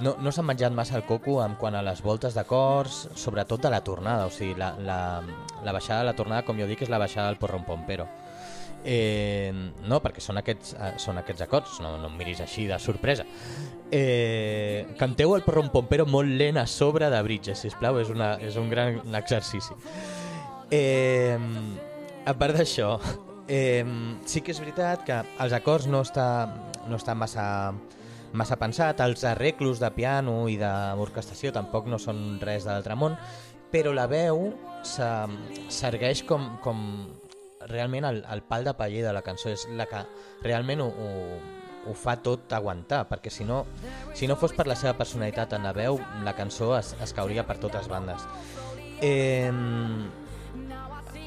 no, 0.00 0.16
no 0.20 0.32
s'ha 0.32 0.44
menjat 0.44 0.74
massa 0.76 0.98
el 0.98 1.06
coco 1.08 1.38
en 1.44 1.56
quant 1.60 1.76
a 1.76 1.82
les 1.84 2.02
voltes 2.04 2.36
d'acords, 2.36 3.06
sobretot 3.16 3.62
de 3.62 3.72
la 3.72 3.82
tornada, 3.84 4.26
o 4.26 4.32
sigui, 4.32 4.54
la, 4.58 4.74
la, 4.78 5.00
la 5.64 5.72
baixada 5.72 6.02
de 6.02 6.10
la 6.10 6.16
tornada, 6.18 6.44
com 6.44 6.58
jo 6.60 6.68
dic, 6.68 6.84
és 6.84 6.92
la 6.92 7.00
baixada 7.02 7.30
del 7.30 7.40
porrompompero. 7.40 8.08
Eh, 8.86 9.50
no, 9.88 9.98
perquè 9.98 10.22
són 10.22 10.38
aquests, 10.38 10.76
eh, 10.76 10.92
són 11.02 11.18
aquests 11.18 11.42
acords, 11.42 11.80
no, 11.82 11.96
no 11.98 12.06
em 12.06 12.18
miris 12.20 12.44
així 12.44 12.68
de 12.70 12.78
sorpresa. 12.78 13.24
Eh, 13.90 14.86
canteu 15.00 15.34
el 15.34 15.42
porrompompero 15.46 16.06
molt 16.06 16.30
lent 16.38 16.60
a 16.60 16.68
sobre 16.70 17.08
de 17.10 17.22
Bridges, 17.26 17.64
sisplau, 17.64 17.98
és, 17.98 18.12
una, 18.12 18.34
és 18.38 18.58
un 18.60 18.70
gran 18.70 19.00
exercici. 19.18 19.74
Eh, 20.70 21.38
a 22.26 22.34
part 22.38 22.60
d'això, 22.60 22.94
eh, 23.48 23.82
sí 24.26 24.42
que 24.42 24.54
és 24.54 24.62
veritat 24.62 25.02
que 25.06 25.18
els 25.42 25.56
acords 25.56 25.90
no 25.90 26.04
està, 26.06 26.28
no 26.86 26.98
està 27.00 27.14
massa, 27.18 27.46
massa 28.36 28.58
pensat, 28.60 29.00
els 29.00 29.24
arreglos 29.24 29.80
de 29.82 29.90
piano 29.96 30.46
i 30.52 30.56
d'orquestació 30.60 31.52
tampoc 31.56 31.88
no 31.90 31.98
són 31.98 32.38
res 32.42 32.64
de 32.66 32.72
l'altre 32.74 32.96
món, 32.98 33.16
però 33.72 33.92
la 33.96 34.06
veu 34.06 34.52
se- 34.86 35.68
s'ergueix 35.72 36.22
com, 36.28 36.56
com 36.62 36.80
realment 37.66 38.06
el, 38.06 38.22
el 38.30 38.42
pal 38.46 38.64
de 38.64 38.74
paller 38.78 39.02
de 39.04 39.12
la 39.16 39.24
cançó, 39.26 39.50
és 39.50 39.66
la 39.74 39.88
que 39.90 40.04
realment 40.44 40.84
ho, 40.84 40.86
ho, 40.86 41.40
ho 41.90 41.94
fa 41.98 42.16
tot 42.22 42.52
aguantar, 42.54 43.04
perquè 43.10 43.30
si 43.30 43.44
no, 43.44 43.64
si 44.14 44.28
no 44.30 44.36
fos 44.38 44.54
per 44.54 44.68
la 44.70 44.76
seva 44.78 44.94
personalitat 44.98 45.56
en 45.58 45.66
la 45.66 45.74
veu, 45.74 45.98
la 46.24 46.36
cançó 46.38 46.76
es, 46.78 46.94
es 47.02 47.12
cauria 47.16 47.46
per 47.46 47.58
totes 47.62 47.88
bandes. 47.90 48.22
Eh, 49.02 49.50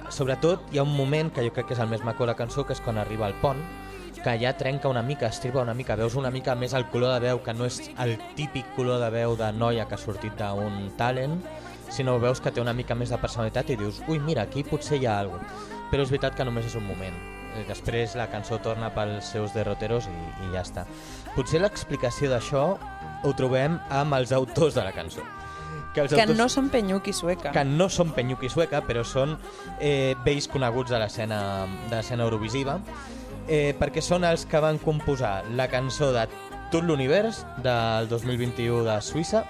sobretot 0.10 0.72
hi 0.74 0.80
ha 0.80 0.84
un 0.88 0.96
moment 0.96 1.30
que 1.34 1.44
jo 1.46 1.54
crec 1.54 1.68
que 1.70 1.76
és 1.78 1.84
el 1.84 1.92
més 1.92 2.04
maco 2.04 2.24
de 2.26 2.32
la 2.32 2.40
cançó, 2.40 2.66
que 2.66 2.74
és 2.74 2.82
quan 2.82 2.98
arriba 2.98 3.28
al 3.28 3.36
pont, 3.44 3.60
que 4.24 4.34
ja 4.42 4.52
trenca 4.58 4.90
una 4.92 5.02
mica, 5.02 5.28
estriba 5.28 5.62
una 5.62 5.74
mica, 5.74 5.96
veus 5.96 6.16
una 6.20 6.32
mica 6.32 6.56
més 6.56 6.74
el 6.74 6.86
color 6.92 7.14
de 7.16 7.20
veu, 7.30 7.42
que 7.44 7.54
no 7.54 7.66
és 7.66 7.80
el 8.04 8.18
típic 8.36 8.74
color 8.76 9.00
de 9.00 9.10
veu 9.14 9.36
de 9.40 9.52
noia 9.56 9.86
que 9.88 9.96
ha 9.96 10.02
sortit 10.02 10.36
d'un 10.40 10.92
talent, 10.98 11.40
sinó 11.90 12.20
veus 12.20 12.42
que 12.42 12.52
té 12.52 12.62
una 12.62 12.74
mica 12.74 12.96
més 12.96 13.10
de 13.10 13.18
personalitat 13.18 13.70
i 13.72 13.78
dius, 13.80 14.02
ui, 14.08 14.20
mira, 14.20 14.44
aquí 14.44 14.64
potser 14.64 15.00
hi 15.02 15.08
ha 15.08 15.20
alguna 15.24 15.44
cosa. 15.48 15.76
Però 15.90 16.04
és 16.06 16.12
veritat 16.12 16.36
que 16.38 16.46
només 16.46 16.68
és 16.70 16.76
un 16.78 16.86
moment. 16.86 17.16
Eh, 17.58 17.64
Després 17.68 18.14
la 18.20 18.28
cançó 18.30 18.60
torna 18.62 18.92
pels 18.94 19.26
seus 19.34 19.56
derroteros 19.56 20.06
i, 20.06 20.14
i 20.46 20.52
ja 20.54 20.62
està. 20.62 20.84
Potser 21.34 21.64
l'explicació 21.64 22.30
d'això 22.30 22.66
ho 23.24 23.32
trobem 23.34 23.80
amb 23.90 24.14
els 24.20 24.32
autors 24.38 24.76
de 24.78 24.84
la 24.86 24.92
cançó. 24.94 25.24
Que, 25.96 26.04
els 26.04 26.14
Que 26.14 26.22
autors 26.22 26.38
no 26.38 26.46
són 26.54 26.68
Penyuc 26.70 27.08
i 27.10 27.14
Sueca. 27.18 27.50
que 27.52 27.64
no 27.66 27.88
són 27.90 28.12
Penyuc 28.14 28.44
i 28.46 28.50
Sueca, 28.54 28.84
però 28.86 29.02
són 29.04 29.34
eh, 29.80 30.14
vells 30.24 30.46
coneguts 30.48 30.92
de 30.94 31.00
l'escena 31.02 31.40
de 31.90 31.96
l'escena 31.96 32.28
eurovisiva, 32.28 32.78
eh, 33.50 33.74
perquè 33.80 34.02
són 34.06 34.24
els 34.28 34.46
que 34.48 34.62
van 34.64 34.80
composar 34.82 35.44
la 35.58 35.68
cançó 35.72 36.14
de 36.16 36.28
Tot 36.70 36.86
l'univers 36.86 37.42
del 37.66 38.06
2021 38.12 38.84
de 38.86 39.00
Suïssa 39.02 39.42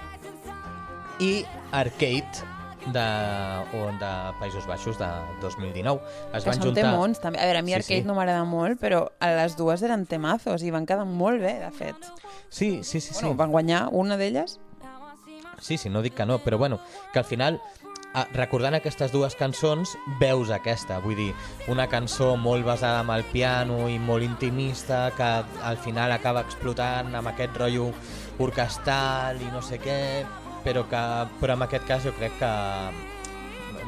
i 1.20 1.44
Arcade 1.76 2.48
de, 2.86 3.04
o 3.76 3.82
de 4.00 4.12
Països 4.40 4.64
Baixos 4.66 4.96
de 4.96 5.08
2019. 5.42 6.00
Es 6.32 6.44
que 6.44 6.48
van 6.48 6.56
són 6.56 6.70
juntar... 6.70 6.86
temons, 6.86 7.20
també. 7.20 7.40
A 7.42 7.50
veure, 7.50 7.60
a 7.60 7.66
mi 7.66 7.74
Sí, 7.74 7.76
Arcade 7.76 8.00
sí. 8.00 8.08
no 8.08 8.16
m'agrada 8.16 8.46
molt, 8.48 8.80
però 8.80 9.02
a 9.20 9.30
les 9.36 9.56
dues 9.58 9.84
eren 9.84 10.06
temazos 10.08 10.64
i 10.64 10.72
van 10.72 10.88
quedar 10.88 11.04
molt 11.04 11.42
bé, 11.44 11.58
de 11.60 11.70
fet. 11.76 12.08
Sí, 12.48 12.80
sí, 12.82 13.00
sí. 13.00 13.12
sí. 13.12 13.20
Bueno, 13.20 13.36
van 13.36 13.52
guanyar 13.52 13.82
una 13.92 14.16
d'elles. 14.16 14.58
Sí, 15.60 15.76
sí, 15.76 15.92
no 15.92 16.00
dic 16.00 16.16
que 16.16 16.24
no, 16.24 16.38
però 16.40 16.56
bueno, 16.56 16.80
que 17.12 17.18
al 17.20 17.26
final, 17.28 17.60
recordant 18.34 18.74
aquestes 18.74 19.12
dues 19.12 19.36
cançons, 19.38 19.94
veus 20.20 20.50
aquesta, 20.50 20.98
vull 21.04 21.16
dir, 21.18 21.30
una 21.70 21.86
cançó 21.90 22.34
molt 22.36 22.66
basada 22.66 23.04
en 23.04 23.12
el 23.14 23.24
piano 23.30 23.88
i 23.88 23.98
molt 24.02 24.26
intimista, 24.26 25.10
que 25.16 25.30
al 25.62 25.78
final 25.78 26.12
acaba 26.12 26.42
explotant 26.46 27.14
amb 27.14 27.30
aquest 27.30 27.56
rotllo 27.58 27.90
orquestal 28.42 29.40
i 29.42 29.50
no 29.54 29.62
sé 29.62 29.78
què, 29.82 30.00
però 30.64 30.84
que 30.90 31.02
però 31.40 31.56
en 31.56 31.66
aquest 31.66 31.86
cas 31.88 32.04
jo 32.04 32.12
crec 32.18 32.36
que 32.40 32.52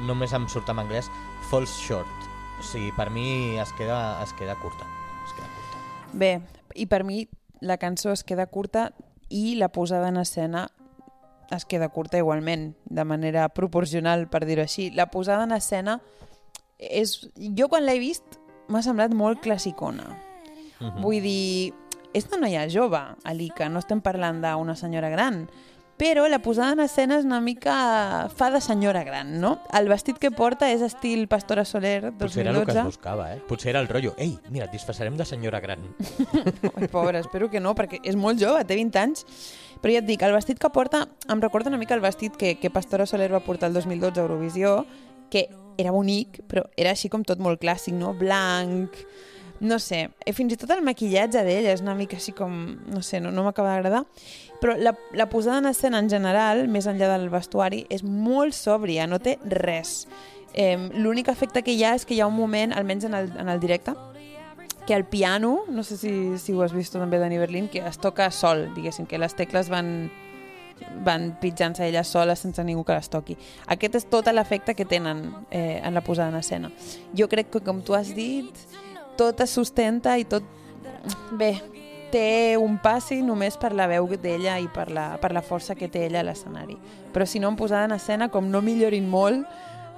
només 0.06 0.32
em 0.32 0.46
surt 0.48 0.70
en 0.72 0.82
anglès 0.82 1.10
falls 1.50 1.74
short. 1.82 2.28
O 2.60 2.64
sigui, 2.64 2.92
per 2.96 3.10
mi 3.10 3.58
es 3.58 3.72
queda, 3.78 4.22
es 4.22 4.32
queda 4.38 4.54
curta. 4.62 4.86
Es 5.26 5.34
queda 5.34 5.48
curta. 5.56 5.80
Bé, 6.12 6.32
i 6.78 6.86
per 6.86 7.02
mi 7.04 7.26
la 7.60 7.78
cançó 7.78 8.12
es 8.12 8.22
queda 8.24 8.46
curta 8.46 8.92
i 9.30 9.56
la 9.56 9.70
posada 9.72 10.08
en 10.12 10.20
escena 10.20 10.68
es 11.56 11.64
queda 11.68 11.90
curta 11.92 12.18
igualment, 12.18 12.72
de 12.84 13.04
manera 13.04 13.48
proporcional, 13.54 14.28
per 14.28 14.44
dir-ho 14.48 14.64
així. 14.64 14.90
La 14.90 15.10
posada 15.10 15.44
en 15.44 15.52
escena 15.56 16.00
és... 16.78 17.18
Jo 17.56 17.68
quan 17.72 17.86
l'he 17.86 17.98
vist 18.02 18.38
m'ha 18.72 18.82
semblat 18.82 19.14
molt 19.14 19.42
classicona. 19.44 20.08
Mhm. 20.80 21.02
Vull 21.02 21.20
dir, 21.22 21.74
és 22.12 22.26
una 22.30 22.46
noia 22.46 22.66
jove, 22.70 23.00
Alica, 23.24 23.68
no 23.68 23.82
estem 23.82 24.00
parlant 24.04 24.42
d'una 24.42 24.76
senyora 24.76 25.10
gran, 25.12 25.46
però 26.02 26.26
la 26.26 26.40
posada 26.42 26.72
en 26.72 26.80
escena 26.80 27.18
és 27.20 27.26
una 27.28 27.40
mica... 27.40 28.28
fa 28.34 28.50
de 28.50 28.60
senyora 28.64 29.04
gran, 29.04 29.36
no? 29.40 29.52
El 29.76 29.86
vestit 29.92 30.18
que 30.18 30.32
porta 30.34 30.66
és 30.72 30.82
estil 30.82 31.28
Pastora 31.30 31.64
Soler 31.68 32.10
2012. 32.10 32.18
Potser 32.18 32.42
era 32.42 32.54
el 32.56 32.66
que 32.66 32.74
es 32.74 32.88
buscava, 32.88 33.28
eh? 33.34 33.42
Potser 33.46 33.70
era 33.70 33.82
el 33.84 33.88
rotllo. 33.88 34.14
Ei, 34.18 34.32
mira, 34.50 34.66
et 34.66 34.74
disfressarem 34.74 35.14
de 35.20 35.28
senyora 35.28 35.60
gran. 35.62 35.84
Pobra, 36.96 37.20
espero 37.20 37.50
que 37.52 37.62
no, 37.62 37.76
perquè 37.78 38.00
és 38.02 38.18
molt 38.18 38.42
jove, 38.42 38.64
té 38.66 38.80
20 38.80 38.98
anys. 38.98 39.26
Però 39.82 39.92
ja 39.92 40.02
et 40.02 40.06
dic, 40.06 40.22
el 40.22 40.34
vestit 40.34 40.60
que 40.62 40.70
porta 40.70 41.08
em 41.30 41.42
recorda 41.42 41.72
una 41.72 41.80
mica 41.80 41.96
el 41.98 42.04
vestit 42.04 42.36
que, 42.38 42.54
que 42.60 42.70
Pastora 42.70 43.06
Soler 43.06 43.32
va 43.32 43.42
portar 43.42 43.68
el 43.68 43.74
2012 43.74 44.20
a 44.20 44.22
Eurovisió, 44.22 44.76
que 45.30 45.48
era 45.80 45.90
bonic, 45.90 46.42
però 46.46 46.64
era 46.78 46.92
així 46.94 47.10
com 47.10 47.24
tot 47.26 47.40
molt 47.42 47.60
clàssic, 47.62 47.96
no? 47.98 48.12
Blanc, 48.14 48.94
no 49.62 49.78
sé, 49.78 50.08
eh, 50.26 50.32
fins 50.34 50.52
i 50.52 50.58
tot 50.58 50.70
el 50.74 50.82
maquillatge 50.82 51.42
d'ella 51.46 51.72
és 51.72 51.82
una 51.84 51.94
mica 51.98 52.18
així 52.18 52.34
com, 52.36 52.52
no 52.90 53.02
sé, 53.02 53.20
no, 53.22 53.30
no 53.30 53.44
m'acaba 53.46 53.76
d'agradar, 53.76 54.02
però 54.60 54.74
la, 54.78 54.94
la 55.14 55.28
posada 55.30 55.62
en 55.62 55.70
escena 55.70 56.00
en 56.02 56.10
general, 56.10 56.66
més 56.68 56.88
enllà 56.90 57.12
del 57.14 57.28
vestuari, 57.30 57.84
és 57.90 58.02
molt 58.02 58.58
sòbria, 58.58 59.06
no 59.06 59.18
té 59.22 59.38
res. 59.46 60.06
Eh, 60.54 60.76
L'únic 60.98 61.30
efecte 61.32 61.62
que 61.62 61.74
hi 61.74 61.84
ha 61.86 61.94
és 61.96 62.04
que 62.06 62.14
hi 62.14 62.20
ha 62.20 62.30
un 62.30 62.36
moment, 62.36 62.74
almenys 62.74 63.06
en 63.08 63.14
el, 63.18 63.30
en 63.38 63.48
el 63.48 63.62
directe, 63.62 63.94
que 64.86 64.94
el 64.94 65.04
piano, 65.04 65.62
no 65.68 65.82
sé 65.82 65.96
si, 65.96 66.38
si 66.38 66.52
ho 66.52 66.62
has 66.62 66.74
vist 66.74 66.94
també 66.96 67.20
Dani 67.22 67.38
Berlín, 67.38 67.68
que 67.70 67.84
es 67.86 67.98
toca 67.98 68.30
sol, 68.30 68.68
diguéssim, 68.74 69.06
que 69.06 69.20
les 69.20 69.36
tecles 69.38 69.70
van 69.70 70.10
van 71.04 71.36
pitjant-se 71.40 71.86
elles 71.86 72.08
soles 72.08 72.40
sense 72.42 72.62
ningú 72.64 72.84
que 72.84 72.96
les 72.96 73.10
toqui. 73.10 73.36
Aquest 73.70 74.00
és 74.00 74.06
tot 74.10 74.26
l'efecte 74.32 74.74
que 74.74 74.84
tenen 74.88 75.24
eh, 75.50 75.80
en 75.82 75.94
la 75.94 76.02
posada 76.02 76.30
en 76.30 76.40
escena. 76.40 76.72
Jo 77.14 77.28
crec 77.28 77.52
que, 77.52 77.60
com 77.62 77.82
tu 77.82 77.94
has 77.94 78.14
dit, 78.16 78.50
tot 79.16 79.40
es 79.40 79.50
sustenta 79.50 80.18
i 80.18 80.26
tot... 80.26 80.46
Bé, 81.38 81.56
té 82.12 82.56
un 82.60 82.76
passi 82.82 83.22
només 83.24 83.56
per 83.58 83.72
la 83.74 83.88
veu 83.90 84.06
d'ella 84.20 84.58
i 84.60 84.68
per 84.72 84.90
la, 84.92 85.16
per 85.18 85.32
la 85.32 85.42
força 85.42 85.74
que 85.74 85.88
té 85.88 86.06
ella 86.06 86.20
a 86.20 86.26
l'escenari. 86.28 86.76
Però 87.12 87.26
si 87.26 87.40
no 87.40 87.50
en 87.50 87.56
posada 87.56 87.88
en 87.88 87.96
escena, 87.96 88.28
com 88.28 88.50
no 88.52 88.62
millorin 88.62 89.08
molt, 89.08 89.46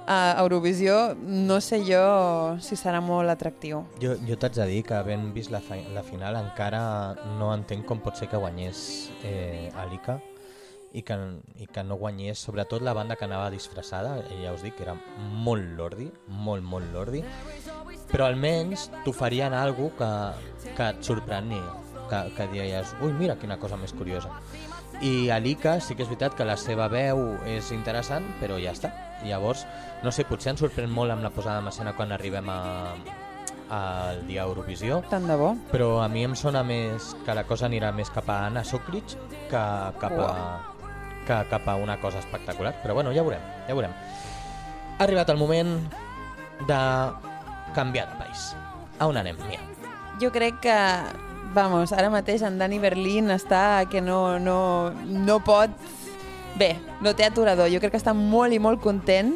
a 0.07 0.35
Eurovisió, 0.39 1.15
no 1.21 1.59
sé 1.61 1.81
jo 1.85 2.57
si 2.61 2.77
serà 2.77 3.01
molt 3.01 3.31
atractiu. 3.31 3.83
Jo, 4.01 4.15
jo 4.27 4.37
t'haig 4.37 4.55
de 4.59 4.67
dir 4.69 4.83
que 4.85 4.95
havent 4.97 5.31
vist 5.33 5.53
la, 5.53 5.61
la 5.95 6.03
final 6.05 6.37
encara 6.39 6.81
no 7.39 7.51
entenc 7.55 7.85
com 7.89 8.01
pot 8.03 8.17
ser 8.19 8.29
que 8.29 8.39
guanyés 8.41 9.11
eh, 9.25 9.71
Alika 9.81 10.19
i 10.95 11.01
que, 11.03 11.17
i 11.59 11.67
que 11.67 11.83
no 11.83 11.97
guanyés 11.99 12.39
sobretot 12.39 12.85
la 12.85 12.93
banda 12.95 13.17
que 13.19 13.25
anava 13.27 13.49
disfressada, 13.51 14.19
eh, 14.29 14.43
ja 14.43 14.53
us 14.55 14.63
dic 14.63 14.77
que 14.77 14.85
era 14.85 14.95
molt 15.17 15.73
lordi, 15.77 16.07
molt, 16.27 16.63
molt 16.63 16.93
lordi, 16.93 17.23
però 18.11 18.29
almenys 18.29 18.89
t'oferien 19.03 19.53
algú 19.57 19.89
que, 19.97 20.11
que 20.77 20.91
et 20.93 21.03
sorprenia, 21.03 21.81
que, 22.09 22.21
que 22.37 22.47
diries, 22.53 22.95
ui, 23.01 23.11
mira 23.17 23.35
quina 23.41 23.59
cosa 23.59 23.79
més 23.81 23.93
curiosa. 23.97 24.31
I 25.03 25.29
Alika 25.33 25.79
sí 25.83 25.97
que 25.97 26.05
és 26.05 26.09
veritat 26.09 26.37
que 26.37 26.47
la 26.47 26.55
seva 26.55 26.87
veu 26.87 27.33
és 27.51 27.73
interessant, 27.75 28.23
però 28.39 28.55
ja 28.61 28.71
està. 28.71 28.93
Llavors, 29.27 29.65
no 30.03 30.11
sé, 30.11 30.25
potser 30.29 30.53
ens 30.53 30.61
sorprèn 30.63 30.91
molt 30.91 31.11
amb 31.11 31.23
la 31.25 31.31
posada 31.33 31.59
en 31.63 31.67
escena 31.71 31.93
quan 31.97 32.11
arribem 32.15 32.49
a, 32.49 32.59
al 33.75 34.21
dia 34.27 34.43
Eurovisió, 34.45 35.01
Tant 35.09 35.25
de 35.27 35.35
bo. 35.39 35.55
però 35.71 35.99
a 36.03 36.07
mi 36.11 36.23
em 36.23 36.35
sona 36.37 36.61
més 36.63 37.15
que 37.25 37.33
la 37.33 37.43
cosa 37.49 37.65
anirà 37.65 37.91
més 37.95 38.09
cap 38.13 38.29
a 38.29 38.45
Anna 38.47 38.63
Sokric 38.63 39.15
que 39.49 39.63
cap 39.99 40.17
a, 40.21 40.31
que 41.25 41.39
cap 41.49 41.67
a 41.67 41.75
una 41.81 41.97
cosa 42.01 42.19
espectacular. 42.21 42.75
Però 42.83 42.93
bueno, 42.93 43.11
ja 43.13 43.23
veurem, 43.25 43.41
ja 43.67 43.73
veurem. 43.73 43.93
Ha 44.97 45.03
arribat 45.03 45.29
el 45.33 45.37
moment 45.41 45.75
de 46.67 46.81
canviar 47.75 48.07
de 48.13 48.19
país. 48.23 48.51
A 48.99 49.07
on 49.09 49.17
anem, 49.17 49.35
Mia? 49.49 49.59
Jo 50.21 50.29
crec 50.31 50.61
que, 50.63 50.75
vamos, 51.53 51.91
ara 51.91 52.07
mateix 52.13 52.45
en 52.47 52.59
Dani 52.61 52.77
Berlín 52.79 53.27
està 53.33 53.83
que 53.91 53.99
no, 54.01 54.37
no, 54.39 54.91
no 55.05 55.39
pot... 55.43 55.73
Bé, 56.55 56.75
no 57.03 57.11
té 57.15 57.25
aturador. 57.25 57.67
Jo 57.71 57.81
crec 57.83 57.95
que 57.95 57.99
està 57.99 58.13
molt 58.15 58.55
i 58.55 58.61
molt 58.63 58.79
content 58.83 59.35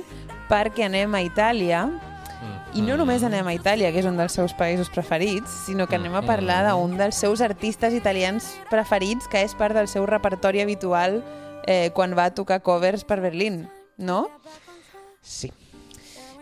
perquè 0.49 0.87
anem 0.87 1.15
a 1.15 1.23
Itàlia 1.25 1.83
i 2.77 2.83
no 2.85 2.95
només 2.99 3.23
anem 3.25 3.47
a 3.49 3.53
Itàlia, 3.55 3.89
que 3.89 3.97
és 3.97 4.05
un 4.05 4.17
dels 4.19 4.35
seus 4.37 4.53
països 4.53 4.91
preferits, 4.93 5.49
sinó 5.65 5.87
que 5.89 5.97
anem 5.97 6.13
a 6.13 6.21
parlar 6.21 6.61
d'un 6.67 6.93
dels 6.99 7.17
seus 7.17 7.41
artistes 7.41 7.95
italians 7.97 8.51
preferits, 8.69 9.25
que 9.27 9.41
és 9.41 9.55
part 9.57 9.73
del 9.73 9.89
seu 9.89 10.05
repertori 10.05 10.61
habitual 10.61 11.23
eh, 11.65 11.89
quan 11.97 12.13
va 12.13 12.29
tocar 12.29 12.61
covers 12.61 13.03
per 13.09 13.19
Berlín, 13.25 13.63
no? 13.97 14.27
Sí. 15.25 15.49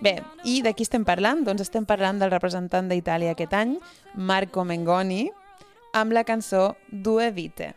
Bé, 0.03 0.19
i 0.43 0.59
de 0.61 0.75
qui 0.75 0.83
estem 0.83 1.07
parlant? 1.07 1.45
Doncs 1.47 1.63
estem 1.63 1.87
parlant 1.87 2.19
del 2.19 2.33
representant 2.35 2.91
d'Itàlia 2.91 3.31
aquest 3.33 3.55
any, 3.55 3.77
Marco 4.13 4.67
Mengoni, 4.67 5.29
amb 5.95 6.11
la 6.11 6.27
cançó 6.27 6.75
Due 6.91 7.31
Vite. 7.31 7.71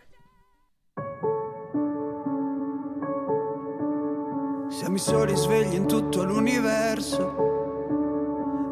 Siamo 4.71 4.95
i 4.95 5.01
soli 5.01 5.35
svegli 5.35 5.75
in 5.75 5.89
tutto 5.89 6.23
l'universo 6.23 7.35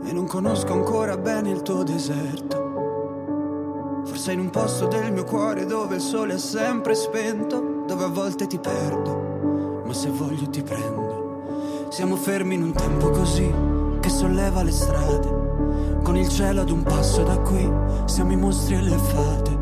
e 0.04 0.12
non 0.12 0.28
conosco 0.28 0.72
ancora 0.72 1.16
bene 1.16 1.50
il 1.50 1.62
tuo 1.62 1.82
deserto. 1.82 4.02
Forse 4.04 4.30
in 4.30 4.38
un 4.38 4.50
posto 4.50 4.87
del 4.87 5.12
mio 5.12 5.24
cuore 5.24 5.66
dove 5.66 5.96
il 5.96 6.00
sole 6.00 6.34
è 6.34 6.38
sempre 6.38 6.94
spento, 6.94 7.82
dove 7.84 8.04
a 8.04 8.08
volte 8.08 8.46
ti 8.46 8.61
perdo, 8.61 9.82
ma 9.84 9.92
se 9.92 10.08
voglio 10.11 10.48
ti 10.48 10.62
prendo. 10.62 11.88
Siamo 11.88 12.14
fermi 12.14 12.54
in 12.54 12.62
un 12.62 12.72
tempo 12.72 13.11
così 13.11 13.52
che 13.98 14.08
solleva 14.08 14.62
le 14.62 14.70
strade, 14.70 15.98
con 16.04 16.16
il 16.16 16.28
cielo 16.28 16.61
ad 16.61 16.70
un 16.70 16.84
passo 16.84 17.24
da 17.24 17.40
qui, 17.40 17.68
siamo 18.04 18.30
i 18.30 18.37
mostri 18.37 18.76
e 18.76 18.82
le 18.82 18.98
fate. 18.98 19.58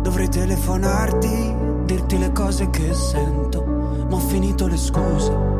Dovrei 0.00 0.28
telefonarti, 0.28 1.54
dirti 1.84 2.18
le 2.18 2.32
cose 2.32 2.70
che 2.70 2.92
sento, 2.92 3.64
ma 3.64 4.16
ho 4.16 4.18
finito 4.18 4.66
le 4.66 4.76
scuse 4.76 5.55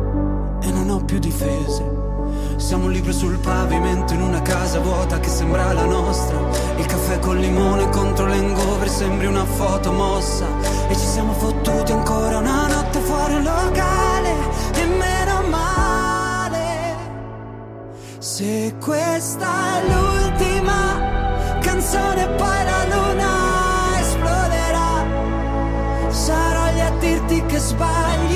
e 0.61 0.71
non 0.71 0.89
ho 0.89 1.03
più 1.03 1.19
difese. 1.19 2.05
Siamo 2.57 2.85
un 2.85 2.91
libro 2.91 3.11
sul 3.11 3.37
pavimento 3.37 4.13
in 4.13 4.21
una 4.21 4.41
casa 4.41 4.79
vuota 4.79 5.19
che 5.19 5.29
sembra 5.29 5.71
la 5.73 5.85
nostra. 5.85 6.37
Il 6.77 6.85
caffè 6.85 7.19
col 7.19 7.37
limone 7.37 7.89
contro 7.89 8.25
l'engover 8.25 8.89
sembri 8.89 9.27
una 9.27 9.45
foto 9.45 9.91
mossa. 9.91 10.45
E 10.89 10.95
ci 10.95 11.05
siamo 11.05 11.33
fottuti 11.33 11.91
ancora 11.91 12.39
una 12.39 12.67
notte 12.67 12.99
fuori 12.99 13.35
un 13.35 13.43
locale. 13.43 14.33
E 14.73 14.85
meno 14.85 15.41
male. 15.49 16.95
Se 18.19 18.75
questa 18.79 19.77
è 19.77 19.87
l'ultima 19.87 21.15
canzone, 21.61 22.27
poi 22.27 22.63
la 22.65 22.83
luna 22.95 23.99
esploderà. 23.99 25.05
Sarò 26.09 26.71
lì 26.73 26.81
a 26.81 26.91
dirti 26.99 27.45
che 27.45 27.59
sbagli, 27.59 28.26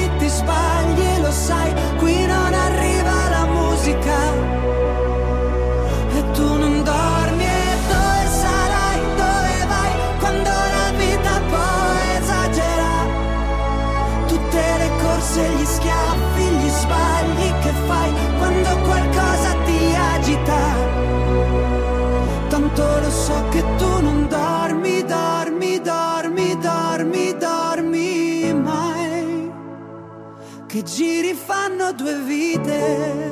Che 30.82 30.88
giri 30.88 31.34
fanno 31.36 31.94
due 31.94 32.24
vite. 32.24 33.30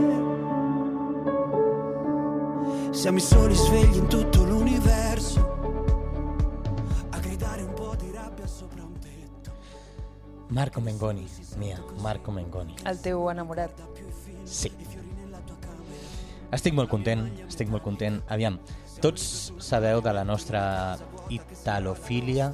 Siamo 2.92 3.18
i 3.18 3.22
soli 3.22 3.56
svegli 3.56 3.96
in 3.96 4.08
tutto 4.08 4.44
l'universo. 4.44 5.40
A 7.10 7.18
gridare 7.18 7.64
un 7.64 7.74
po' 7.74 7.96
di 7.96 8.12
rabbia 8.14 8.46
sopra 8.46 8.84
un 8.84 8.94
tetto. 9.00 9.52
Marco 10.50 10.80
Mengoni, 10.80 11.28
Mia, 11.56 11.84
Marco 11.98 12.30
Mengoni. 12.30 12.76
El 12.84 13.00
teu 13.00 13.32
enamorat. 13.32 13.72
Sí. 14.44 14.70
Estic 16.52 16.74
molt 16.74 16.90
content, 16.90 17.32
estic 17.48 17.68
molt 17.70 17.82
content. 17.82 18.22
Aviam, 18.28 18.60
tots 19.02 19.54
sabeu 19.58 20.02
de 20.06 20.14
la 20.14 20.24
nostra 20.24 21.00
italofília. 21.30 22.54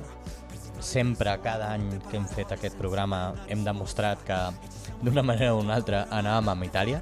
Sempre, 0.80 1.36
cada 1.42 1.74
any 1.74 2.00
que 2.08 2.16
hem 2.16 2.26
fet 2.28 2.52
aquest 2.52 2.78
programa, 2.78 3.34
hem 3.48 3.64
demostrat 3.68 4.24
que 4.24 4.40
d'una 5.02 5.24
manera 5.24 5.54
o 5.56 5.62
una 5.62 5.76
altra 5.76 6.06
anàvem 6.14 6.52
amb 6.54 6.68
Itàlia. 6.68 7.00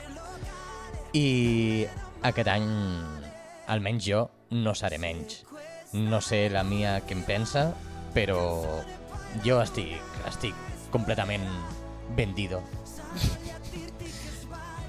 I 1.13 1.85
aquest 2.25 2.49
any, 2.49 2.69
almenys 3.69 4.05
jo, 4.07 4.23
no 4.51 4.73
seré 4.77 4.99
menys. 5.01 5.43
No 5.93 6.21
sé 6.21 6.47
la 6.49 6.63
mia 6.65 6.99
què 7.05 7.17
em 7.17 7.23
pensa, 7.27 7.67
però 8.15 8.39
jo 9.45 9.59
estic, 9.61 9.97
estic 10.29 10.57
completament 10.93 11.45
vendido. 12.17 12.61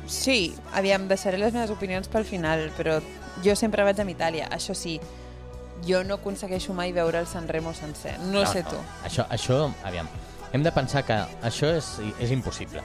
Sí, 0.06 0.54
aviam, 0.76 1.08
deixaré 1.08 1.38
les 1.40 1.52
meves 1.56 1.72
opinions 1.72 2.08
pel 2.12 2.26
final, 2.28 2.68
però 2.76 2.98
jo 3.44 3.54
sempre 3.56 3.84
vaig 3.84 4.00
amb 4.00 4.12
Itàlia. 4.12 4.48
Això 4.52 4.76
sí, 4.76 4.98
jo 5.84 6.02
no 6.04 6.18
aconsegueixo 6.20 6.76
mai 6.76 6.92
veure 6.92 7.20
el 7.20 7.26
Sanremo 7.28 7.72
sencer. 7.74 8.18
No, 8.20 8.40
no 8.40 8.46
sé 8.46 8.62
tu. 8.68 8.78
Això, 9.04 9.26
això, 9.32 9.58
aviam, 9.84 10.08
hem 10.54 10.62
de 10.62 10.70
pensar 10.72 11.02
que 11.04 11.16
això 11.42 11.72
és, 11.74 11.88
és 12.22 12.30
impossible. 12.30 12.82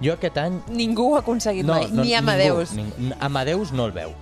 Jo 0.00 0.14
aquest 0.16 0.38
any... 0.40 0.58
Ningú 0.72 1.10
ho 1.10 1.16
ha 1.16 1.22
aconseguit 1.22 1.68
mai, 1.68 1.86
ni 1.92 2.14
Amadeus. 2.16 2.72
Ningú, 2.76 2.96
ningú, 2.98 3.18
Amadeus 3.24 3.72
no 3.76 3.86
el 3.88 3.92
veu. 3.96 4.14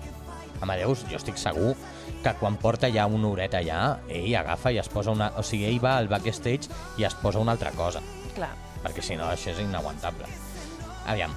Amadeus, 0.63 1.05
jo 1.11 1.19
estic 1.19 1.39
segur 1.39 1.73
que 2.25 2.33
quan 2.41 2.57
porta 2.59 2.89
ja 2.91 3.05
una 3.11 3.29
horeta 3.29 3.61
allà, 3.61 3.81
ell 4.09 4.35
agafa 4.41 4.73
i 4.75 4.79
es 4.83 4.89
posa 4.91 5.13
una... 5.15 5.31
O 5.39 5.43
sigui, 5.47 5.67
ell 5.71 5.81
va 5.83 5.97
al 6.01 6.09
backstage 6.11 6.71
i 6.99 7.07
es 7.07 7.15
posa 7.21 7.43
una 7.43 7.53
altra 7.55 7.71
cosa, 7.77 8.03
Clar. 8.35 8.51
perquè 8.83 9.03
si 9.05 9.19
no 9.19 9.29
això 9.31 9.53
és 9.53 9.61
inaguantable. 9.63 10.27
Aviam. 11.11 11.35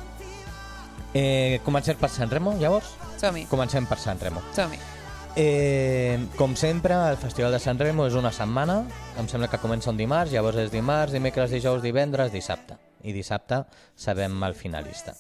Eh, 1.14 1.60
comencem 1.66 1.98
per 2.00 2.10
Sanremo, 2.14 2.54
llavors? 2.62 2.94
Som-hi, 3.18 3.46
Comencem 3.50 3.86
per 3.90 3.98
Sanremo. 4.00 4.42
som-hi. 4.56 4.78
Eh, 5.40 6.18
com 6.36 6.56
sempre, 6.56 6.96
el 7.12 7.18
Festival 7.22 7.52
de 7.54 7.60
Sant 7.62 7.78
Remo 7.78 8.08
és 8.10 8.16
una 8.18 8.32
setmana, 8.34 8.80
em 9.22 9.28
sembla 9.30 9.46
que 9.52 9.60
comença 9.62 9.92
un 9.92 10.00
dimarts, 10.00 10.32
llavors 10.34 10.58
és 10.64 10.72
dimarts, 10.74 11.14
dimecres, 11.14 11.52
dijous, 11.54 11.84
divendres, 11.84 12.32
dissabte. 12.34 12.80
I 13.06 13.14
dissabte 13.14 13.60
sabem 13.94 14.34
el 14.48 14.58
finalista. 14.58 15.14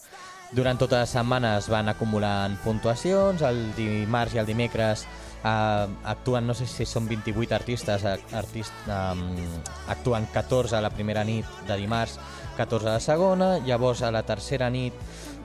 Durant 0.58 0.80
tota 0.82 1.04
la 1.04 1.06
setmana 1.06 1.52
es 1.60 1.68
van 1.70 1.92
acumulant 1.92 2.58
puntuacions, 2.64 3.44
el 3.46 3.62
dimarts 3.78 4.34
i 4.34 4.42
el 4.42 4.50
dimecres 4.50 5.06
eh, 5.06 5.86
actuen, 6.10 6.50
no 6.50 6.58
sé 6.58 6.66
si 6.66 6.90
són 6.90 7.06
28 7.06 7.54
artistes, 7.54 8.10
eh, 8.10 8.18
artist, 8.42 8.74
eh, 8.90 9.48
actuen 9.94 10.26
14 10.34 10.80
a 10.80 10.82
la 10.82 10.90
primera 10.90 11.22
nit 11.28 11.46
de 11.68 11.78
dimarts, 11.78 12.18
14 12.58 12.90
a 12.90 12.98
la 12.98 13.06
segona, 13.06 13.58
llavors 13.60 14.02
a 14.02 14.10
la 14.10 14.26
tercera 14.26 14.72
nit 14.74 14.98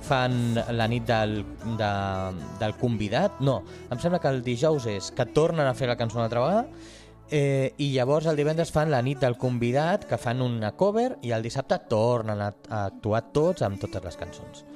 fan 0.07 0.57
la 0.77 0.89
nit 0.91 1.07
del, 1.09 1.39
de, 1.79 1.93
del 2.61 2.75
convidat, 2.81 3.41
no, 3.41 3.61
em 3.91 4.03
sembla 4.03 4.21
que 4.23 4.33
el 4.33 4.43
dijous 4.47 4.89
és 4.91 5.13
que 5.17 5.29
tornen 5.35 5.69
a 5.69 5.77
fer 5.79 5.91
la 5.91 5.99
cançó 6.01 6.21
una 6.21 6.29
altra 6.31 6.45
vegada, 6.45 6.67
Eh, 7.33 7.73
I 7.81 7.87
llavors 7.95 8.27
el 8.29 8.37
divendres 8.37 8.69
fan 8.75 8.91
la 8.93 8.99
nit 9.01 9.23
del 9.23 9.39
convidat, 9.41 10.03
que 10.05 10.19
fan 10.21 10.43
una 10.45 10.75
cover, 10.77 11.15
i 11.25 11.31
el 11.33 11.47
dissabte 11.47 11.79
tornen 11.89 12.43
a, 12.45 12.51
a 12.69 12.81
actuar 12.91 13.23
tots 13.33 13.65
amb 13.65 13.81
totes 13.81 14.05
les 14.05 14.19
cançons. 14.21 14.67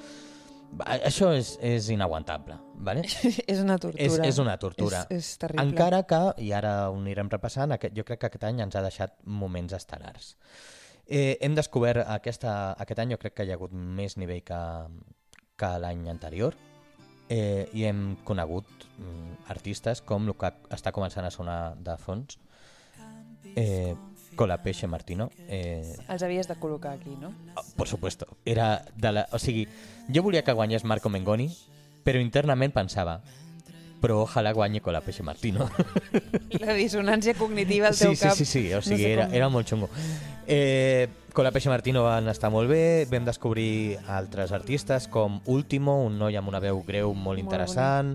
Això 0.96 1.28
és, 1.36 1.50
és 1.60 1.90
inaguantable, 1.92 2.56
¿vale? 2.80 3.04
és 3.52 3.60
una 3.60 3.76
tortura. 3.76 4.06
És, 4.08 4.16
és 4.24 4.40
una 4.40 4.56
tortura. 4.60 5.04
És, 5.10 5.28
és 5.34 5.42
terrible. 5.42 5.66
Encara 5.68 6.00
que, 6.08 6.22
i 6.48 6.50
ara 6.56 6.72
ho 6.88 6.96
anirem 6.96 7.28
repassant, 7.32 7.76
aquest, 7.76 7.92
jo 7.96 8.06
crec 8.08 8.24
que 8.24 8.30
aquest 8.32 8.48
any 8.48 8.64
ens 8.64 8.76
ha 8.76 8.84
deixat 8.84 9.18
moments 9.44 9.76
estel·lars. 9.76 10.32
Eh, 11.06 11.38
hem 11.40 11.54
descobert 11.54 12.02
aquesta, 12.10 12.72
aquest 12.82 12.98
any, 12.98 13.12
jo 13.14 13.20
crec 13.22 13.36
que 13.38 13.46
hi 13.46 13.52
ha 13.52 13.58
hagut 13.58 13.72
més 13.72 14.16
nivell 14.18 14.42
que, 14.42 14.58
que 15.54 15.70
l'any 15.78 16.08
anterior, 16.10 16.56
eh, 17.28 17.68
i 17.74 17.86
hem 17.86 18.16
conegut 18.26 18.66
mm, 18.98 19.46
artistes 19.54 20.02
com 20.02 20.26
el 20.26 20.34
que 20.38 20.50
està 20.74 20.90
començant 20.94 21.26
a 21.26 21.30
sonar 21.30 21.60
de 21.78 21.96
fons, 22.02 22.40
eh, 23.54 23.94
Colapeixe 24.36 24.90
Martino, 24.90 25.30
eh, 25.48 25.96
Els 26.12 26.22
havies 26.26 26.50
de 26.50 26.58
col·locar 26.60 26.92
aquí, 26.98 27.14
no? 27.16 27.30
Oh, 27.56 27.62
por 27.76 27.88
supuesto. 27.88 28.26
Era 28.44 28.84
de 28.94 29.12
la... 29.12 29.28
O 29.32 29.38
sigui, 29.40 29.64
jo 30.12 30.22
volia 30.26 30.42
que 30.44 30.52
guanyés 30.52 30.84
Marco 30.84 31.08
Mengoni, 31.08 31.48
però 32.04 32.20
internament 32.20 32.74
pensava 32.74 33.22
però 34.06 34.20
ojalà 34.22 34.52
guanyi 34.52 34.78
Colapeixe 34.78 35.24
Martino. 35.26 35.66
La 36.62 36.76
dissonància 36.78 37.34
cognitiva 37.34 37.88
al 37.90 37.96
teu 37.98 38.14
sí, 38.14 38.16
sí, 38.16 38.22
cap. 38.28 38.36
sí, 38.38 38.44
sí, 38.46 38.62
o 38.72 38.78
sigui, 38.78 39.02
no 39.02 39.08
sé 39.08 39.12
era, 39.16 39.24
com- 39.26 39.34
era 39.34 39.48
molt 39.50 39.66
xungo. 39.66 39.88
Eh, 40.46 41.08
Colapeixe 41.34 41.68
Martino 41.68 42.04
van 42.06 42.30
estar 42.30 42.52
molt 42.54 42.70
bé, 42.70 43.04
vam 43.10 43.26
descobrir 43.26 43.98
altres 44.06 44.54
artistes 44.54 45.08
com 45.10 45.40
Último, 45.50 45.98
un 46.06 46.20
noi 46.22 46.38
amb 46.38 46.46
una 46.48 46.62
veu 46.62 46.84
greu 46.86 47.10
molt 47.10 47.24
Molt 47.26 47.42
interessant, 47.42 48.14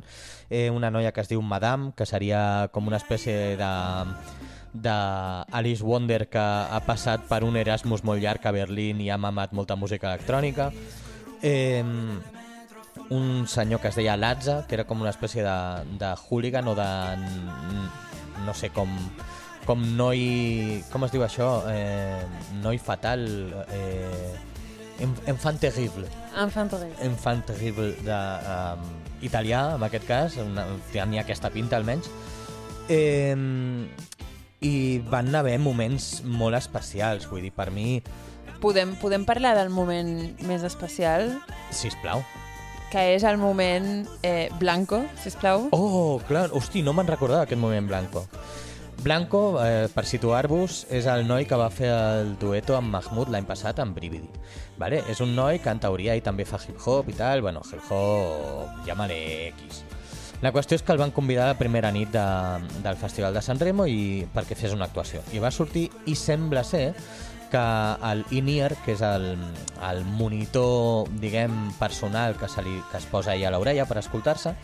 eh, 0.50 0.70
una 0.72 0.90
noia 0.90 1.12
que 1.12 1.20
es 1.22 1.28
diu 1.28 1.44
Madame, 1.44 1.92
que 1.92 2.08
seria 2.08 2.70
com 2.72 2.88
una 2.88 2.98
espècie 3.04 3.58
de 3.60 3.74
de 4.72 4.96
Alice 5.52 5.84
Wonder 5.84 6.30
que 6.32 6.40
ha 6.40 6.80
passat 6.88 7.26
per 7.28 7.44
un 7.44 7.58
Erasmus 7.60 8.06
molt 8.08 8.24
llarg 8.24 8.46
a 8.48 8.54
Berlín 8.56 9.02
i 9.04 9.10
ha 9.12 9.18
mamat 9.20 9.52
molta 9.52 9.76
música 9.76 10.08
electrònica 10.08 10.70
eh, 11.44 11.84
un 13.12 13.46
senyor 13.48 13.82
que 13.84 13.90
es 13.92 13.96
deia 14.00 14.16
Lazza 14.18 14.62
que 14.68 14.76
era 14.80 14.86
com 14.88 15.02
una 15.04 15.12
espècie 15.12 15.44
de, 15.44 15.58
de 16.00 16.14
hooligan 16.16 16.68
o 16.72 16.76
de 16.76 16.88
no 18.46 18.54
sé 18.58 18.70
com 18.72 18.90
com 19.66 19.82
noi 19.98 20.82
com 20.92 21.04
es 21.06 21.12
diu 21.14 21.22
això? 21.26 21.50
Eh, 21.70 22.24
noi 22.64 22.80
fatal 22.82 23.22
eh, 23.70 24.34
en- 25.04 25.20
enfant 25.36 25.60
terrible 25.62 26.08
Enfant 26.32 26.72
terrible. 26.72 26.96
Enfant 27.04 27.42
terrible 27.46 27.90
de, 28.08 28.18
um, 28.48 28.84
italià, 29.22 29.76
en 29.76 29.84
aquest 29.84 30.06
cas, 30.08 30.38
una, 30.40 30.64
tenia 30.94 31.26
aquesta 31.26 31.50
pinta 31.52 31.76
almenys. 31.76 32.08
Eh, 32.88 33.36
I 34.64 35.00
van 35.12 35.36
haver 35.36 35.58
moments 35.60 36.22
molt 36.24 36.56
especials, 36.56 37.28
vull 37.28 37.42
dir, 37.44 37.52
per 37.52 37.68
mi, 37.76 38.00
Podem, 38.62 38.94
podem 39.02 39.26
parlar 39.26 39.56
del 39.58 39.72
moment 39.74 40.38
més 40.48 40.64
especial, 40.64 41.34
sisplau. 41.74 42.22
Que 42.92 43.16
és 43.16 43.24
el 43.24 43.40
moment 43.40 44.04
eh, 44.22 44.50
Blanco, 44.60 45.06
sisplau. 45.24 45.70
Oh, 45.72 46.20
clar, 46.28 46.50
hosti, 46.52 46.84
no 46.84 46.94
me'n 46.94 47.08
recordava 47.08 47.48
aquest 47.48 47.62
moment 47.62 47.88
Blanco. 47.88 48.26
Blanco, 49.02 49.58
eh, 49.64 49.88
per 49.90 50.04
situar-vos, 50.06 50.84
és 50.94 51.08
el 51.10 51.24
noi 51.26 51.48
que 51.50 51.58
va 51.58 51.72
fer 51.74 51.90
el 51.90 52.36
dueto 52.38 52.76
amb 52.78 52.92
Mahmoud 52.94 53.32
l'any 53.34 53.48
passat 53.50 53.80
amb 53.82 53.96
Brividi. 53.98 54.30
Vale? 54.78 55.02
És 55.10 55.24
un 55.24 55.34
noi 55.34 55.58
que 55.64 55.72
en 55.74 55.82
teoria 55.82 56.14
ell 56.14 56.22
també 56.22 56.46
fa 56.46 56.60
hip-hop 56.62 57.10
i 57.10 57.16
tal, 57.18 57.42
bueno, 57.42 57.64
hip-hop, 57.66 58.84
llámale 58.86 59.18
X. 59.56 59.82
La 60.42 60.52
qüestió 60.54 60.76
és 60.78 60.84
que 60.84 60.94
el 60.94 60.98
van 61.02 61.14
convidar 61.14 61.48
la 61.52 61.58
primera 61.58 61.92
nit 61.94 62.10
de, 62.14 62.28
del 62.82 62.98
Festival 62.98 63.34
de 63.34 63.44
San 63.46 63.60
Remo 63.62 63.86
i 63.86 64.28
perquè 64.34 64.58
fes 64.58 64.74
una 64.74 64.88
actuació. 64.90 65.22
I 65.34 65.42
va 65.42 65.54
sortir 65.54 65.88
i 66.10 66.16
sembla 66.18 66.64
ser 66.66 66.88
que 67.52 67.64
el 68.12 68.24
in-ear, 68.32 68.76
que 68.86 68.96
és 68.96 69.02
el, 69.06 69.36
el 69.90 70.06
monitor, 70.18 71.10
diguem, 71.22 71.58
personal 71.80 72.38
que, 72.40 72.50
se 72.50 72.64
li, 72.66 72.78
que 72.90 72.98
es 72.98 73.06
posa 73.12 73.36
ahí 73.36 73.44
a 73.46 73.52
l'orella 73.54 73.86
per 73.90 74.00
escoltar-se, 74.02 74.56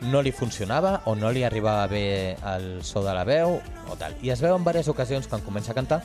no 0.00 0.22
li 0.24 0.32
funcionava 0.32 1.02
o 1.04 1.14
no 1.14 1.30
li 1.30 1.44
arribava 1.44 1.86
bé 1.86 2.36
el 2.54 2.80
so 2.82 3.04
de 3.04 3.12
la 3.14 3.24
veu 3.28 3.58
o 3.60 3.96
tal. 4.00 4.16
I 4.24 4.32
es 4.32 4.40
veu 4.40 4.56
en 4.56 4.64
diverses 4.64 4.88
ocasions 4.88 5.28
quan 5.28 5.44
comença 5.44 5.74
a 5.74 5.76
cantar 5.76 6.00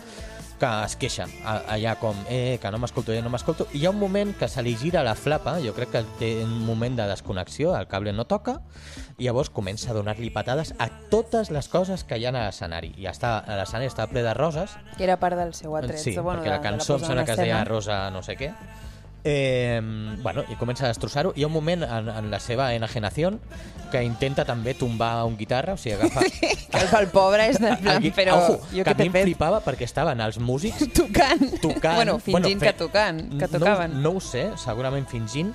que 0.60 0.70
es 0.86 0.96
queixa 1.00 1.28
allà 1.44 1.96
com, 2.00 2.18
eh, 2.30 2.58
que 2.62 2.72
no 2.72 2.80
m'escolto, 2.80 3.14
eh, 3.14 3.22
no 3.22 3.32
m'escolto. 3.34 3.68
I 3.74 3.84
hi 3.84 3.86
ha 3.86 3.92
un 3.92 4.00
moment 4.00 4.34
que 4.38 4.48
se 4.52 4.64
li 4.64 4.76
gira 4.80 5.04
la 5.04 5.16
flapa, 5.16 5.58
jo 5.64 5.74
crec 5.76 5.92
que 5.92 6.04
té 6.20 6.32
un 6.44 6.66
moment 6.66 6.96
de 6.98 7.08
desconnexió, 7.12 7.76
el 7.78 7.88
cable 7.92 8.14
no 8.14 8.26
toca, 8.26 8.62
i 9.18 9.28
llavors 9.28 9.52
comença 9.54 9.92
a 9.92 9.98
donar-li 9.98 10.32
patades 10.34 10.74
a 10.80 10.90
totes 11.12 11.52
les 11.52 11.70
coses 11.72 12.04
que 12.04 12.18
hi 12.18 12.26
ha 12.26 12.34
a 12.34 12.38
l'escenari. 12.38 12.94
I 12.98 13.10
està, 13.12 13.38
a 13.40 13.60
l'escenari 13.60 13.92
està 13.92 14.08
ple 14.12 14.24
de 14.26 14.34
roses, 14.34 14.78
Que 14.98 15.04
era 15.04 15.20
part 15.20 15.38
del 15.38 15.54
seu 15.54 15.76
atret. 15.76 16.00
Sí, 16.00 16.16
bueno, 16.18 16.40
perquè 16.40 16.56
la 16.56 16.60
de 16.62 16.70
cançó 16.70 16.96
em 16.96 17.02
posada 17.02 17.08
sembla 17.08 17.26
que 17.26 17.32
es 17.32 17.44
deia. 17.44 17.64
Rosa 17.66 18.10
no 18.12 18.24
sé 18.24 18.38
què. 18.40 18.54
Eh, 19.28 19.82
bueno, 20.22 20.44
i 20.54 20.56
comença 20.56 20.86
a 20.86 20.92
destrossar-ho. 20.92 21.32
Hi 21.36 21.44
ha 21.44 21.48
un 21.48 21.54
moment 21.54 21.82
en, 21.84 22.10
en 22.14 22.28
la 22.30 22.38
seva 22.40 22.68
enajenació 22.76 23.32
que 23.92 24.04
intenta 24.06 24.46
també 24.46 24.76
tombar 24.78 25.24
un 25.26 25.34
guitarra, 25.40 25.74
o 25.74 25.78
sigui, 25.82 25.96
agafa... 25.98 26.22
Que 26.76 26.82
el, 26.84 26.90
el 27.00 27.08
pobre 27.14 27.46
és 27.50 27.58
de 27.62 27.72
plan, 27.80 27.96
el 27.96 28.02
gui- 28.04 28.12
però 28.14 28.34
Ojo, 28.38 28.56
jo 28.74 28.84
que 28.84 28.92
què 28.92 28.94
a 28.94 28.98
mi 29.00 29.06
em 29.08 29.14
fet? 29.16 29.24
flipava 29.30 29.62
perquè 29.64 29.86
estaven 29.88 30.20
els 30.22 30.38
músics 30.44 30.84
Tocant. 30.98 31.46
tocant... 31.64 31.96
Bueno, 32.02 32.18
fingint 32.20 32.60
fe- 32.60 32.68
que 32.74 32.78
tocant, 32.84 33.22
que 33.40 33.48
tocaven. 33.48 33.96
No, 33.98 34.12
no 34.12 34.18
ho 34.20 34.22
sé, 34.22 34.50
segurament 34.62 35.08
fingint, 35.10 35.54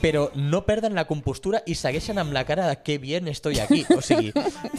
però 0.00 0.30
no 0.34 0.62
perden 0.64 0.94
la 0.96 1.04
compostura 1.04 1.60
i 1.68 1.76
segueixen 1.76 2.18
amb 2.18 2.32
la 2.32 2.44
cara 2.48 2.66
de 2.68 2.76
que 2.82 2.98
bien 2.98 3.28
estoy 3.28 3.60
aquí. 3.60 3.84
O 3.94 4.00
sigui, 4.00 4.32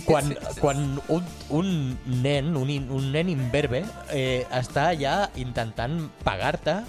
quan, 0.05 0.33
quan 0.59 0.99
un, 1.07 1.25
un 1.49 1.71
nen, 2.23 2.55
un, 2.57 2.71
un 2.89 3.09
nen 3.13 3.29
imberbe, 3.29 3.83
eh, 4.09 4.45
està 4.57 4.89
allà 4.91 5.15
intentant 5.39 5.97
pagar-te, 6.25 6.79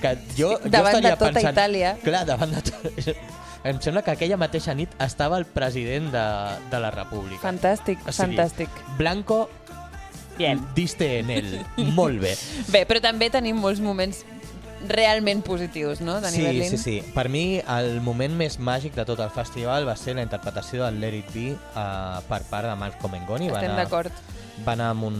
que 0.00 0.14
jo, 0.36 0.54
jo 0.60 0.72
Davant 0.72 1.00
de 1.00 1.00
estaria 1.00 1.16
tota 1.16 1.32
pensant... 1.36 1.56
Itàlia. 1.56 1.94
Clar, 2.04 2.24
davant 2.28 2.56
de 2.58 2.64
tot... 2.68 3.14
Em 3.60 3.76
sembla 3.84 4.00
que 4.00 4.14
aquella 4.14 4.38
mateixa 4.40 4.72
nit 4.72 4.92
estava 5.04 5.36
el 5.36 5.44
president 5.44 6.06
de, 6.14 6.26
de 6.72 6.78
la 6.80 6.88
República. 6.94 7.42
Fantàstic, 7.44 8.00
O 8.06 8.12
sigui, 8.12 8.32
fantàstic. 8.32 8.78
Blanco, 8.96 9.50
Bien. 10.38 10.62
diste 10.74 11.18
en 11.18 11.28
ell. 11.34 11.50
Molt 11.98 12.22
bé. 12.22 12.32
Bé, 12.72 12.86
però 12.88 13.02
també 13.04 13.28
tenim 13.28 13.60
molts 13.60 13.82
moments 13.84 14.24
realment 14.88 15.42
positius, 15.44 16.00
no, 16.00 16.20
Dani 16.20 16.36
Sí, 16.36 16.42
Berlín? 16.42 16.70
sí, 16.70 16.78
sí. 16.78 17.02
Per 17.14 17.28
mi, 17.28 17.60
el 17.68 18.00
moment 18.00 18.36
més 18.36 18.58
màgic 18.58 18.94
de 18.96 19.04
tot 19.04 19.20
el 19.20 19.30
festival 19.30 19.86
va 19.88 19.96
ser 19.96 20.14
la 20.16 20.22
interpretació 20.22 20.84
del 20.86 21.00
Let 21.00 21.14
It 21.18 21.34
Be 21.34 21.48
uh, 21.52 22.20
per 22.28 22.42
part 22.50 22.66
de 22.68 22.76
Marco 22.76 23.08
Mengoni. 23.08 23.50
Va 23.50 23.60
Estem 23.60 23.76
d'acord. 23.76 24.12
Va 24.66 24.72
anar 24.76 24.90
amb 24.94 25.04
un, 25.08 25.18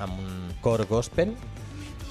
amb 0.00 0.18
un 0.20 0.52
cor 0.64 0.84
gospel 0.88 1.34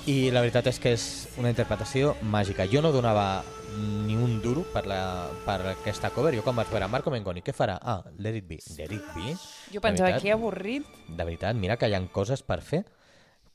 i 0.07 0.29
la 0.31 0.39
veritat 0.41 0.67
és 0.71 0.79
que 0.79 0.93
és 0.95 1.05
una 1.37 1.49
interpretació 1.51 2.15
màgica. 2.21 2.65
Jo 2.71 2.81
no 2.81 2.91
donava 2.95 3.43
ni 3.77 4.15
un 4.15 4.39
duro 4.41 4.63
per, 4.73 4.85
la, 4.87 5.27
per 5.45 5.59
aquesta 5.73 6.09
cover. 6.15 6.33
Jo 6.37 6.43
quan 6.45 6.55
vaig 6.55 6.69
veure 6.71 6.87
Marco 6.87 7.11
Mengoni, 7.11 7.43
què 7.43 7.53
farà? 7.53 7.77
Ah, 7.81 8.01
Let 8.17 8.37
It 8.39 8.47
Be. 8.47 8.59
Let 8.77 8.93
It 8.95 9.09
Be? 9.15 9.35
Jo 9.73 9.81
pensava, 9.83 10.09
veritat? 10.13 10.23
que 10.23 10.31
avorrit. 10.31 10.85
de 11.07 11.23
veritat, 11.23 11.55
mira 11.55 11.77
que 11.77 11.89
hi 11.89 11.93
ha 11.93 12.01
coses 12.11 12.41
per 12.41 12.61
fer 12.61 12.85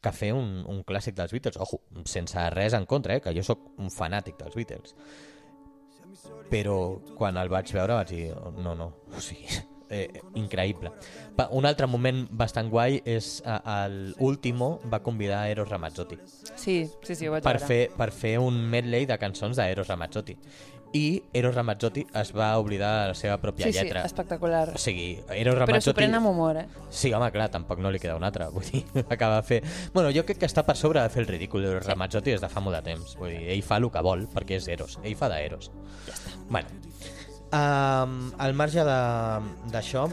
que 0.03 0.12
fer 0.12 0.32
un, 0.34 0.62
un 0.68 0.82
clàssic 0.84 1.14
dels 1.18 1.32
Beatles. 1.32 1.59
Ojo, 1.62 1.80
sense 2.11 2.48
res 2.55 2.74
en 2.74 2.86
contra, 2.90 3.16
eh, 3.16 3.22
que 3.24 3.34
jo 3.36 3.44
sóc 3.46 3.68
un 3.78 3.90
fanàtic 3.94 4.36
dels 4.40 4.57
Beatles. 4.59 4.96
Però 6.53 6.78
quan 7.16 7.38
el 7.40 7.48
vaig 7.53 7.70
veure 7.72 7.94
vaig 7.96 8.11
dir, 8.12 8.24
no, 8.61 8.74
no, 8.76 8.88
o 9.16 9.20
sigui, 9.24 9.46
eh, 9.92 10.09
increïble. 10.38 10.92
Un 11.57 11.64
altre 11.68 11.88
moment 11.88 12.26
bastant 12.30 12.68
guai 12.72 13.00
és 13.09 13.38
eh, 13.46 13.57
el 13.86 13.96
Último 14.20 14.74
va 14.92 15.00
convidar 15.05 15.40
a 15.42 15.48
Eros 15.50 15.70
Ramazzotti 15.70 16.18
Sí, 16.57 16.76
sí, 17.03 17.14
sí, 17.16 17.26
ho 17.28 17.32
vaig 17.32 17.42
per 17.46 17.57
veure. 17.57 17.66
fer, 17.70 17.80
per 17.96 18.11
fer 18.12 18.34
un 18.42 18.59
medley 18.70 19.07
de 19.09 19.16
cançons 19.18 19.57
d'Eros 19.57 19.88
Ramazzotti. 19.88 20.36
I 20.93 21.22
Eros 21.32 21.55
Ramazzotti 21.55 22.05
es 22.20 22.32
va 22.36 22.51
oblidar 22.61 22.90
de 23.01 23.07
la 23.12 23.14
seva 23.16 23.38
pròpia 23.40 23.66
sí, 23.66 23.72
sí, 23.72 23.84
lletra. 23.84 24.05
espectacular. 24.05 24.74
O 24.76 24.80
sigui, 24.80 25.22
Eros 25.30 25.55
Però 25.55 25.64
s'ho 25.64 25.66
Ramazzotti... 25.66 25.97
pren 25.97 26.16
amb 26.18 26.28
humor, 26.28 26.59
eh? 26.61 26.66
Sí, 26.90 27.12
home, 27.16 27.30
clar, 27.32 27.49
tampoc 27.55 27.80
no 27.80 27.90
li 27.90 28.01
queda 28.03 28.16
un 28.18 28.26
altre. 28.28 28.49
Vull 28.55 28.68
dir, 28.68 28.82
acaba 29.09 29.40
de 29.40 29.47
fer... 29.49 29.62
Bueno, 29.95 30.11
jo 30.12 30.26
crec 30.28 30.43
que 30.43 30.51
està 30.51 30.66
per 30.68 30.76
sobre 30.76 31.01
de 31.01 31.12
fer 31.12 31.24
el 31.24 31.30
ridícul 31.30 31.64
de 31.64 31.78
Ramazzotti 31.80 32.34
des 32.36 32.45
de 32.45 32.51
fa 32.53 32.61
molt 32.61 32.76
de 32.76 32.82
temps. 32.90 33.16
Vull 33.20 33.32
dir, 33.32 33.47
ell 33.57 33.64
fa 33.64 33.80
el 33.80 33.88
que 33.93 34.05
vol, 34.05 34.26
perquè 34.34 34.61
és 34.61 34.68
Eros. 34.68 34.99
Ell 35.03 35.16
fa 35.16 35.32
d'Eros. 35.32 35.72
Ja 36.09 36.18
està. 36.18 36.36
Bueno, 36.53 36.68
um, 37.49 38.20
al 38.38 38.55
marge 38.59 38.84
d'això, 38.84 40.11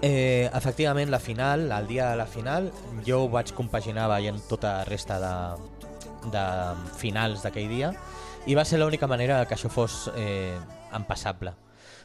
Eh, 0.00 0.48
efectivament, 0.54 1.10
la 1.10 1.18
final, 1.18 1.72
el 1.72 1.86
dia 1.88 2.10
de 2.12 2.16
la 2.20 2.26
final, 2.30 2.68
jo 3.02 3.24
ho 3.24 3.28
vaig 3.32 3.50
compaginar 3.50 4.04
veient 4.06 4.38
tota 4.46 4.76
la 4.76 4.84
resta 4.86 5.16
de, 5.18 5.32
de 6.30 6.44
finals 7.00 7.42
d'aquell 7.42 7.66
dia 7.72 7.90
i 8.48 8.56
va 8.56 8.64
ser 8.64 8.80
l'única 8.80 9.06
manera 9.06 9.42
que 9.46 9.54
això 9.56 9.70
fos 9.70 10.08
eh, 10.16 10.56
empassable 10.96 11.54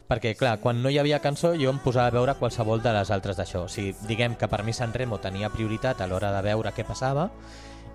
perquè 0.07 0.33
clar, 0.35 0.57
quan 0.59 0.81
no 0.83 0.91
hi 0.91 0.99
havia 0.99 1.21
cançó 1.23 1.53
jo 1.55 1.71
em 1.71 1.79
posava 1.79 2.11
a 2.11 2.15
veure 2.17 2.35
qualsevol 2.39 2.83
de 2.83 2.91
les 2.93 3.11
altres 3.15 3.39
d'això 3.39 3.63
o 3.65 3.71
sigui, 3.71 3.95
diguem 4.09 4.35
que 4.35 4.49
per 4.51 4.63
mi 4.67 4.75
San 4.75 4.93
Remo 4.93 5.21
tenia 5.23 5.51
prioritat 5.53 6.01
a 6.03 6.07
l'hora 6.07 6.33
de 6.35 6.41
veure 6.43 6.75
què 6.75 6.83
passava 6.85 7.29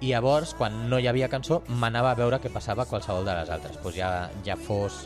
i 0.01 0.15
llavors 0.15 0.55
quan 0.57 0.87
no 0.89 0.99
hi 0.99 1.09
havia 1.11 1.29
cançó 1.29 1.61
m'anava 1.69 2.15
a 2.15 2.19
veure 2.19 2.41
què 2.41 2.51
passava 2.55 2.87
a 2.87 2.91
qualsevol 2.91 3.29
de 3.29 3.37
les 3.37 3.53
altres 3.53 3.77
pues 3.83 3.99
ja, 4.01 4.31
ja 4.47 4.57
fos 4.57 5.05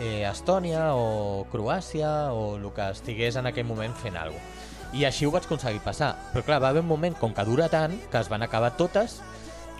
eh, 0.00 0.24
Estònia 0.28 0.92
o 0.94 1.46
Croàcia 1.50 2.32
o 2.32 2.56
el 2.56 2.70
que 2.76 2.90
estigués 2.92 3.36
en 3.36 3.48
aquell 3.50 3.66
moment 3.68 3.94
fent 3.96 4.16
alguna 4.16 4.42
cosa. 4.42 4.64
I 4.94 5.04
així 5.08 5.26
ho 5.26 5.32
vaig 5.34 5.48
aconseguir 5.48 5.82
passar. 5.84 6.12
Però 6.32 6.44
clar, 6.46 6.60
va 6.62 6.70
haver 6.70 6.84
un 6.84 6.88
moment, 6.88 7.16
com 7.18 7.34
que 7.34 7.44
dura 7.44 7.66
tant, 7.68 7.96
que 8.12 8.20
es 8.20 8.28
van 8.30 8.44
acabar 8.46 8.76
totes 8.78 9.18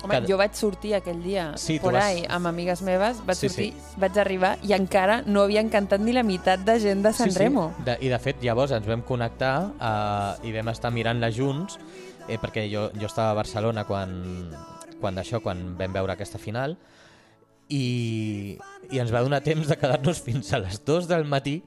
Home, 0.04 0.20
que- 0.20 0.26
jo 0.30 0.36
vaig 0.36 0.52
sortir 0.54 0.94
aquell 0.94 1.22
dia 1.22 1.52
Sí, 1.56 1.78
por 1.80 1.92
vas- 1.94 2.04
ahí 2.04 2.24
amb 2.28 2.46
amigues 2.46 2.82
meves, 2.82 3.24
vaig 3.26 3.36
Sí, 3.38 3.48
sortir, 3.48 3.72
sí. 3.72 3.94
vaig 3.96 4.18
arribar 4.18 4.58
i 4.62 4.72
encara 4.72 5.22
no 5.26 5.42
havien 5.42 5.68
cantat 5.68 6.00
ni 6.00 6.12
la 6.12 6.22
meitat 6.22 6.60
de 6.60 6.78
gent 6.80 7.02
de 7.02 7.12
San 7.12 7.34
Remo. 7.34 7.72
De, 7.84 7.96
I 8.00 8.08
de 8.08 8.18
fet, 8.18 8.42
llavors 8.42 8.70
ens 8.72 8.86
vam 8.86 9.02
connectar 9.02 9.72
eh, 9.80 10.48
i 10.48 10.52
vam 10.52 10.68
estar 10.68 10.90
mirant-la 10.92 11.30
junts, 11.30 11.78
eh, 12.28 12.38
perquè 12.38 12.68
jo, 12.70 12.90
jo 12.94 13.06
estava 13.06 13.30
a 13.30 13.34
Barcelona 13.34 13.84
quan, 13.84 14.50
quan 15.00 15.14
d'això, 15.16 15.40
quan 15.42 15.76
vam 15.78 15.92
veure 15.92 16.12
aquesta 16.12 16.38
final, 16.38 16.76
i, 17.68 18.56
i 18.92 18.98
ens 19.02 19.10
va 19.10 19.22
donar 19.26 19.40
temps 19.42 19.66
de 19.66 19.76
quedar-nos 19.76 20.20
fins 20.26 20.52
a 20.52 20.60
les 20.62 20.84
2 20.84 21.08
del 21.08 21.24
matí 21.24 21.62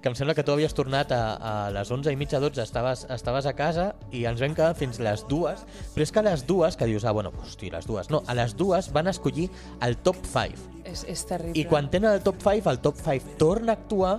que 0.00 0.08
em 0.08 0.16
sembla 0.16 0.34
que 0.34 0.44
tu 0.46 0.54
havies 0.54 0.74
tornat 0.76 1.12
a, 1.12 1.20
a 1.36 1.52
les 1.74 1.90
11 1.90 2.12
i 2.12 2.18
mitja, 2.18 2.40
12, 2.42 2.62
estaves, 2.62 3.06
estaves 3.12 3.46
a 3.46 3.54
casa 3.58 3.90
i 4.12 4.24
ens 4.30 4.40
vam 4.42 4.56
quedar 4.56 4.74
fins 4.78 5.00
les 5.02 5.24
dues, 5.30 5.64
però 5.94 6.06
és 6.06 6.12
que 6.14 6.22
a 6.22 6.26
les 6.26 6.44
dues, 6.48 6.76
que 6.80 6.88
dius, 6.90 7.04
ah, 7.04 7.14
bueno, 7.16 7.32
hosti, 7.42 7.70
les 7.72 7.86
dues, 7.88 8.10
no, 8.10 8.22
a 8.26 8.36
les 8.38 8.56
dues 8.56 8.90
van 8.96 9.10
escollir 9.12 9.48
el 9.86 9.98
top 10.00 10.20
5, 10.26 10.68
És, 10.84 11.04
és 11.08 11.24
terrible. 11.28 11.56
i 11.60 11.66
quan 11.68 11.90
tenen 11.92 12.14
el 12.16 12.22
top 12.26 12.40
5, 12.42 12.70
el 12.70 12.80
top 12.82 13.00
5 13.04 13.36
torna 13.40 13.76
a 13.76 13.80
actuar 13.80 14.18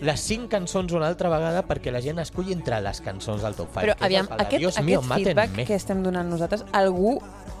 les 0.00 0.20
5 0.20 0.50
cançons 0.52 0.92
una 0.92 1.08
altra 1.08 1.30
vegada 1.32 1.62
perquè 1.64 1.92
la 1.92 2.02
gent 2.04 2.20
esculli 2.20 2.52
entre 2.52 2.80
les 2.84 3.00
cançons 3.00 3.42
del 3.42 3.56
top 3.56 3.70
5. 3.72 3.80
Però 3.80 3.94
aviam, 4.04 4.28
aquest, 4.36 4.60
Dios 4.60 4.76
aquest 4.76 4.86
mío, 4.86 5.02
feedback 5.02 5.56
que 5.64 5.76
estem 5.76 6.02
donant 6.04 6.28
nosaltres, 6.28 6.66
algú, 6.76 7.16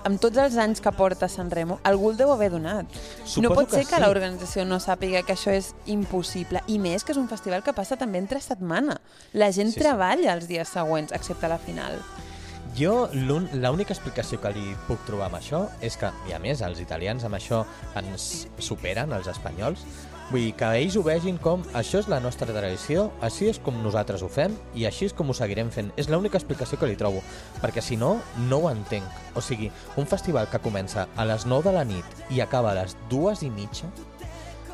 amb 0.06 0.20
tots 0.22 0.38
els 0.38 0.56
anys 0.62 0.80
que 0.82 0.92
porta 0.94 1.28
San 1.28 1.50
Remo, 1.50 1.80
algú 1.82 2.12
el 2.12 2.18
deu 2.20 2.30
haver 2.32 2.50
donat. 2.52 2.86
no 2.86 3.26
Suposo 3.26 3.54
pot 3.54 3.70
que 3.70 3.76
ser 3.80 3.86
que 3.90 3.96
sí. 3.96 4.02
l'organització 4.02 4.64
no 4.64 4.78
sàpiga 4.78 5.24
que 5.26 5.34
això 5.34 5.50
és 5.50 5.72
impossible. 5.86 6.62
I 6.68 6.78
més 6.78 7.02
que 7.04 7.12
és 7.12 7.18
un 7.18 7.28
festival 7.28 7.64
que 7.66 7.74
passa 7.74 7.98
també 7.98 8.18
entre 8.22 8.40
setmana. 8.40 9.00
La 9.32 9.50
gent 9.50 9.72
Sí, 9.72 9.80
sí. 9.80 9.80
treballa 9.80 10.34
els 10.34 10.46
dies 10.46 10.68
següents, 10.68 11.12
excepte 11.12 11.48
la 11.48 11.58
final. 11.58 11.98
Jo 12.76 13.08
l'única 13.12 13.94
explicació 13.94 14.38
que 14.40 14.50
li 14.52 14.74
puc 14.86 15.00
trobar 15.06 15.30
amb 15.30 15.38
això 15.38 15.62
és 15.80 15.96
que, 15.96 16.10
i 16.28 16.34
a 16.36 16.38
més, 16.38 16.60
els 16.60 16.78
italians 16.78 17.24
amb 17.24 17.34
això 17.38 17.64
ens 17.96 18.46
superen, 18.58 19.12
els 19.16 19.26
espanyols, 19.32 19.80
vull 20.30 20.42
dir, 20.42 20.54
que 20.58 20.70
ells 20.80 20.96
ho 20.98 21.02
vegin 21.06 21.38
com 21.42 21.62
això 21.78 22.00
és 22.02 22.08
la 22.10 22.18
nostra 22.20 22.48
tradició, 22.50 23.10
així 23.24 23.50
és 23.52 23.60
com 23.62 23.78
nosaltres 23.82 24.24
ho 24.26 24.30
fem 24.32 24.56
i 24.74 24.86
així 24.88 25.06
és 25.06 25.14
com 25.16 25.30
ho 25.30 25.36
seguirem 25.36 25.70
fent. 25.70 25.92
És 25.96 26.10
l'única 26.10 26.40
explicació 26.40 26.80
que 26.80 26.90
li 26.90 26.98
trobo, 26.98 27.22
perquè 27.62 27.84
si 27.84 27.98
no, 28.00 28.16
no 28.50 28.64
ho 28.64 28.70
entenc. 28.72 29.06
O 29.36 29.44
sigui, 29.44 29.70
un 29.96 30.10
festival 30.10 30.50
que 30.50 30.62
comença 30.64 31.06
a 31.16 31.28
les 31.28 31.46
9 31.46 31.70
de 31.70 31.76
la 31.78 31.86
nit 31.86 32.28
i 32.34 32.42
acaba 32.42 32.72
a 32.72 32.78
les 32.82 32.98
2 33.12 33.46
i 33.46 33.50
mitja, 33.54 33.90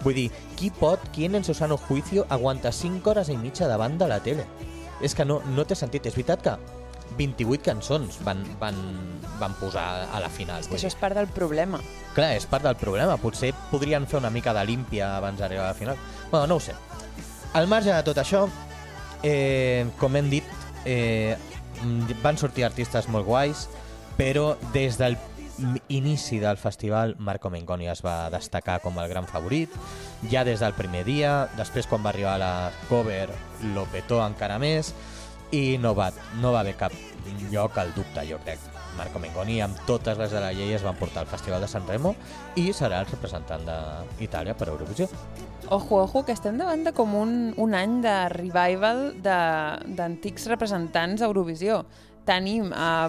Vull 0.03 0.17
dir, 0.19 0.31
qui 0.59 0.71
pot, 0.75 0.99
qui 1.15 1.27
en 1.27 1.45
su 1.45 1.55
sano 1.55 1.77
juicio 1.79 2.27
aguanta 2.29 2.73
5 2.73 3.09
hores 3.09 3.29
i 3.31 3.37
mitja 3.39 3.69
davant 3.71 3.99
de 3.99 4.09
la 4.11 4.19
tele? 4.19 4.47
És 5.01 5.15
que 5.15 5.25
no, 5.25 5.41
no 5.55 5.65
té 5.65 5.77
sentit. 5.79 6.07
És 6.07 6.17
veritat 6.19 6.43
que 6.43 6.57
28 7.19 7.65
cançons 7.65 8.19
van, 8.27 8.43
van, 8.61 8.79
van 9.41 9.55
posar 9.61 9.87
a 10.13 10.21
la 10.23 10.31
final. 10.33 10.63
És 10.63 10.71
que 10.71 10.79
això 10.79 10.91
és 10.91 10.99
part 10.99 11.17
del 11.19 11.29
problema. 11.33 11.81
Clar, 12.17 12.33
és 12.39 12.47
part 12.49 12.67
del 12.67 12.77
problema. 12.81 13.17
Potser 13.21 13.53
podrien 13.71 14.07
fer 14.09 14.21
una 14.21 14.31
mica 14.31 14.55
de 14.57 14.65
límpia 14.69 15.17
abans 15.17 15.41
d'arribar 15.41 15.69
a 15.69 15.73
la 15.73 15.79
final. 15.79 16.01
Bueno, 16.31 16.47
no 16.47 16.61
ho 16.61 16.65
sé. 16.65 16.77
Al 17.53 17.69
marge 17.69 17.93
de 17.93 18.03
tot 18.07 18.19
això, 18.21 18.47
eh, 19.23 19.87
com 19.99 20.17
hem 20.17 20.31
dit, 20.31 20.45
eh, 20.85 21.37
van 22.23 22.39
sortir 22.39 22.65
artistes 22.65 23.09
molt 23.09 23.27
guais, 23.27 23.69
però 24.17 24.57
des 24.73 24.99
del 24.99 25.17
inici 25.89 26.39
del 26.39 26.57
festival 26.57 27.15
Marco 27.19 27.51
Mengoni 27.51 27.89
es 27.89 28.01
va 28.05 28.31
destacar 28.33 28.81
com 28.81 28.99
el 28.99 29.09
gran 29.09 29.27
favorit, 29.29 29.71
ja 30.31 30.45
des 30.45 30.61
del 30.61 30.75
primer 30.75 31.05
dia, 31.05 31.49
després 31.59 31.87
quan 31.87 32.03
va 32.05 32.11
arribar 32.11 32.39
la 32.41 32.73
cover 32.89 33.29
lo 33.75 33.85
petó 33.93 34.23
encara 34.25 34.59
més 34.59 34.95
i 35.53 35.77
no 35.79 35.95
va, 35.95 36.11
no 36.41 36.53
va 36.53 36.61
haver 36.61 36.75
cap 36.81 36.93
lloc 37.53 37.77
al 37.79 37.93
dubte, 37.95 38.25
jo 38.29 38.39
crec. 38.45 38.59
Marco 38.97 39.19
Mengoni 39.19 39.61
amb 39.65 39.79
totes 39.89 40.19
les 40.21 40.31
de 40.31 40.41
la 40.41 40.51
llei 40.53 40.75
es 40.77 40.83
van 40.85 40.97
portar 41.01 41.23
al 41.23 41.27
Festival 41.31 41.63
de 41.65 41.69
San 41.69 41.87
Remo 41.89 42.15
i 42.61 42.73
serà 42.77 42.99
el 43.01 43.07
representant 43.09 43.65
d'Itàlia 44.19 44.53
per 44.57 44.69
Eurovisió. 44.69 45.09
Ojo, 45.73 46.03
ojo, 46.03 46.25
que 46.27 46.33
estem 46.37 46.59
davant 46.61 46.83
de 46.85 46.93
com 46.93 47.15
un, 47.17 47.55
un 47.57 47.75
any 47.75 48.01
de 48.05 48.17
revival 48.29 49.23
de- 49.23 49.95
d'antics 49.97 50.45
representants 50.51 51.23
a 51.23 51.29
Eurovisió. 51.31 51.87
Tenim 52.29 52.69
a 52.77 53.09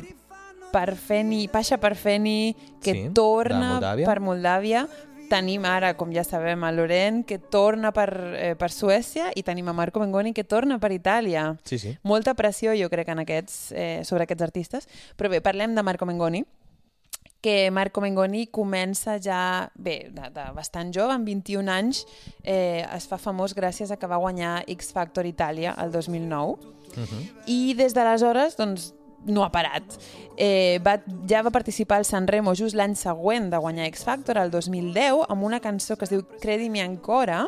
Parfeni, 0.71 1.47
Pasha 1.49 1.77
Parfeni, 1.77 2.55
que 2.81 2.93
Sí, 2.93 3.09
torna 3.13 3.73
Moldàvia. 3.75 4.05
per 4.07 4.19
Moldàvia. 4.21 4.87
Tenim 5.33 5.65
ara, 5.65 5.95
com 5.97 6.11
ja 6.13 6.21
sabem, 6.21 6.61
a 6.63 6.71
Loren, 6.71 7.23
que 7.25 7.39
torna 7.39 7.89
per, 7.91 8.09
eh, 8.37 8.55
per 8.59 8.69
Suècia, 8.69 9.31
i 9.35 9.41
tenim 9.41 9.71
a 9.71 9.73
Marco 9.73 9.99
Mengoni, 9.99 10.33
que 10.33 10.43
torna 10.43 10.77
per 10.77 10.91
Itàlia. 10.93 11.55
Sí, 11.65 11.79
sí. 11.81 11.97
Molta 12.03 12.35
pressió, 12.37 12.75
jo 12.77 12.89
crec, 12.91 13.09
en 13.09 13.23
aquests, 13.23 13.71
eh, 13.71 14.01
sobre 14.05 14.27
aquests 14.27 14.45
artistes. 14.45 14.87
Però 15.17 15.29
bé, 15.29 15.41
parlem 15.41 15.73
de 15.73 15.81
Marco 15.81 16.05
Mengoni 16.05 16.45
que 17.43 17.69
Marco 17.71 17.99
Mengoni 17.99 18.47
comença 18.47 19.17
ja, 19.19 19.69
bé, 19.75 20.07
de, 20.15 20.29
de 20.31 20.45
bastant 20.55 20.93
jove, 20.95 21.11
amb 21.11 21.27
21 21.27 21.67
anys, 21.67 22.05
eh, 22.41 22.85
es 22.95 23.07
fa 23.11 23.17
famós 23.19 23.51
gràcies 23.53 23.91
a 23.91 23.97
que 23.99 24.07
va 24.07 24.21
guanyar 24.21 24.61
X 24.71 24.93
Factor 24.95 25.27
Itàlia 25.27 25.75
el 25.83 25.91
2009 25.91 26.71
Uh 26.93 27.01
-huh. 27.01 27.21
i 27.47 27.73
des 27.73 27.91
d'aleshores 27.91 28.55
doncs, 28.55 28.93
no 29.25 29.43
ha 29.45 29.51
parat. 29.51 29.97
Eh, 30.37 30.79
va, 30.83 30.97
ja 31.29 31.43
va 31.45 31.51
participar 31.53 31.99
al 32.01 32.05
San 32.05 32.27
Remo 32.27 32.55
just 32.57 32.75
l'any 32.75 32.95
següent 32.97 33.51
de 33.51 33.59
guanyar 33.61 33.87
X 33.91 34.03
Factor, 34.07 34.39
el 34.41 34.51
2010, 34.51 35.25
amb 35.29 35.45
una 35.45 35.61
cançó 35.61 35.97
que 35.97 36.07
es 36.07 36.13
diu 36.13 36.23
Credimi 36.41 36.81
ancora, 36.81 37.45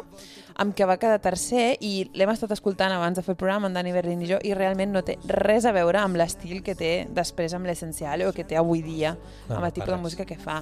amb 0.62 0.76
què 0.76 0.88
va 0.88 0.96
quedar 1.02 1.20
tercer 1.20 1.76
i 1.84 2.08
l'hem 2.16 2.32
estat 2.32 2.54
escoltant 2.56 2.94
abans 2.96 3.18
de 3.18 3.24
fer 3.26 3.34
el 3.34 3.40
programa 3.42 3.68
amb 3.68 3.76
Dani 3.76 3.92
Berlin 3.92 4.22
i 4.24 4.30
jo 4.30 4.40
i 4.40 4.54
realment 4.56 4.94
no 4.96 5.02
té 5.04 5.18
res 5.28 5.68
a 5.68 5.74
veure 5.76 6.00
amb 6.00 6.16
l'estil 6.16 6.62
que 6.64 6.78
té 6.80 6.94
després 7.12 7.56
amb 7.58 7.68
l'Essencial 7.68 8.24
o 8.30 8.32
que 8.36 8.48
té 8.48 8.56
avui 8.56 8.84
dia 8.86 9.18
No, 9.50 9.58
amb 9.58 9.66
el 9.68 9.74
tipus 9.76 9.92
de 9.92 10.02
música 10.02 10.26
que 10.26 10.40
fa. 10.40 10.62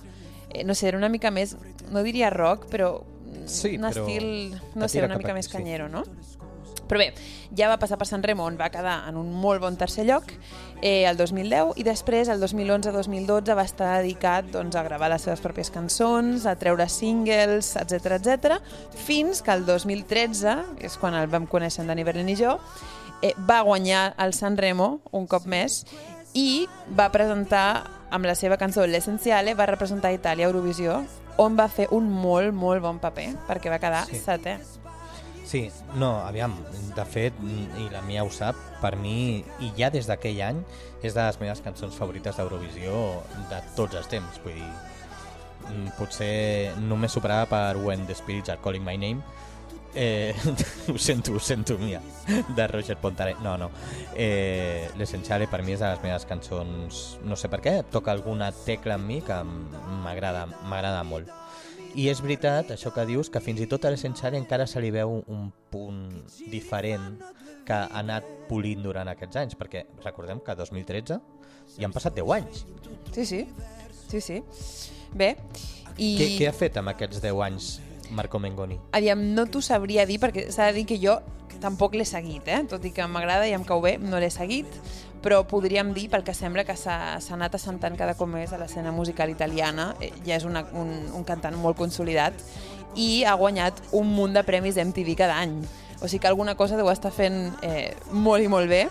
Eh, 0.50 0.64
no 0.64 0.74
sé, 0.74 0.88
era 0.90 0.98
una 0.98 1.12
mica 1.14 1.30
més, 1.32 1.58
no 1.92 2.02
diria 2.06 2.34
rock, 2.34 2.70
però 2.72 2.96
Sí, 3.50 3.76
un 3.76 3.84
però 3.88 4.04
estil, 4.06 4.54
no 4.76 4.88
sé, 4.88 5.02
una 5.04 5.18
mica 5.18 5.32
aquí, 5.32 5.40
més 5.40 5.48
sí. 5.50 5.52
canyero, 5.52 5.88
no? 5.90 6.04
Però 6.88 7.00
bé, 7.00 7.14
ja 7.56 7.70
va 7.72 7.78
passar 7.80 7.98
per 7.98 8.08
Sant 8.10 8.24
Remo, 8.26 8.44
on 8.46 8.58
va 8.60 8.70
quedar 8.74 9.04
en 9.10 9.18
un 9.18 9.30
molt 9.42 9.62
bon 9.64 9.78
tercer 9.80 10.06
lloc, 10.06 10.32
eh, 10.82 11.06
el 11.10 11.18
2010, 11.18 11.74
i 11.80 11.86
després, 11.88 12.28
el 12.30 12.42
2011-2012, 12.44 13.56
va 13.56 13.64
estar 13.64 13.94
dedicat 14.02 14.50
doncs, 14.52 14.76
a 14.76 14.84
gravar 14.84 15.10
les 15.14 15.24
seves 15.24 15.42
pròpies 15.42 15.72
cançons, 15.72 16.46
a 16.46 16.56
treure 16.60 16.88
singles, 16.92 17.76
etc 17.80 18.18
etc, 18.20 18.60
fins 19.06 19.42
que 19.42 19.56
el 19.56 19.66
2013, 19.66 20.58
que 20.80 20.92
és 20.92 20.98
quan 21.00 21.16
el 21.16 21.32
vam 21.32 21.48
conèixer 21.48 21.82
en 21.84 21.94
Dani 21.94 22.04
Berlin 22.04 22.30
i 22.30 22.36
jo, 22.36 22.58
eh, 23.22 23.34
va 23.50 23.62
guanyar 23.64 24.14
el 24.20 24.34
San 24.34 24.58
Remo 24.58 25.00
un 25.12 25.26
cop 25.28 25.48
més 25.48 25.86
i 26.34 26.68
va 26.98 27.12
presentar 27.14 27.86
amb 28.14 28.26
la 28.26 28.36
seva 28.36 28.58
cançó 28.58 28.86
L'Essenciale, 28.86 29.56
va 29.56 29.66
representar 29.70 30.12
Itàlia 30.14 30.46
a 30.46 30.52
Eurovisió, 30.52 31.04
on 31.38 31.56
va 31.58 31.68
fer 31.70 31.88
un 31.92 32.12
molt, 32.12 32.54
molt 32.54 32.84
bon 32.84 33.00
paper, 33.02 33.32
perquè 33.48 33.72
va 33.72 33.80
quedar 33.80 34.06
Sí. 34.06 34.20
setè. 34.20 34.60
Sí, 35.44 35.70
no, 36.00 36.26
aviam, 36.26 36.56
de 36.96 37.06
fet, 37.06 37.36
i 37.44 37.90
la 37.92 38.02
Mia 38.08 38.24
ho 38.24 38.32
sap, 38.32 38.58
per 38.82 38.96
mi, 38.96 39.44
i 39.60 39.72
ja 39.78 39.90
des 39.94 40.08
d'aquell 40.08 40.40
any, 40.46 40.64
és 41.04 41.14
de 41.14 41.20
les 41.20 41.40
meves 41.42 41.62
cançons 41.66 41.96
favorites 42.00 42.40
d'Eurovisió 42.40 42.96
de 43.52 43.60
tots 43.78 44.00
els 44.00 44.08
temps. 44.12 44.40
Vull 44.46 44.56
dir, 44.56 44.70
mm, 45.68 45.96
potser 46.00 46.74
només 46.80 47.12
superada 47.12 47.46
per 47.52 47.78
When 47.78 48.08
the 48.08 48.16
Spirits 48.16 48.50
Are 48.50 48.62
Calling 48.64 48.86
My 48.88 48.96
Name, 48.98 49.22
eh, 49.94 50.34
ho 50.88 50.98
sento, 50.98 51.34
ho 51.34 51.40
sento, 51.40 51.78
Mia, 51.78 52.02
de 52.56 52.68
Roger 52.68 52.98
Pontare. 52.98 53.36
No, 53.44 53.58
no. 53.58 53.70
Eh, 54.16 54.90
L'Essenciale 54.98 55.48
per 55.48 55.62
mi 55.62 55.76
és 55.76 55.84
de 55.84 55.92
les 55.92 56.02
meves 56.04 56.26
cançons, 56.26 57.04
no 57.24 57.36
sé 57.36 57.52
per 57.52 57.62
què, 57.62 57.78
toca 57.92 58.16
alguna 58.16 58.52
tecla 58.64 58.96
en 58.96 59.08
mi 59.08 59.22
que 59.22 59.44
m'agrada 59.44 61.04
molt. 61.04 61.43
I 61.94 62.08
és 62.10 62.22
veritat, 62.24 62.72
això 62.74 62.90
que 62.94 63.06
dius, 63.06 63.30
que 63.30 63.42
fins 63.44 63.62
i 63.62 63.68
tot 63.70 63.86
a 63.86 63.92
l'Essenciale 63.94 64.40
encara 64.40 64.66
se 64.70 64.82
li 64.82 64.90
veu 64.94 65.20
un, 65.20 65.24
un 65.30 65.50
punt 65.70 66.02
diferent 66.50 67.20
que 67.68 67.76
ha 67.76 67.86
anat 68.02 68.26
polint 68.50 68.82
durant 68.84 69.08
aquests 69.12 69.40
anys, 69.44 69.58
perquè 69.60 69.86
recordem 70.04 70.42
que 70.44 70.56
2013 70.58 71.20
ja 71.78 71.88
han 71.88 71.94
passat 71.96 72.18
10 72.18 72.34
anys. 72.38 72.66
Sí, 73.14 73.26
sí. 73.30 73.44
Sí, 74.10 74.22
sí. 74.22 74.42
Bé, 75.14 75.36
i... 75.98 76.16
Què, 76.18 76.28
què 76.40 76.50
ha 76.50 76.56
fet 76.56 76.78
amb 76.82 76.92
aquests 76.94 77.22
10 77.22 77.40
anys 77.46 77.70
Marco 78.14 78.42
Mengoni? 78.42 78.80
Aviam, 78.98 79.22
no 79.38 79.46
t'ho 79.50 79.62
sabria 79.62 80.08
dir, 80.10 80.20
perquè 80.22 80.50
s'ha 80.54 80.72
de 80.72 80.80
dir 80.80 80.88
que 80.90 80.98
jo 81.02 81.20
tampoc 81.64 81.96
l'he 81.96 82.06
seguit, 82.06 82.48
eh? 82.50 82.64
tot 82.70 82.84
i 82.84 82.92
que 82.92 83.06
m'agrada 83.08 83.46
i 83.48 83.54
em 83.56 83.64
cau 83.68 83.82
bé, 83.84 83.96
no 84.02 84.20
l'he 84.20 84.32
seguit, 84.34 84.68
però 85.24 85.42
podríem 85.48 85.94
dir, 85.96 86.10
pel 86.12 86.26
que 86.28 86.36
sembla, 86.36 86.66
que 86.68 86.76
s'ha 86.78 87.16
anat 87.34 87.56
assentant 87.56 87.96
cada 88.00 88.18
cop 88.20 88.30
més 88.30 88.52
a 88.54 88.60
l'escena 88.60 88.92
musical 88.92 89.32
italiana, 89.32 89.94
eh, 90.04 90.12
ja 90.28 90.36
és 90.36 90.46
una, 90.48 90.66
un, 90.76 90.92
un 91.16 91.24
cantant 91.28 91.56
molt 91.58 91.80
consolidat, 91.80 92.36
i 93.00 93.24
ha 93.26 93.34
guanyat 93.40 93.80
un 93.98 94.12
munt 94.14 94.36
de 94.36 94.44
premis 94.46 94.78
MTV 94.78 95.16
cada 95.18 95.40
any. 95.42 95.56
O 96.04 96.10
sigui 96.10 96.22
que 96.22 96.28
alguna 96.28 96.58
cosa 96.60 96.78
deu 96.78 96.92
estar 96.92 97.14
fent 97.16 97.56
eh, 97.64 97.96
molt 98.12 98.44
i 98.44 98.52
molt 98.52 98.70
bé. 98.70 98.84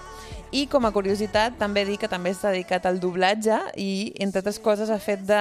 I 0.53 0.67
com 0.69 0.85
a 0.85 0.93
curiositat 0.93 1.55
també 1.61 1.85
dir 1.89 1.99
que 2.01 2.09
també 2.13 2.33
s'ha 2.35 2.51
dedicat 2.53 2.89
al 2.89 2.99
doblatge 3.01 3.59
i 3.81 4.13
entre 4.21 4.43
altres 4.43 4.59
coses 4.61 4.91
ha 4.93 4.99
fet 5.01 5.23
de 5.29 5.41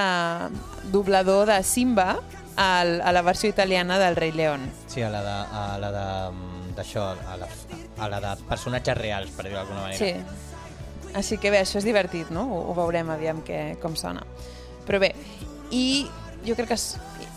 doblador 0.91 1.49
de 1.51 1.57
Simba 1.67 2.21
al, 2.55 2.99
a 3.01 3.11
la 3.11 3.23
versió 3.23 3.49
italiana 3.49 3.99
del 3.99 4.15
Rei 4.15 4.31
León. 4.31 4.69
Sí, 4.87 5.01
a 5.01 5.09
la 5.11 5.23
de... 5.23 5.35
A 5.51 5.65
la 5.79 5.91
de 5.95 6.07
mm, 6.31 6.61
d'això, 6.75 7.09
a 7.27 7.35
la, 7.39 7.47
a 7.99 8.07
la 8.07 8.21
de 8.23 8.31
personatges 8.47 8.97
reals, 8.97 9.35
per 9.35 9.47
dir-ho 9.47 9.59
d'alguna 9.59 9.89
manera. 9.89 9.99
Sí. 9.99 10.50
Així 11.17 11.37
que 11.37 11.51
bé, 11.51 11.59
això 11.61 11.79
és 11.81 11.87
divertit, 11.87 12.31
no? 12.31 12.45
Ho, 12.47 12.61
ho 12.71 12.75
veurem, 12.77 13.09
aviam 13.11 13.41
que, 13.45 13.75
com 13.81 13.97
sona. 13.99 14.23
Però 14.87 14.99
bé, 15.01 15.11
i 15.71 16.07
jo 16.45 16.55
crec 16.57 16.71
que 16.71 16.79
és 16.79 16.87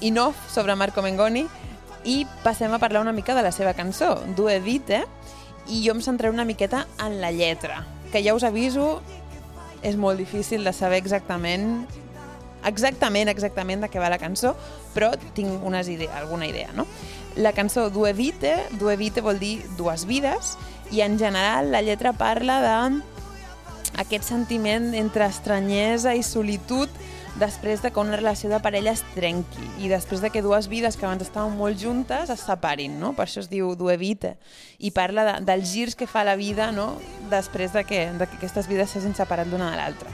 enough 0.05 0.39
sobre 0.53 0.77
Marco 0.79 1.03
Mengoni 1.05 1.45
i 2.05 2.22
passem 2.45 2.72
a 2.72 2.79
parlar 2.79 3.03
una 3.03 3.14
mica 3.16 3.35
de 3.35 3.43
la 3.43 3.53
seva 3.53 3.75
cançó, 3.75 4.14
Due 4.37 4.59
Vite, 4.61 5.05
i 5.68 5.83
jo 5.87 5.95
em 5.95 6.03
centraré 6.05 6.33
una 6.33 6.45
miqueta 6.45 6.85
en 7.01 7.20
la 7.22 7.33
lletra, 7.33 7.85
que 8.12 8.22
ja 8.25 8.35
us 8.37 8.45
aviso, 8.45 9.01
és 9.83 9.97
molt 10.01 10.20
difícil 10.20 10.64
de 10.64 10.72
saber 10.72 11.01
exactament 11.01 11.85
exactament, 12.64 13.29
exactament 13.29 13.83
de 13.85 13.91
què 13.93 14.01
va 14.01 14.09
la 14.09 14.20
cançó, 14.20 14.55
però 14.95 15.11
tinc 15.37 15.64
unes 15.68 15.89
idea, 15.93 16.14
alguna 16.16 16.47
idea, 16.49 16.70
no? 16.72 16.87
La 17.37 17.53
cançó 17.53 17.91
Due 17.91 18.12
Vite, 18.16 18.55
Due 18.81 18.97
Vite 18.97 19.20
vol 19.20 19.41
dir 19.41 19.59
dues 19.77 20.07
vides, 20.09 20.55
i 20.93 21.03
en 21.05 21.18
general 21.18 21.72
la 21.72 21.83
lletra 21.83 22.14
parla 22.16 22.61
de 22.62 22.72
aquest 23.99 24.24
sentiment 24.28 24.92
entre 24.95 25.26
estranyesa 25.26 26.14
i 26.14 26.22
solitud 26.22 26.88
després 27.38 27.80
de 27.82 27.90
que 27.90 27.99
una 27.99 28.14
relació 28.14 28.49
de 28.51 28.61
parella 28.62 28.92
es 28.95 29.03
trenqui 29.16 29.64
i 29.82 29.88
després 29.90 30.20
de 30.22 30.30
que 30.30 30.42
dues 30.42 30.68
vides 30.70 30.97
que 30.97 31.07
abans 31.07 31.22
estaven 31.24 31.57
molt 31.59 31.80
juntes 31.82 32.30
es 32.30 32.45
separin, 32.47 33.01
no? 33.01 33.12
Per 33.16 33.24
això 33.26 33.40
es 33.42 33.49
diu 33.51 33.72
Due 33.74 33.97
Vite 33.99 34.36
i 34.78 34.92
parla 34.95 35.24
de, 35.26 35.34
dels 35.45 35.72
girs 35.72 35.97
que 35.99 36.07
fa 36.07 36.22
la 36.22 36.36
vida 36.38 36.70
no? 36.70 36.92
després 37.30 37.72
de 37.74 37.82
que, 37.84 38.05
de 38.12 38.26
que 38.30 38.36
aquestes 38.38 38.68
vides 38.70 38.90
s'hagin 38.95 39.14
separat 39.18 39.51
l'una 39.51 39.72
de 39.72 39.76
l'altra. 39.80 40.11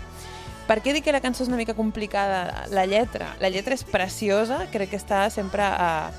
Per 0.71 0.79
què 0.81 0.93
dic 0.95 1.05
que 1.05 1.13
la 1.13 1.21
cançó 1.21 1.43
és 1.43 1.49
una 1.51 1.59
mica 1.59 1.75
complicada? 1.75 2.65
La 2.71 2.87
lletra. 2.87 3.35
La 3.41 3.51
lletra 3.51 3.75
és 3.75 3.83
preciosa, 3.85 4.63
crec 4.71 4.93
que 4.95 4.97
està 5.01 5.25
sempre 5.35 5.65
a, 5.67 6.13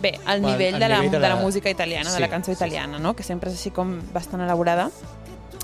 bé, 0.00 0.14
al 0.24 0.40
nivell, 0.40 0.76
al 0.78 0.80
de, 0.80 0.88
la, 0.88 0.96
nivell 1.02 1.10
de 1.10 1.18
de 1.18 1.22
la 1.28 1.34
la- 1.34 1.40
música 1.42 1.68
italiana, 1.68 2.08
Sí, 2.08 2.14
de 2.14 2.20
la 2.22 2.28
cançó 2.30 2.52
sí, 2.52 2.54
sí. 2.54 2.62
italiana, 2.62 2.98
no? 3.02 3.16
que 3.16 3.24
sempre 3.26 3.50
és 3.50 3.58
així 3.58 3.72
com 3.74 3.98
bastant 4.14 4.40
elaborada 4.40 4.88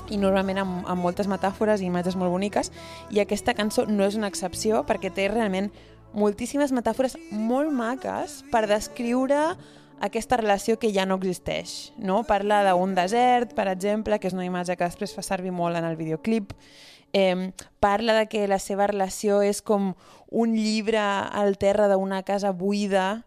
i 0.09 0.19
normalment 0.21 0.61
amb, 0.61 0.83
amb 0.89 1.01
moltes 1.01 1.29
metàfores 1.31 1.81
i 1.81 1.89
imatges 1.89 2.17
molt 2.19 2.33
boniques 2.33 2.71
i 3.11 3.21
aquesta 3.23 3.55
cançó 3.57 3.85
no 3.87 4.05
és 4.05 4.17
una 4.19 4.29
excepció 4.31 4.83
perquè 4.87 5.11
té 5.13 5.27
realment 5.31 5.71
moltíssimes 6.15 6.71
metàfores 6.71 7.17
molt 7.31 7.73
maques 7.75 8.41
per 8.51 8.65
descriure 8.71 9.55
aquesta 10.05 10.37
relació 10.37 10.77
que 10.79 10.91
ja 10.93 11.05
no 11.05 11.15
existeix. 11.19 11.93
No? 11.97 12.23
Parla 12.27 12.61
d'un 12.67 12.95
desert, 12.95 13.55
per 13.55 13.67
exemple, 13.71 14.19
que 14.19 14.27
és 14.27 14.35
una 14.35 14.45
imatge 14.47 14.75
que 14.75 14.87
després 14.87 15.15
fa 15.15 15.23
servir 15.23 15.53
molt 15.55 15.77
en 15.79 15.87
el 15.87 15.95
videoclip. 15.99 16.53
Eh, 17.15 17.51
parla 17.79 18.13
de 18.17 18.25
que 18.27 18.47
la 18.47 18.59
seva 18.59 18.87
relació 18.91 19.39
és 19.41 19.61
com 19.63 19.93
un 20.27 20.55
llibre 20.55 20.99
al 20.99 21.55
terra 21.57 21.87
d'una 21.87 22.23
casa 22.27 22.51
buida, 22.51 23.23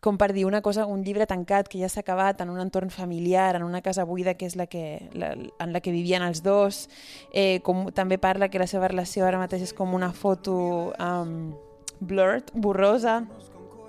com 0.00 0.16
per 0.16 0.32
dir 0.32 0.46
una 0.48 0.62
cosa, 0.64 0.86
un 0.88 1.04
llibre 1.04 1.26
tancat 1.28 1.68
que 1.68 1.78
ja 1.80 1.88
s'ha 1.92 2.00
acabat 2.00 2.40
en 2.40 2.50
un 2.50 2.60
entorn 2.60 2.90
familiar, 2.90 3.54
en 3.56 3.62
una 3.62 3.82
casa 3.84 4.04
buida 4.08 4.34
que 4.34 4.48
és 4.48 4.56
la 4.56 4.66
que, 4.66 5.10
la, 5.12 5.34
en 5.36 5.72
la 5.72 5.80
que 5.84 5.92
vivien 5.92 6.24
els 6.24 6.42
dos. 6.42 6.88
Eh, 7.32 7.60
com, 7.62 7.90
també 7.92 8.18
parla 8.18 8.48
que 8.48 8.58
la 8.58 8.68
seva 8.70 8.88
relació 8.88 9.26
ara 9.28 9.40
mateix 9.40 9.68
és 9.68 9.76
com 9.76 9.92
una 9.94 10.12
foto 10.16 10.92
um, 10.96 11.52
blurred, 12.00 12.48
borrosa, 12.54 13.20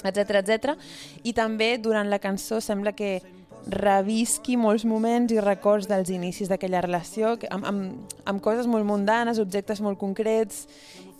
etc 0.03 0.41
etc. 0.41 0.75
I 1.23 1.33
també 1.33 1.77
durant 1.79 2.09
la 2.11 2.19
cançó 2.19 2.59
sembla 2.59 2.91
que 2.91 3.21
revisqui 3.69 4.57
molts 4.57 4.83
moments 4.89 5.31
i 5.31 5.39
records 5.39 5.87
dels 5.87 6.09
inicis 6.09 6.49
d'aquella 6.49 6.81
relació, 6.81 7.35
amb, 7.53 7.65
amb, 7.67 8.15
amb 8.25 8.41
coses 8.41 8.67
molt 8.67 8.87
mundanes, 8.87 9.39
objectes 9.39 9.81
molt 9.81 9.99
concrets, 10.01 10.65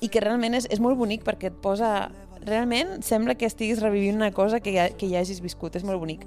i 0.02 0.10
que 0.10 0.24
realment 0.24 0.58
és, 0.58 0.68
és 0.74 0.82
molt 0.82 0.98
bonic 0.98 1.24
perquè 1.28 1.52
et 1.52 1.62
posa... 1.62 2.10
Realment 2.42 3.04
sembla 3.06 3.36
que 3.38 3.46
estiguis 3.46 3.82
revivint 3.84 4.18
una 4.18 4.32
cosa 4.34 4.60
que 4.60 4.74
ja, 4.74 4.88
que 4.98 5.10
ja 5.12 5.22
hagis 5.22 5.44
viscut, 5.44 5.76
és 5.78 5.86
molt 5.86 6.02
bonic. 6.02 6.24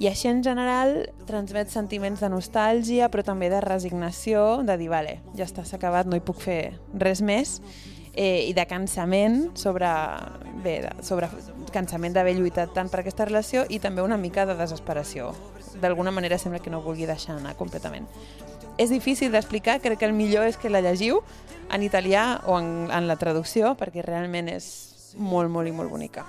I 0.00 0.08
així 0.08 0.30
en 0.30 0.40
general 0.44 1.10
transmet 1.28 1.68
sentiments 1.68 2.22
de 2.24 2.30
nostàlgia, 2.32 3.10
però 3.12 3.24
també 3.26 3.50
de 3.52 3.60
resignació, 3.60 4.62
de 4.64 4.78
dir, 4.80 4.88
vale, 4.88 5.18
ja 5.36 5.44
està, 5.44 5.66
s'ha 5.68 5.76
acabat, 5.76 6.08
no 6.08 6.16
hi 6.16 6.24
puc 6.24 6.40
fer 6.40 6.62
res 6.96 7.20
més, 7.20 7.58
eh, 8.14 8.48
i 8.48 8.54
de 8.56 8.64
cansament 8.66 9.50
sobre, 9.60 9.92
bé, 10.64 10.80
de, 10.88 10.94
sobre 11.04 11.28
cansament 11.74 12.16
d'haver 12.16 12.34
lluitat 12.38 12.72
tant 12.74 12.88
per 12.88 13.02
aquesta 13.04 13.28
relació 13.28 13.66
i 13.68 13.78
també 13.78 14.02
una 14.02 14.16
mica 14.16 14.46
de 14.48 14.56
desesperació. 14.56 15.34
D'alguna 15.82 16.10
manera 16.10 16.40
sembla 16.40 16.58
que 16.64 16.72
no 16.72 16.80
vulgui 16.82 17.06
deixar 17.06 17.36
anar 17.36 17.54
completament. 17.60 18.08
És 18.78 18.90
difícil 18.90 19.30
d'explicar, 19.34 19.80
crec 19.84 20.00
que 20.00 20.08
el 20.08 20.16
millor 20.16 20.48
és 20.48 20.56
que 20.56 20.70
la 20.70 20.80
llegiu 20.80 21.20
en 21.74 21.82
italià 21.84 22.40
o 22.46 22.56
en, 22.58 22.88
en 22.94 23.08
la 23.10 23.18
traducció, 23.20 23.74
perquè 23.76 24.02
realment 24.06 24.48
és 24.48 24.87
molt, 25.18 25.50
molt 25.50 25.68
i 25.68 25.74
molt 25.74 25.90
bonica. 25.90 26.24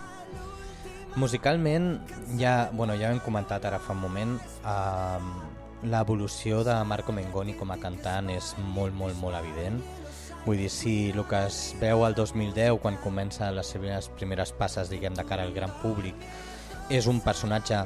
Musicalment, 1.15 1.99
ja, 2.37 2.69
bueno, 2.73 2.93
ja 2.99 3.09
hem 3.09 3.21
comentat 3.23 3.65
ara 3.65 3.79
fa 3.81 3.95
un 3.95 4.03
moment, 4.03 4.35
eh, 4.65 5.87
l'evolució 5.89 6.63
de 6.63 6.75
Marco 6.83 7.11
Mengoni 7.15 7.55
com 7.57 7.71
a 7.71 7.79
cantant 7.79 8.29
és 8.29 8.53
molt, 8.75 8.93
molt, 8.93 9.17
molt 9.17 9.39
evident. 9.39 9.79
Vull 10.45 10.61
dir, 10.61 10.69
si 10.71 11.11
el 11.11 11.23
que 11.27 11.41
es 11.47 11.75
veu 11.81 12.05
al 12.05 12.15
2010, 12.15 12.77
quan 12.81 12.99
comença 13.03 13.51
les 13.51 13.67
seves 13.67 14.07
primeres 14.19 14.53
passes, 14.55 14.89
diguem, 14.89 15.15
de 15.15 15.25
cara 15.27 15.43
al 15.43 15.53
gran 15.53 15.73
públic, 15.81 16.15
és 16.89 17.07
un 17.07 17.19
personatge 17.21 17.83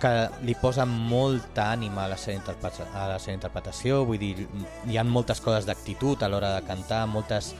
que 0.00 0.12
li 0.44 0.54
posa 0.60 0.84
molta 0.86 1.70
ànima 1.72 2.04
a 2.04 2.10
la 2.12 2.18
seva, 2.20 2.36
interpreta 2.36 2.86
a 2.92 3.06
la 3.14 3.18
seva 3.22 3.34
interpretació, 3.34 4.04
vull 4.08 4.20
dir, 4.20 4.46
hi 4.86 4.98
ha 4.98 5.04
moltes 5.04 5.40
coses 5.40 5.66
d'actitud 5.66 6.22
a 6.22 6.28
l'hora 6.28 6.52
de 6.54 6.62
cantar, 6.68 7.06
moltes 7.08 7.54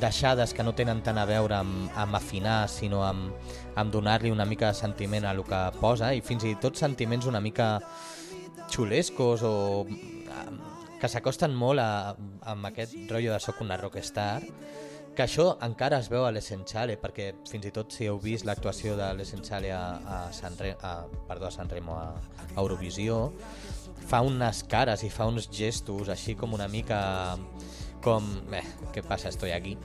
deixades 0.00 0.54
que 0.54 0.64
no 0.64 0.74
tenen 0.74 1.02
tant 1.04 1.18
a 1.20 1.26
veure 1.28 1.58
amb, 1.58 1.90
amb 1.98 2.16
afinar, 2.16 2.66
sinó 2.68 3.02
amb, 3.04 3.32
amb 3.76 3.92
donar-li 3.92 4.32
una 4.32 4.46
mica 4.48 4.70
de 4.70 4.78
sentiment 4.78 5.26
a 5.26 5.32
el 5.36 5.42
que 5.44 5.62
posa, 5.80 6.12
i 6.14 6.22
fins 6.24 6.46
i 6.48 6.54
tot 6.60 6.80
sentiments 6.80 7.28
una 7.28 7.40
mica 7.40 7.74
xulescos 8.72 9.42
o 9.44 9.54
eh, 9.88 10.46
que 11.00 11.10
s'acosten 11.10 11.54
molt 11.58 11.82
a, 11.82 12.14
amb 12.48 12.70
aquest 12.70 12.96
rotllo 13.10 13.34
de 13.34 13.40
soc 13.42 13.60
una 13.60 13.76
rockstar, 13.76 14.40
que 15.12 15.26
això 15.26 15.58
encara 15.60 15.98
es 16.00 16.08
veu 16.08 16.24
a 16.24 16.30
l'Essenziale, 16.32 16.96
perquè 17.00 17.32
fins 17.50 17.66
i 17.68 17.72
tot 17.74 17.92
si 17.92 18.06
heu 18.08 18.16
vist 18.22 18.46
l'actuació 18.48 18.94
de 18.96 19.10
l'Essenziale 19.18 19.72
a, 19.76 19.82
a, 20.00 20.20
San 20.32 20.56
Re, 20.56 20.72
a, 20.80 21.02
perdó, 21.28 21.50
a 21.50 21.52
San 21.52 21.68
Remo, 21.68 21.98
a, 21.98 22.14
a 22.48 22.60
Eurovisió, 22.62 23.26
fa 24.08 24.22
unes 24.24 24.62
cares 24.70 25.04
i 25.04 25.10
fa 25.12 25.28
uns 25.28 25.50
gestos 25.52 26.08
així 26.12 26.34
com 26.38 26.56
una 26.56 26.68
mica 26.68 27.02
com, 28.02 28.26
eh, 28.52 28.64
què 28.94 29.04
passa, 29.06 29.30
estoy 29.30 29.54
aquí 29.56 29.76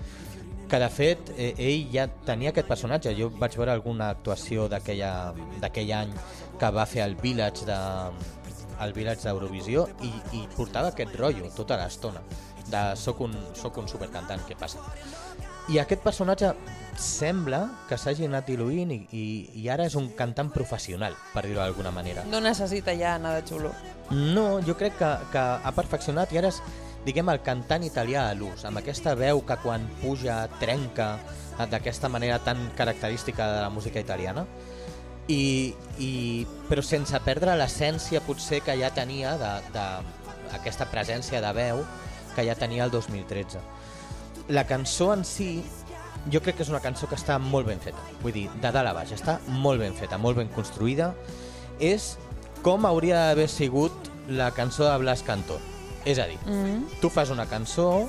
que 0.68 0.80
de 0.80 0.90
fet 0.92 1.30
eh, 1.38 1.54
ell 1.64 1.86
ja 1.94 2.08
tenia 2.28 2.52
aquest 2.52 2.68
personatge 2.68 3.14
jo 3.16 3.30
vaig 3.40 3.56
veure 3.56 3.72
alguna 3.72 4.10
actuació 4.12 4.68
d'aquell 4.68 5.94
any 5.96 6.12
que 6.60 6.72
va 6.76 6.86
fer 6.86 7.06
el 7.06 7.16
Village 7.22 7.64
de 7.70 7.78
el 8.84 8.94
Village 8.94 9.24
d'Eurovisió 9.24 9.88
i, 10.06 10.12
i 10.38 10.44
portava 10.56 10.92
aquest 10.92 11.16
rotllo 11.18 11.50
tota 11.56 11.80
l'estona 11.80 12.22
de 12.68 12.82
soc 13.00 13.22
un, 13.24 13.36
soc 13.56 13.78
un 13.80 13.88
supercantant, 13.88 14.44
què 14.48 14.58
passa? 14.60 14.84
I 15.72 15.80
aquest 15.80 16.04
personatge 16.04 16.52
sembla 17.00 17.62
que 17.90 17.98
s'hagi 18.00 18.28
anat 18.28 18.48
diluint 18.48 18.92
i, 18.92 19.00
i, 19.12 19.24
i 19.62 19.68
ara 19.72 19.86
és 19.88 19.96
un 20.00 20.10
cantant 20.20 20.50
professional, 20.52 21.16
per 21.34 21.46
dir-ho 21.46 21.62
d'alguna 21.62 21.92
manera. 21.96 22.26
No 22.32 22.42
necessita 22.44 22.96
ja 22.98 23.16
anar 23.16 23.38
de 23.38 23.46
xulo. 23.48 23.72
No, 24.12 24.60
jo 24.64 24.78
crec 24.80 24.96
que, 25.00 25.12
que 25.32 25.44
ha 25.64 25.74
perfeccionat 25.76 26.32
i 26.32 26.42
ara 26.42 26.52
és, 26.54 26.62
diguem, 27.08 27.30
el 27.32 27.42
cantant 27.46 27.86
italià 27.88 28.28
a 28.30 28.36
l'ús, 28.36 28.66
amb 28.68 28.82
aquesta 28.82 29.16
veu 29.16 29.42
que 29.48 29.58
quan 29.64 29.86
puja 30.02 30.42
trenca 30.60 31.14
eh, 31.16 31.68
d'aquesta 31.72 32.12
manera 32.12 32.40
tan 32.44 32.60
característica 32.78 33.48
de 33.54 33.62
la 33.64 33.72
música 33.72 34.04
italiana, 34.04 34.46
i, 35.28 35.74
i, 36.00 36.12
però 36.70 36.84
sense 36.84 37.20
perdre 37.26 37.56
l'essència 37.60 38.24
potser 38.24 38.62
que 38.64 38.78
ja 38.80 38.92
tenia 38.96 39.36
d'aquesta 39.40 40.88
presència 40.92 41.42
de 41.44 41.52
veu 41.56 41.84
que 42.36 42.46
ja 42.48 42.56
tenia 42.56 42.86
el 42.86 42.94
2013. 42.94 43.60
La 44.56 44.64
cançó 44.68 45.12
en 45.16 45.26
si, 45.28 45.64
jo 46.32 46.40
crec 46.44 46.60
que 46.60 46.64
és 46.64 46.72
una 46.72 46.84
cançó 46.84 47.10
que 47.12 47.20
està 47.20 47.40
molt 47.44 47.68
ben 47.68 47.82
feta, 47.84 48.04
vull 48.22 48.36
dir, 48.36 48.48
de 48.56 48.72
dalt 48.72 48.88
a 48.88 48.96
baix, 48.96 49.12
està 49.16 49.40
molt 49.64 49.84
ben 49.84 49.96
feta, 49.98 50.20
molt 50.20 50.40
ben 50.40 50.52
construïda, 50.56 51.12
és 51.80 52.16
com 52.64 52.88
hauria 52.88 53.28
d'haver 53.28 53.50
sigut 53.52 54.14
la 54.28 54.52
cançó 54.56 54.88
de 54.88 54.96
Blas 55.04 55.24
Cantó. 55.28 55.60
És 56.08 56.20
a 56.24 56.28
dir, 56.30 56.38
Mm. 56.48 56.86
tu 57.02 57.10
fas 57.12 57.30
una 57.34 57.46
cançó, 57.52 58.08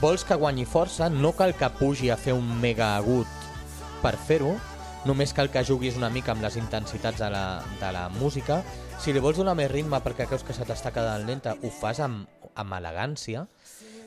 vols 0.00 0.24
que 0.24 0.36
guanyi 0.38 0.64
força, 0.68 1.08
no 1.10 1.32
cal 1.34 1.54
que 1.58 1.68
pugi 1.80 2.10
a 2.10 2.16
fer 2.20 2.34
un 2.36 2.46
mega 2.60 2.94
agut 2.96 3.26
per 4.02 4.14
fer-ho, 4.16 4.54
només 5.04 5.32
cal 5.36 5.50
que 5.50 5.64
juguis 5.64 5.96
una 5.98 6.10
mica 6.10 6.32
amb 6.32 6.42
les 6.44 6.56
intensitats 6.56 7.18
de 7.18 7.30
la, 7.30 7.62
de 7.80 7.90
la 7.92 8.08
música. 8.08 8.62
Si 9.00 9.12
li 9.12 9.20
vols 9.20 9.36
donar 9.40 9.56
més 9.58 9.70
ritme 9.70 9.98
perquè 10.00 10.28
creus 10.28 10.44
que 10.46 10.54
se 10.56 10.64
t'està 10.64 10.92
quedant 10.94 11.26
lenta, 11.26 11.56
ho 11.62 11.70
fas 11.70 12.00
amb, 12.00 12.28
amb 12.54 12.72
elegància, 12.78 13.46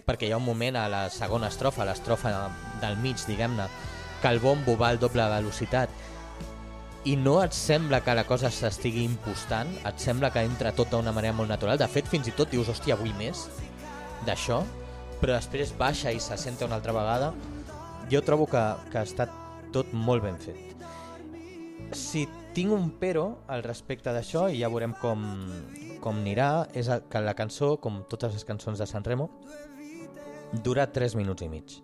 perquè 0.08 0.30
hi 0.30 0.32
ha 0.32 0.40
un 0.40 0.46
moment 0.48 0.78
a 0.80 0.88
la 0.90 1.10
segona 1.12 1.50
estrofa, 1.52 1.86
l'estrofa 1.86 2.50
del 2.82 2.98
mig, 3.04 3.20
diguem-ne, 3.28 3.68
que 4.22 4.28
el 4.32 4.40
bombo 4.40 4.78
va 4.78 4.90
al 4.90 5.00
doble 5.00 5.28
velocitat 5.30 5.90
i 7.08 7.16
no 7.16 7.38
et 7.40 7.56
sembla 7.56 8.02
que 8.04 8.12
la 8.18 8.26
cosa 8.28 8.50
s'estigui 8.52 9.06
impostant, 9.08 9.70
et 9.88 10.02
sembla 10.04 10.28
que 10.34 10.42
entra 10.44 10.74
tot 10.76 10.90
d'una 10.92 11.14
manera 11.16 11.36
molt 11.38 11.48
natural. 11.48 11.80
De 11.80 11.88
fet, 11.88 12.08
fins 12.12 12.28
i 12.28 12.34
tot 12.36 12.52
dius, 12.52 12.68
hòstia, 12.68 12.98
vull 13.00 13.14
més 13.16 13.46
d'això, 14.28 14.58
però 15.22 15.38
després 15.38 15.72
baixa 15.80 16.12
i 16.12 16.20
se 16.20 16.36
senta 16.42 16.68
una 16.68 16.76
altra 16.76 16.96
vegada. 16.98 17.30
Jo 18.12 18.20
trobo 18.28 18.48
que, 18.52 18.64
que 18.92 19.00
ha 19.00 19.06
estat 19.08 19.32
tot 19.72 19.94
molt 19.96 20.26
ben 20.26 20.36
fet. 20.42 20.76
Si 21.96 22.26
tinc 22.58 22.76
un 22.76 22.90
però 23.00 23.28
al 23.48 23.64
respecte 23.64 24.12
d'això, 24.12 24.50
i 24.52 24.60
ja 24.60 24.72
veurem 24.74 24.96
com, 25.00 25.24
com 26.04 26.20
anirà, 26.20 26.50
és 26.76 26.90
que 27.08 27.22
la 27.24 27.36
cançó, 27.40 27.78
com 27.80 28.02
totes 28.12 28.36
les 28.36 28.44
cançons 28.48 28.84
de 28.84 28.90
San 28.90 29.08
Remo, 29.08 29.30
dura 30.66 30.90
3 30.92 31.16
minuts 31.16 31.48
i 31.48 31.50
mig. 31.56 31.78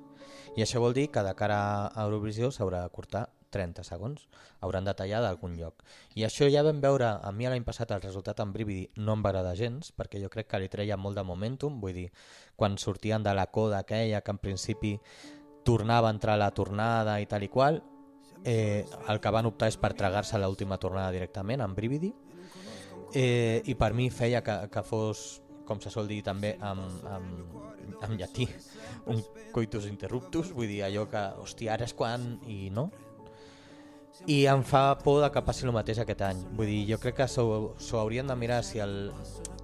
I 0.60 0.68
això 0.68 0.84
vol 0.84 0.98
dir 1.00 1.08
que 1.16 1.24
de 1.24 1.32
cara 1.40 1.62
a 1.88 2.04
Eurovisió 2.10 2.52
s'haurà 2.52 2.84
de 2.84 2.92
cortar 2.92 3.24
30 3.54 3.86
segons, 3.86 4.26
hauran 4.66 4.88
de 4.88 4.96
tallar 4.98 5.22
d'algun 5.24 5.56
lloc. 5.60 5.86
I 6.18 6.26
això 6.28 6.50
ja 6.50 6.66
vam 6.66 6.82
veure, 6.84 7.14
a 7.22 7.32
mi 7.32 7.48
l'any 7.48 7.66
passat 7.68 7.94
el 7.94 8.02
resultat 8.02 8.42
amb 8.42 8.58
Brividi 8.58 8.90
no 8.98 9.16
em 9.16 9.24
va 9.24 9.32
agradar 9.32 9.56
gens, 9.60 9.94
perquè 9.96 10.22
jo 10.24 10.32
crec 10.34 10.50
que 10.50 10.60
li 10.64 10.72
treia 10.74 10.98
molt 10.98 11.20
de 11.20 11.28
momentum, 11.28 11.80
vull 11.82 11.96
dir, 11.96 12.10
quan 12.58 12.78
sortien 12.82 13.24
de 13.24 13.34
la 13.38 13.48
coda 13.48 13.84
aquella 13.84 14.22
que 14.22 14.34
en 14.34 14.42
principi 14.42 14.98
tornava 15.64 16.10
a 16.10 16.16
entrar 16.18 16.38
la 16.38 16.52
tornada 16.52 17.20
i 17.22 17.30
tal 17.30 17.46
i 17.46 17.50
qual, 17.50 17.82
eh, 18.44 18.86
el 19.08 19.22
que 19.22 19.32
van 19.32 19.48
optar 19.48 19.70
és 19.72 19.80
per 19.80 19.94
tragar-se 19.98 20.40
l'última 20.40 20.78
tornada 20.78 21.14
directament 21.16 21.64
amb 21.64 21.78
Brividi, 21.78 22.12
eh, 23.14 23.62
i 23.66 23.76
per 23.76 23.94
mi 23.94 24.10
feia 24.10 24.44
que, 24.44 24.58
que 24.72 24.84
fos, 24.84 25.42
com 25.64 25.80
se 25.80 25.92
sol 25.94 26.10
dir 26.10 26.20
també 26.26 26.58
amb, 26.60 27.06
amb, 27.08 27.56
amb 28.04 28.20
llatí, 28.20 28.48
un 29.12 29.22
coitus 29.56 29.88
interruptus, 29.88 30.52
vull 30.56 30.68
dir 30.68 30.84
allò 30.88 31.08
que, 31.10 31.24
hòstia, 31.44 31.78
ara 31.78 31.88
és 31.88 31.96
quan, 31.96 32.34
i 32.52 32.68
no, 32.74 32.90
i 34.26 34.46
em 34.48 34.64
fa 34.64 34.98
por 35.04 35.22
de 35.22 35.30
que 35.32 35.42
passi 35.44 35.66
el 35.68 35.74
mateix 35.76 36.00
aquest 36.00 36.22
any. 36.24 36.40
Vull 36.56 36.70
dir, 36.70 36.82
jo 36.94 37.00
crec 37.04 37.18
que 37.18 37.28
s'ho 37.28 38.00
haurien 38.00 38.28
de 38.28 38.36
mirar 38.40 38.62
si 38.64 38.80
el, 38.80 39.12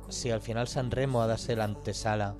si 0.09 0.31
al 0.31 0.41
final 0.41 0.67
San 0.67 0.91
Remo 0.91 1.21
ha 1.21 1.27
de 1.27 1.37
ser 1.39 1.55
l'antesala 1.59 2.33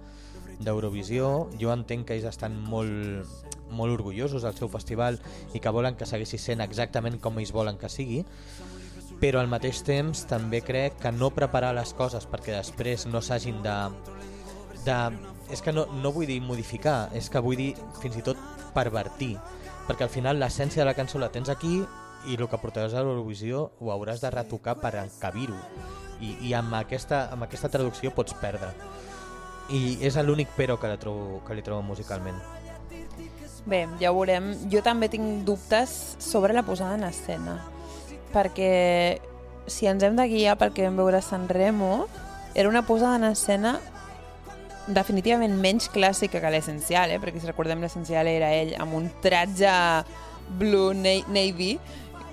d'Eurovisió. 0.59 1.47
Jo 1.59 1.71
entenc 1.71 2.09
que 2.09 2.17
ells 2.17 2.27
estan 2.27 2.57
molt, 2.59 3.23
molt 3.71 3.95
orgullosos 3.95 4.43
del 4.43 4.57
seu 4.57 4.67
festival 4.67 5.19
i 5.53 5.63
que 5.63 5.71
volen 5.71 5.95
que 5.95 6.07
segueixi 6.09 6.41
sent 6.41 6.59
exactament 6.65 7.19
com 7.23 7.39
ells 7.39 7.53
volen 7.55 7.79
que 7.79 7.89
sigui, 7.89 8.25
però 9.23 9.39
al 9.39 9.51
mateix 9.51 9.79
temps 9.87 10.25
també 10.27 10.59
crec 10.65 10.99
que 10.99 11.13
no 11.15 11.31
preparar 11.31 11.71
les 11.77 11.93
coses 11.95 12.27
perquè 12.27 12.57
després 12.57 13.07
no 13.07 13.23
s'hagin 13.23 13.63
de, 13.63 13.77
de... 14.83 14.99
És 15.55 15.63
que 15.65 15.71
no, 15.73 15.87
no 16.03 16.11
vull 16.13 16.27
dir 16.27 16.41
modificar, 16.43 17.09
és 17.15 17.31
que 17.31 17.41
vull 17.41 17.57
dir 17.57 17.71
fins 18.03 18.19
i 18.19 18.25
tot 18.27 18.37
pervertir, 18.75 19.37
perquè 19.87 20.05
al 20.05 20.13
final 20.13 20.37
l'essència 20.37 20.83
de 20.83 20.91
la 20.91 20.97
cançó 20.97 21.17
la 21.17 21.31
tens 21.33 21.49
aquí 21.49 21.79
i 22.27 22.35
el 22.35 22.47
que 22.49 22.59
portaràs 22.59 22.93
a 22.93 23.03
l'Eurovisió 23.05 23.69
ho 23.79 23.91
hauràs 23.93 24.21
de 24.23 24.31
retocar 24.33 24.75
per 24.81 24.95
encabir-ho 24.99 25.59
i, 26.19 26.35
i 26.49 26.53
amb, 26.57 26.73
aquesta, 26.81 27.27
amb 27.31 27.47
aquesta 27.47 27.71
traducció 27.71 28.11
pots 28.15 28.35
perdre 28.41 28.73
i 29.69 29.99
és 30.03 30.17
l'únic 30.25 30.49
però 30.57 30.79
que, 30.81 30.89
la 30.89 30.97
trobo, 30.99 31.43
que 31.47 31.55
li 31.55 31.63
trobo 31.63 31.85
musicalment 31.85 32.39
Bé, 33.69 33.83
ja 33.99 34.09
ho 34.09 34.15
veurem. 34.15 34.53
Jo 34.71 34.81
també 34.81 35.09
tinc 35.11 35.43
dubtes 35.45 35.91
sobre 36.23 36.55
la 36.55 36.63
posada 36.65 36.95
en 36.97 37.03
escena, 37.05 37.59
perquè 38.33 39.19
si 39.69 39.85
ens 39.85 40.03
hem 40.03 40.15
de 40.17 40.25
guiar 40.31 40.55
pel 40.57 40.73
que 40.73 40.87
vam 40.87 40.97
veure 40.97 41.19
a 41.19 41.25
San 41.25 41.47
Remo, 41.49 42.07
era 42.55 42.69
una 42.69 42.81
posada 42.87 43.19
en 43.19 43.27
escena 43.29 43.75
definitivament 44.89 45.53
menys 45.61 45.89
clàssica 45.93 46.41
que 46.41 46.51
l'essencial, 46.51 47.11
eh? 47.13 47.19
perquè 47.21 47.41
si 47.41 47.49
recordem 47.49 47.83
l'essencial 47.83 48.27
era 48.31 48.49
ell 48.57 48.73
amb 48.81 48.95
un 48.97 49.09
tratge 49.21 49.69
blue 50.57 50.95
navy 50.97 51.75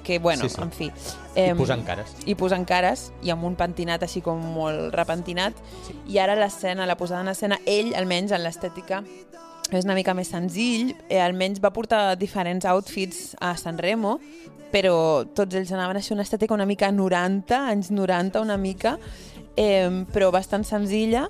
que, 0.07 0.21
bueno, 0.21 0.43
sí, 0.43 0.55
sí. 0.55 0.63
en 0.63 0.71
fi... 0.71 0.91
Eh, 1.35 1.51
I 1.51 1.55
posant 1.59 1.83
cares. 1.85 2.13
I 2.31 2.37
posant 2.39 2.65
cares, 2.65 3.09
i 3.27 3.33
amb 3.35 3.43
un 3.49 3.57
pentinat 3.59 4.05
així 4.07 4.23
com 4.23 4.39
molt 4.55 4.95
repentinat. 4.95 5.59
Sí. 5.83 5.97
I 6.15 6.21
ara 6.23 6.37
l'escena, 6.39 6.87
la 6.87 6.95
posada 6.97 7.25
en 7.27 7.33
escena, 7.33 7.59
ell, 7.67 7.91
almenys 7.99 8.37
en 8.37 8.45
l'estètica, 8.47 9.03
és 9.73 9.83
una 9.83 9.97
mica 9.99 10.15
més 10.15 10.31
senzill. 10.31 10.95
Eh, 11.09 11.19
almenys 11.19 11.59
va 11.65 11.73
portar 11.75 12.15
diferents 12.21 12.69
outfits 12.71 13.35
a 13.43 13.57
San 13.59 13.83
Remo, 13.83 14.21
però 14.71 15.27
tots 15.35 15.59
ells 15.59 15.75
anaven 15.75 15.99
a 15.99 16.05
ser 16.07 16.15
una 16.15 16.25
estètica 16.27 16.55
una 16.55 16.69
mica 16.71 16.93
90, 16.95 17.65
anys 17.75 17.91
90 17.91 18.47
una 18.47 18.57
mica, 18.57 18.95
eh, 19.59 19.91
però 20.15 20.31
bastant 20.31 20.63
senzilla 20.63 21.27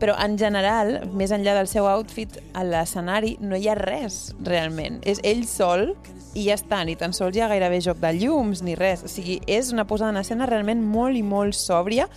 però 0.00 0.16
en 0.18 0.38
general, 0.40 0.94
més 1.12 1.32
enllà 1.34 1.54
del 1.58 1.68
seu 1.68 1.86
outfit, 1.90 2.40
a 2.56 2.64
l'escenari 2.64 3.36
no 3.44 3.58
hi 3.58 3.68
ha 3.68 3.76
res, 3.76 4.32
realment. 4.46 4.98
És 5.04 5.20
ell 5.22 5.44
sol 5.48 5.90
i 6.32 6.46
ja 6.46 6.56
està, 6.56 6.80
ni 6.86 6.94
tan 6.96 7.12
sols 7.16 7.36
hi 7.36 7.42
ha 7.44 7.50
gairebé 7.50 7.82
joc 7.84 8.00
de 8.00 8.12
llums 8.16 8.62
ni 8.64 8.76
res. 8.78 9.04
O 9.04 9.10
sigui, 9.12 9.40
és 9.50 9.74
una 9.74 9.84
posada 9.84 10.14
en 10.14 10.20
escena 10.22 10.48
realment 10.48 10.80
molt 10.80 11.18
i 11.18 11.24
molt 11.26 11.58
sòbria, 11.58 12.08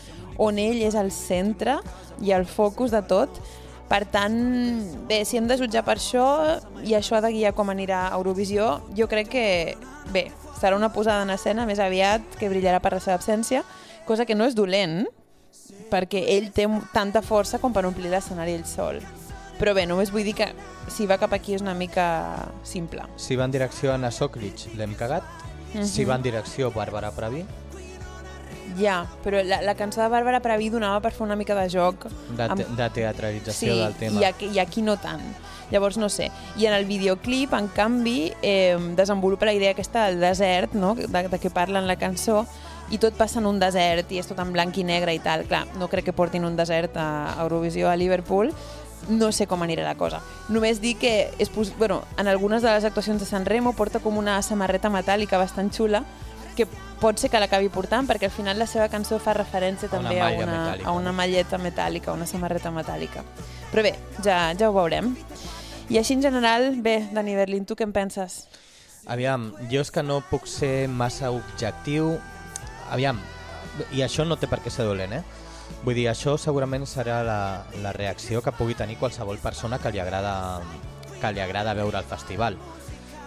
on 0.42 0.58
ell 0.62 0.80
és 0.86 0.96
el 0.98 1.12
centre 1.14 1.80
i 2.24 2.32
el 2.34 2.48
focus 2.50 2.94
de 2.96 3.04
tot. 3.10 3.42
Per 3.90 4.06
tant, 4.10 4.38
bé, 5.10 5.20
si 5.28 5.38
hem 5.38 5.50
de 5.50 5.58
jutjar 5.60 5.84
per 5.86 5.98
això 6.00 6.28
i 6.88 6.96
això 6.98 7.18
ha 7.18 7.26
de 7.26 7.34
guiar 7.36 7.52
com 7.54 7.70
anirà 7.70 8.08
a 8.08 8.16
Eurovisió, 8.16 8.78
jo 8.98 9.10
crec 9.12 9.30
que, 9.34 9.48
bé, 10.16 10.30
serà 10.60 10.78
una 10.80 10.94
posada 10.96 11.28
en 11.28 11.34
escena 11.36 11.68
més 11.70 11.82
aviat 11.84 12.40
que 12.40 12.50
brillarà 12.50 12.80
per 12.82 12.96
la 12.96 13.02
seva 13.04 13.20
absència, 13.20 13.62
cosa 14.08 14.26
que 14.26 14.38
no 14.40 14.48
és 14.48 14.56
dolent, 14.56 15.04
perquè 15.94 16.24
ell 16.36 16.50
té 16.56 16.66
tanta 16.94 17.22
força 17.22 17.62
com 17.62 17.74
per 17.74 17.86
omplir 17.86 18.10
l'escenari 18.10 18.58
ell 18.58 18.66
sol. 18.66 19.00
Però 19.60 19.76
bé, 19.78 19.86
només 19.86 20.10
vull 20.12 20.26
dir 20.26 20.34
que 20.36 20.50
si 20.91 21.06
va 21.08 21.20
cap 21.22 21.34
aquí 21.36 21.54
és 21.54 21.62
una 21.62 21.76
mica 21.78 22.06
simple. 22.68 23.06
Si 23.22 23.38
va 23.38 23.46
en 23.46 23.54
direcció 23.54 23.91
a 23.91 24.00
Anna 24.00 24.10
Soklic, 24.12 24.74
l'hem 24.78 24.96
cagat. 24.98 25.24
Uh 25.74 25.80
-huh. 25.80 25.86
Si 25.86 26.06
va 26.06 26.16
en 26.16 26.24
direcció 26.24 26.72
Bàrbara 26.72 27.12
Pravi... 27.12 27.46
Ja, 28.78 29.06
però 29.24 29.44
la, 29.46 29.62
la 29.62 29.76
cançó 29.76 30.02
de 30.02 30.10
Bàrbara 30.10 30.39
Pravi 30.39 30.70
donava 30.70 31.00
per 31.00 31.12
fer 31.12 31.22
una 31.22 31.36
mica 31.36 31.54
de 31.54 31.70
joc... 31.70 32.06
De, 32.30 32.36
te 32.36 32.44
amb... 32.44 32.60
de 32.60 32.89
teatralització 32.89 33.74
sí, 33.74 33.80
del 33.80 33.94
tema. 33.94 34.20
I 34.20 34.24
aquí, 34.24 34.46
i 34.48 34.60
aquí 34.60 34.82
no 34.82 34.98
tant. 34.98 35.22
Llavors, 35.70 35.98
no 35.98 36.10
sé. 36.10 36.32
I 36.58 36.66
en 36.66 36.74
el 36.74 36.86
videoclip, 36.86 37.54
en 37.54 37.68
canvi, 37.68 38.34
eh, 38.41 38.78
desenvolupa 38.96 39.46
la 39.46 39.54
idea 39.54 39.72
aquesta 39.72 40.06
del 40.08 40.20
desert, 40.20 40.74
no? 40.74 40.96
de, 40.96 41.08
de 41.08 41.39
què 41.39 41.50
parla 41.50 41.80
en 41.80 41.88
la 41.88 41.96
cançó, 41.96 42.48
i 42.92 43.00
tot 43.00 43.16
passa 43.18 43.40
en 43.40 43.48
un 43.50 43.60
desert 43.60 44.12
i 44.12 44.20
és 44.20 44.28
tot 44.28 44.40
en 44.44 44.52
blanc 44.54 44.78
i 44.78 44.84
negre 44.84 45.14
i 45.16 45.22
tal. 45.24 45.46
Clar, 45.50 45.66
no 45.80 45.90
crec 45.92 46.10
que 46.10 46.16
portin 46.16 46.46
un 46.46 46.58
desert 46.60 46.98
a 46.98 47.36
Eurovisió 47.42 47.90
a 47.90 47.96
Liverpool, 47.96 48.52
no 49.10 49.32
sé 49.32 49.48
com 49.48 49.64
anirà 49.64 49.84
la 49.84 49.96
cosa. 50.00 50.22
Només 50.50 50.80
dir 50.82 50.96
que 51.00 51.32
és, 51.40 51.52
bueno, 51.78 52.04
en 52.18 52.28
algunes 52.28 52.62
de 52.62 52.72
les 52.72 52.86
actuacions 52.86 53.20
de 53.20 53.28
San 53.28 53.46
Remo 53.46 53.74
porta 53.74 54.00
com 54.00 54.18
una 54.18 54.42
samarreta 54.42 54.92
metàl·lica 54.94 55.40
bastant 55.42 55.72
xula 55.74 56.04
que 56.56 56.68
pot 57.02 57.18
ser 57.20 57.30
que 57.34 57.40
l'acabi 57.42 57.72
portant 57.74 58.08
perquè 58.08 58.30
al 58.30 58.36
final 58.36 58.60
la 58.62 58.68
seva 58.70 58.88
cançó 58.92 59.18
fa 59.20 59.34
referència 59.36 59.90
també 59.92 60.20
una 60.20 60.28
a 60.28 60.32
una, 60.38 60.46
metàl·lica. 60.46 60.88
a 60.88 60.94
una 60.96 61.12
malleta 61.12 61.60
metàl·lica, 61.60 62.14
una 62.14 62.28
samarreta 62.30 62.72
metàl·lica. 62.72 63.26
Però 63.72 63.84
bé, 63.84 63.96
ja, 64.24 64.54
ja 64.54 64.70
ho 64.70 64.76
veurem. 64.76 65.16
I 65.90 65.98
així 66.00 66.16
en 66.16 66.22
general, 66.24 66.76
bé, 66.82 67.10
Dani 67.12 67.36
Berlin, 67.36 67.66
tu 67.66 67.76
què 67.76 67.84
en 67.84 67.92
penses? 67.92 68.46
Aviam, 69.10 69.50
jo 69.72 69.82
és 69.84 69.92
que 69.92 70.04
no 70.06 70.22
puc 70.30 70.48
ser 70.48 70.88
massa 70.88 71.34
objectiu. 71.34 72.14
Aviam, 72.94 73.18
i 73.98 74.04
això 74.06 74.22
no 74.28 74.38
té 74.38 74.46
per 74.50 74.60
què 74.62 74.70
ser 74.70 74.86
dolent, 74.86 75.16
eh? 75.18 75.24
Vull 75.82 75.98
dir, 75.98 76.06
això 76.12 76.36
segurament 76.38 76.86
serà 76.86 77.24
la, 77.26 77.39
la 77.82 77.94
reacció 77.96 78.44
que 78.46 78.54
pugui 78.54 78.76
tenir 78.78 79.00
qualsevol 79.00 79.39
persona 79.41 79.80
que 79.82 79.89
li 79.91 80.02
agrada, 80.04 80.62
que 81.18 81.32
li 81.34 81.41
agrada 81.41 81.74
veure 81.74 81.98
el 81.98 82.06
festival. 82.06 82.60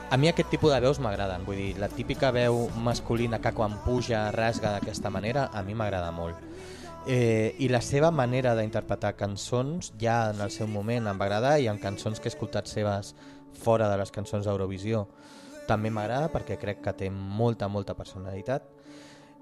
A 0.07 0.17
mi 0.23 0.31
aquest 0.31 0.53
tipus 0.53 0.71
de 0.71 0.79
veus 0.85 1.01
m'agraden, 1.03 1.43
vull 1.49 1.59
dir, 1.59 1.73
la 1.83 1.89
típica 1.91 2.31
veu 2.31 2.69
masculina 2.79 3.41
que 3.43 3.51
quan 3.57 3.75
puja 3.83 4.29
rasga 4.31 4.77
d'aquesta 4.77 5.11
manera, 5.11 5.49
a 5.51 5.65
mi 5.67 5.75
m'agrada 5.75 6.13
molt. 6.15 6.39
Eh, 7.11 7.57
I 7.59 7.67
la 7.71 7.83
seva 7.83 8.13
manera 8.15 8.55
d'interpretar 8.55 9.17
cançons 9.19 9.93
ja 9.99 10.31
en 10.31 10.43
el 10.47 10.55
seu 10.55 10.71
moment 10.71 11.11
em 11.11 11.19
va 11.19 11.27
agradar 11.27 11.57
i 11.59 11.67
en 11.71 11.83
cançons 11.83 12.23
que 12.23 12.31
he 12.31 12.35
escoltat 12.35 12.71
seves 12.71 13.17
fora 13.59 13.91
de 13.91 13.99
les 13.99 14.15
cançons 14.15 14.47
d'Eurovisió 14.47 15.09
també 15.67 15.91
m'agrada 15.91 16.31
perquè 16.31 16.59
crec 16.63 16.83
que 16.85 16.95
té 16.95 17.11
molta, 17.11 17.67
molta 17.67 17.95
personalitat. 17.99 18.76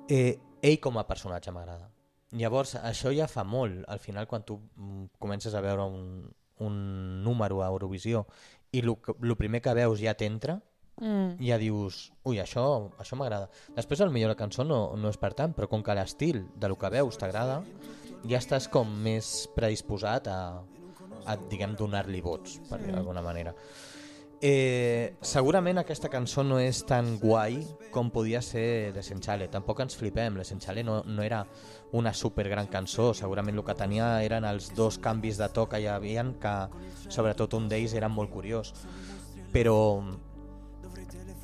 Eh, 0.08 0.38
ell 0.64 0.80
com 0.80 0.98
a 0.98 1.06
personatge 1.08 1.52
m'agrada. 1.52 1.90
Llavors, 2.34 2.74
això 2.82 3.12
ja 3.14 3.28
fa 3.30 3.44
molt. 3.46 3.84
Al 3.88 4.00
final, 4.02 4.26
quan 4.26 4.44
tu 4.44 4.58
mm, 4.58 5.14
comences 5.22 5.54
a 5.54 5.62
veure 5.64 5.86
un, 5.86 6.24
un 6.66 6.76
número 7.22 7.62
a 7.62 7.70
Eurovisió 7.70 8.24
i 8.74 8.82
el 8.82 9.36
primer 9.38 9.60
que 9.62 9.74
veus 9.76 10.00
ja 10.02 10.16
t'entra, 10.18 10.58
mm. 10.98 11.38
ja 11.46 11.58
dius, 11.62 12.08
ui, 12.26 12.40
això, 12.42 12.64
això 12.98 13.18
m'agrada. 13.18 13.48
Després, 13.76 14.02
el 14.02 14.12
millor 14.14 14.34
la 14.34 14.38
cançó 14.38 14.66
no, 14.66 14.80
no 14.98 15.12
és 15.12 15.20
per 15.20 15.32
tant, 15.38 15.54
però 15.54 15.70
com 15.70 15.84
que 15.86 15.94
l'estil 15.94 16.42
de 16.58 16.70
lo 16.70 16.78
que 16.80 16.90
veus 16.90 17.20
t'agrada, 17.20 17.62
ja 18.26 18.40
estàs 18.40 18.66
com 18.72 18.90
més 19.04 19.46
predisposat 19.54 20.30
a, 20.32 20.38
a 21.30 21.36
diguem, 21.50 21.76
donar-li 21.78 22.22
vots, 22.24 22.58
per 22.70 22.82
dir 22.82 22.94
d'alguna 22.96 23.22
manera. 23.22 23.54
Eh, 24.46 25.16
segurament 25.24 25.78
aquesta 25.80 26.10
cançó 26.12 26.42
no 26.44 26.58
és 26.60 26.82
tan 26.84 27.14
guai 27.16 27.62
com 27.94 28.10
podia 28.12 28.42
ser 28.44 28.92
l'Essenchale. 28.92 29.46
Tampoc 29.48 29.78
ens 29.80 29.96
flipem, 29.96 30.36
l'Essenchale 30.36 30.82
no, 30.84 30.98
no 31.08 31.24
era 31.24 31.38
una 31.96 32.12
super 32.12 32.44
gran 32.52 32.68
cançó, 32.68 33.14
segurament 33.16 33.56
el 33.56 33.64
que 33.64 33.76
tenia 33.78 34.10
eren 34.20 34.44
els 34.44 34.66
dos 34.76 34.98
canvis 35.00 35.40
de 35.40 35.48
to 35.48 35.64
que 35.64 35.80
hi 35.80 35.88
havia, 35.88 36.26
que 36.42 36.52
sobretot 37.08 37.56
un 37.56 37.70
d'ells 37.72 37.96
era 37.96 38.12
molt 38.12 38.34
curiós. 38.36 38.74
Però 39.54 39.78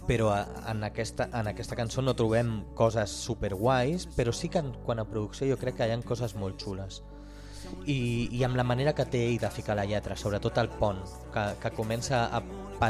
però 0.05 0.28
en 0.68 0.84
aquesta, 0.84 1.30
en 1.40 1.48
aquesta 1.48 1.78
cançó 1.78 2.05
no 2.05 2.12
trobem 2.18 2.66
coses 2.76 3.16
super 3.16 3.55
guais, 3.55 4.05
però 4.12 4.36
sí 4.36 4.53
que 4.53 4.61
en, 4.61 4.74
quan 4.84 5.01
a 5.01 5.09
producció 5.09 5.48
jo 5.48 5.57
crec 5.57 5.80
que 5.80 5.88
hi 5.88 5.96
ha 5.96 6.01
coses 6.05 6.36
molt 6.36 6.61
xules. 6.61 7.01
I, 7.86 8.28
i 8.32 8.42
amb 8.44 8.56
la 8.58 8.64
manera 8.64 8.92
que 8.96 9.06
té 9.08 9.20
ell 9.28 9.38
de 9.40 9.50
ficar 9.52 9.76
la 9.76 9.86
lletra, 9.88 10.16
sobretot 10.16 10.58
el 10.62 10.70
pont, 10.80 11.00
que, 11.34 11.44
que 11.62 11.72
comença 11.76 12.22
a, 12.26 12.40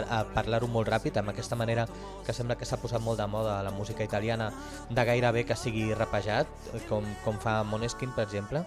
a 0.00 0.20
parlar-ho 0.34 0.68
molt 0.70 0.90
ràpid, 0.90 1.18
amb 1.20 1.32
aquesta 1.32 1.58
manera 1.58 1.86
que 2.26 2.34
sembla 2.36 2.56
que 2.58 2.68
s'ha 2.68 2.80
posat 2.82 3.02
molt 3.04 3.20
de 3.20 3.26
moda 3.30 3.60
la 3.66 3.74
música 3.74 4.06
italiana, 4.06 4.50
de 4.90 5.04
gairebé 5.06 5.44
que 5.48 5.58
sigui 5.58 5.90
rapejat, 5.94 6.50
com, 6.88 7.06
com 7.24 7.40
fa 7.42 7.60
Moneskin, 7.66 8.14
per 8.16 8.26
exemple, 8.28 8.64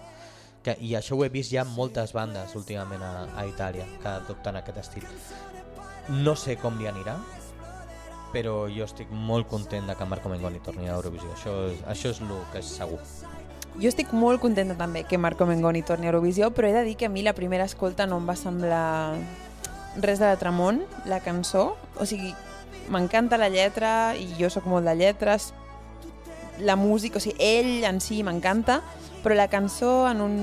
que, 0.64 0.76
i 0.80 0.94
això 0.96 1.18
ho 1.18 1.24
he 1.24 1.30
vist 1.32 1.52
ja 1.52 1.64
moltes 1.68 2.14
bandes 2.16 2.56
últimament 2.56 3.04
a, 3.04 3.14
a 3.36 3.46
Itàlia, 3.48 3.86
que 4.00 4.12
adopten 4.16 4.60
aquest 4.60 4.80
estil. 4.86 5.08
No 6.24 6.34
sé 6.36 6.56
com 6.60 6.76
li 6.80 6.88
anirà, 6.88 7.18
però 8.34 8.64
jo 8.72 8.88
estic 8.88 9.12
molt 9.12 9.48
content 9.48 9.86
de 9.88 9.94
que 9.96 10.08
Marco 10.10 10.32
Mengoni 10.32 10.60
torni 10.64 10.88
a 10.88 10.98
Eurovisió. 10.98 11.30
Això, 11.36 11.54
això 11.86 12.10
és 12.10 12.20
el 12.24 12.34
que 12.52 12.64
és 12.64 12.76
segur. 12.80 13.00
Jo 13.74 13.90
estic 13.90 14.12
molt 14.14 14.38
contenta 14.38 14.76
també 14.78 15.02
que 15.08 15.18
Marco 15.18 15.46
Mengoni 15.50 15.82
torni 15.82 16.06
a 16.06 16.12
Eurovisió, 16.12 16.52
però 16.54 16.68
he 16.68 16.74
de 16.76 16.84
dir 16.86 16.94
que 16.96 17.06
a 17.06 17.10
mi 17.10 17.24
la 17.26 17.34
primera 17.34 17.66
escolta 17.66 18.06
no 18.06 18.20
em 18.20 18.28
va 18.28 18.36
semblar 18.38 19.16
res 19.98 20.22
de 20.22 20.30
Tramont, 20.38 20.84
la 21.10 21.18
cançó. 21.24 21.74
O 21.98 22.06
sigui, 22.06 22.30
m'encanta 22.88 23.38
la 23.40 23.50
lletra 23.50 24.14
i 24.14 24.28
jo 24.38 24.50
sóc 24.50 24.68
molt 24.70 24.86
de 24.86 24.94
lletres. 24.94 25.52
La 26.62 26.76
música, 26.78 27.18
o 27.18 27.24
sigui, 27.24 27.34
ell 27.42 27.82
en 27.88 27.98
si 28.00 28.22
m'encanta, 28.22 28.78
però 29.24 29.34
la 29.34 29.50
cançó 29.50 30.04
en 30.06 30.22
un 30.22 30.38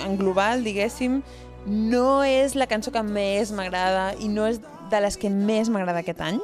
en 0.00 0.16
global, 0.16 0.64
diguéssim, 0.64 1.20
no 1.66 2.22
és 2.24 2.56
la 2.56 2.66
cançó 2.66 2.90
que 2.94 3.04
més 3.04 3.52
m'agrada 3.52 4.14
i 4.24 4.32
no 4.32 4.48
és 4.48 4.62
de 4.90 5.00
les 5.04 5.20
que 5.20 5.28
més 5.28 5.68
m'agrada 5.68 6.00
aquest 6.00 6.24
any 6.24 6.40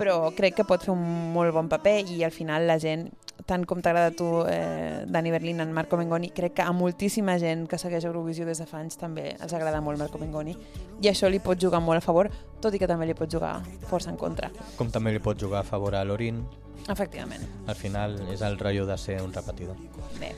però 0.00 0.30
crec 0.32 0.56
que 0.56 0.64
pot 0.64 0.80
fer 0.80 0.94
un 0.94 1.02
molt 1.34 1.52
bon 1.52 1.68
paper 1.68 1.98
i 2.08 2.22
al 2.24 2.32
final 2.32 2.64
la 2.64 2.78
gent, 2.80 3.10
tant 3.46 3.64
com 3.68 3.80
t'agrada 3.82 4.10
a 4.12 4.16
tu 4.16 4.26
eh, 4.48 5.04
Dani 5.06 5.30
Berlin 5.30 5.60
en 5.60 5.72
Marco 5.72 5.96
Mengoni, 5.96 6.30
crec 6.34 6.58
que 6.58 6.62
a 6.62 6.72
moltíssima 6.72 7.38
gent 7.38 7.66
que 7.68 7.78
segueix 7.78 8.04
Eurovisió 8.04 8.46
des 8.46 8.60
de 8.60 8.66
fa 8.66 8.80
anys 8.80 8.98
també 9.00 9.34
els 9.38 9.54
agrada 9.56 9.80
molt 9.80 10.00
Marco 10.00 10.18
Mengoni 10.18 10.56
i 11.00 11.08
això 11.10 11.30
li 11.30 11.40
pot 11.40 11.60
jugar 11.60 11.80
molt 11.80 12.02
a 12.02 12.04
favor, 12.04 12.30
tot 12.60 12.74
i 12.74 12.80
que 12.82 12.88
també 12.90 13.08
li 13.08 13.16
pot 13.16 13.30
jugar 13.30 13.58
força 13.88 14.10
en 14.10 14.18
contra. 14.20 14.50
Com 14.76 14.90
també 14.90 15.14
li 15.14 15.22
pot 15.22 15.38
jugar 15.38 15.64
a 15.64 15.68
favor 15.68 15.94
a 15.94 16.04
Lorin. 16.04 16.44
Efectivament. 16.88 17.44
Al 17.68 17.76
final 17.76 18.18
és 18.32 18.42
el 18.42 18.58
rotllo 18.58 18.86
de 18.86 18.96
ser 18.98 19.20
un 19.22 19.32
repetidor. 19.32 19.76
Bé. 20.18 20.32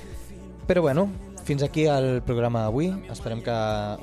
Però 0.66 0.82
bueno, 0.82 1.08
fins 1.44 1.62
aquí 1.62 1.86
el 1.90 2.22
programa 2.22 2.66
d'avui. 2.66 2.92
Esperem 3.10 3.42
que 3.42 3.54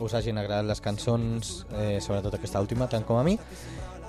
us 0.04 0.16
hagin 0.16 0.38
agradat 0.38 0.68
les 0.68 0.82
cançons, 0.82 1.66
eh, 1.72 2.00
sobretot 2.02 2.36
aquesta 2.36 2.60
última, 2.60 2.90
tant 2.92 3.06
com 3.08 3.18
a 3.20 3.24
mi. 3.24 3.38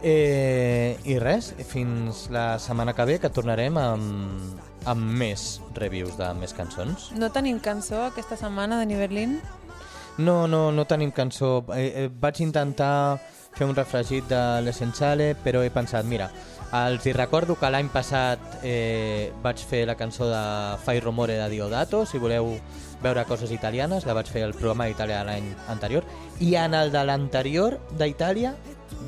Eh, 0.02 0.96
I 1.04 1.18
res, 1.20 1.52
fins 1.68 2.28
la 2.32 2.58
setmana 2.58 2.94
que 2.96 3.04
ve 3.04 3.18
que 3.20 3.30
tornarem 3.30 3.76
amb, 3.76 4.60
amb 4.88 5.16
més 5.20 5.60
reviews 5.76 6.16
de 6.18 6.30
més 6.38 6.54
cançons. 6.56 7.10
No 7.16 7.30
tenim 7.34 7.60
cançó 7.60 8.06
aquesta 8.06 8.38
setmana 8.40 8.80
de 8.80 8.96
Berlin? 8.96 9.40
No, 10.18 10.46
no, 10.46 10.70
no 10.72 10.84
tenim 10.84 11.10
cançó. 11.10 11.64
Eh, 11.74 12.04
eh, 12.04 12.08
vaig 12.20 12.40
intentar 12.44 13.20
fer 13.56 13.66
un 13.66 13.74
refregit 13.74 14.28
de 14.30 14.40
l'Essenziale, 14.64 15.34
però 15.44 15.62
he 15.64 15.70
pensat, 15.74 16.06
mira, 16.06 16.30
els 16.70 17.06
hi 17.06 17.12
recordo 17.16 17.56
que 17.58 17.70
l'any 17.70 17.88
passat 17.90 18.60
eh, 18.62 19.32
vaig 19.42 19.62
fer 19.66 19.82
la 19.88 19.96
cançó 19.98 20.28
de 20.30 20.42
Fai 20.84 21.00
Rumore 21.02 21.34
de 21.40 21.48
Diodato, 21.50 22.04
si 22.06 22.20
voleu 22.22 22.52
veure 23.02 23.24
coses 23.26 23.50
italianes, 23.50 24.06
la 24.06 24.14
vaig 24.14 24.30
fer 24.30 24.44
el 24.46 24.54
programa 24.54 24.86
d'Itàlia 24.86 25.24
l'any 25.26 25.50
anterior, 25.72 26.06
i 26.38 26.54
en 26.60 26.76
el 26.78 26.92
de 26.94 27.02
l'anterior 27.08 27.80
d'Itàlia 27.98 28.54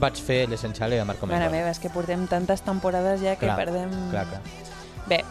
vaig 0.02 0.18
fer 0.18 0.46
l'Essenciale 0.50 0.98
de 0.98 1.06
Marco 1.06 1.26
Mengoni. 1.26 1.44
Mare 1.44 1.54
meva, 1.54 1.70
és 1.70 1.78
que 1.82 1.92
portem 1.92 2.26
tantes 2.30 2.64
temporades 2.66 3.22
ja 3.22 3.36
que 3.36 3.46
clar, 3.46 3.58
perdem... 3.60 3.92
Clar, 4.10 4.26
clar. 4.32 4.71
Bé, 5.11 5.22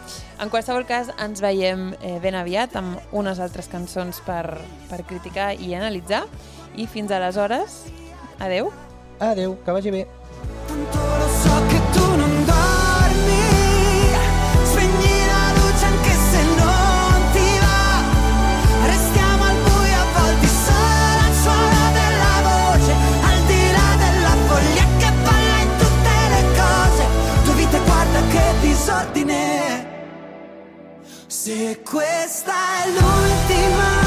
en 0.42 0.50
qualsevol 0.52 0.84
cas 0.88 1.08
ens 1.22 1.40
veiem 1.40 1.92
eh, 2.00 2.18
ben 2.22 2.36
aviat 2.36 2.76
amb 2.76 3.16
unes 3.16 3.40
altres 3.40 3.70
cançons 3.72 4.20
per, 4.26 4.58
per 4.90 5.00
criticar 5.08 5.52
i 5.56 5.72
analitzar 5.78 6.26
i 6.76 6.86
fins 6.86 7.12
aleshores, 7.12 7.84
adeu. 8.38 8.72
Adeu, 9.22 9.56
que 9.64 9.78
vagi 9.78 9.94
bé. 9.94 10.06
Lo 10.96 11.31
Se 31.44 31.80
questa 31.82 32.52
è 32.84 32.88
l'ultima 32.90 34.01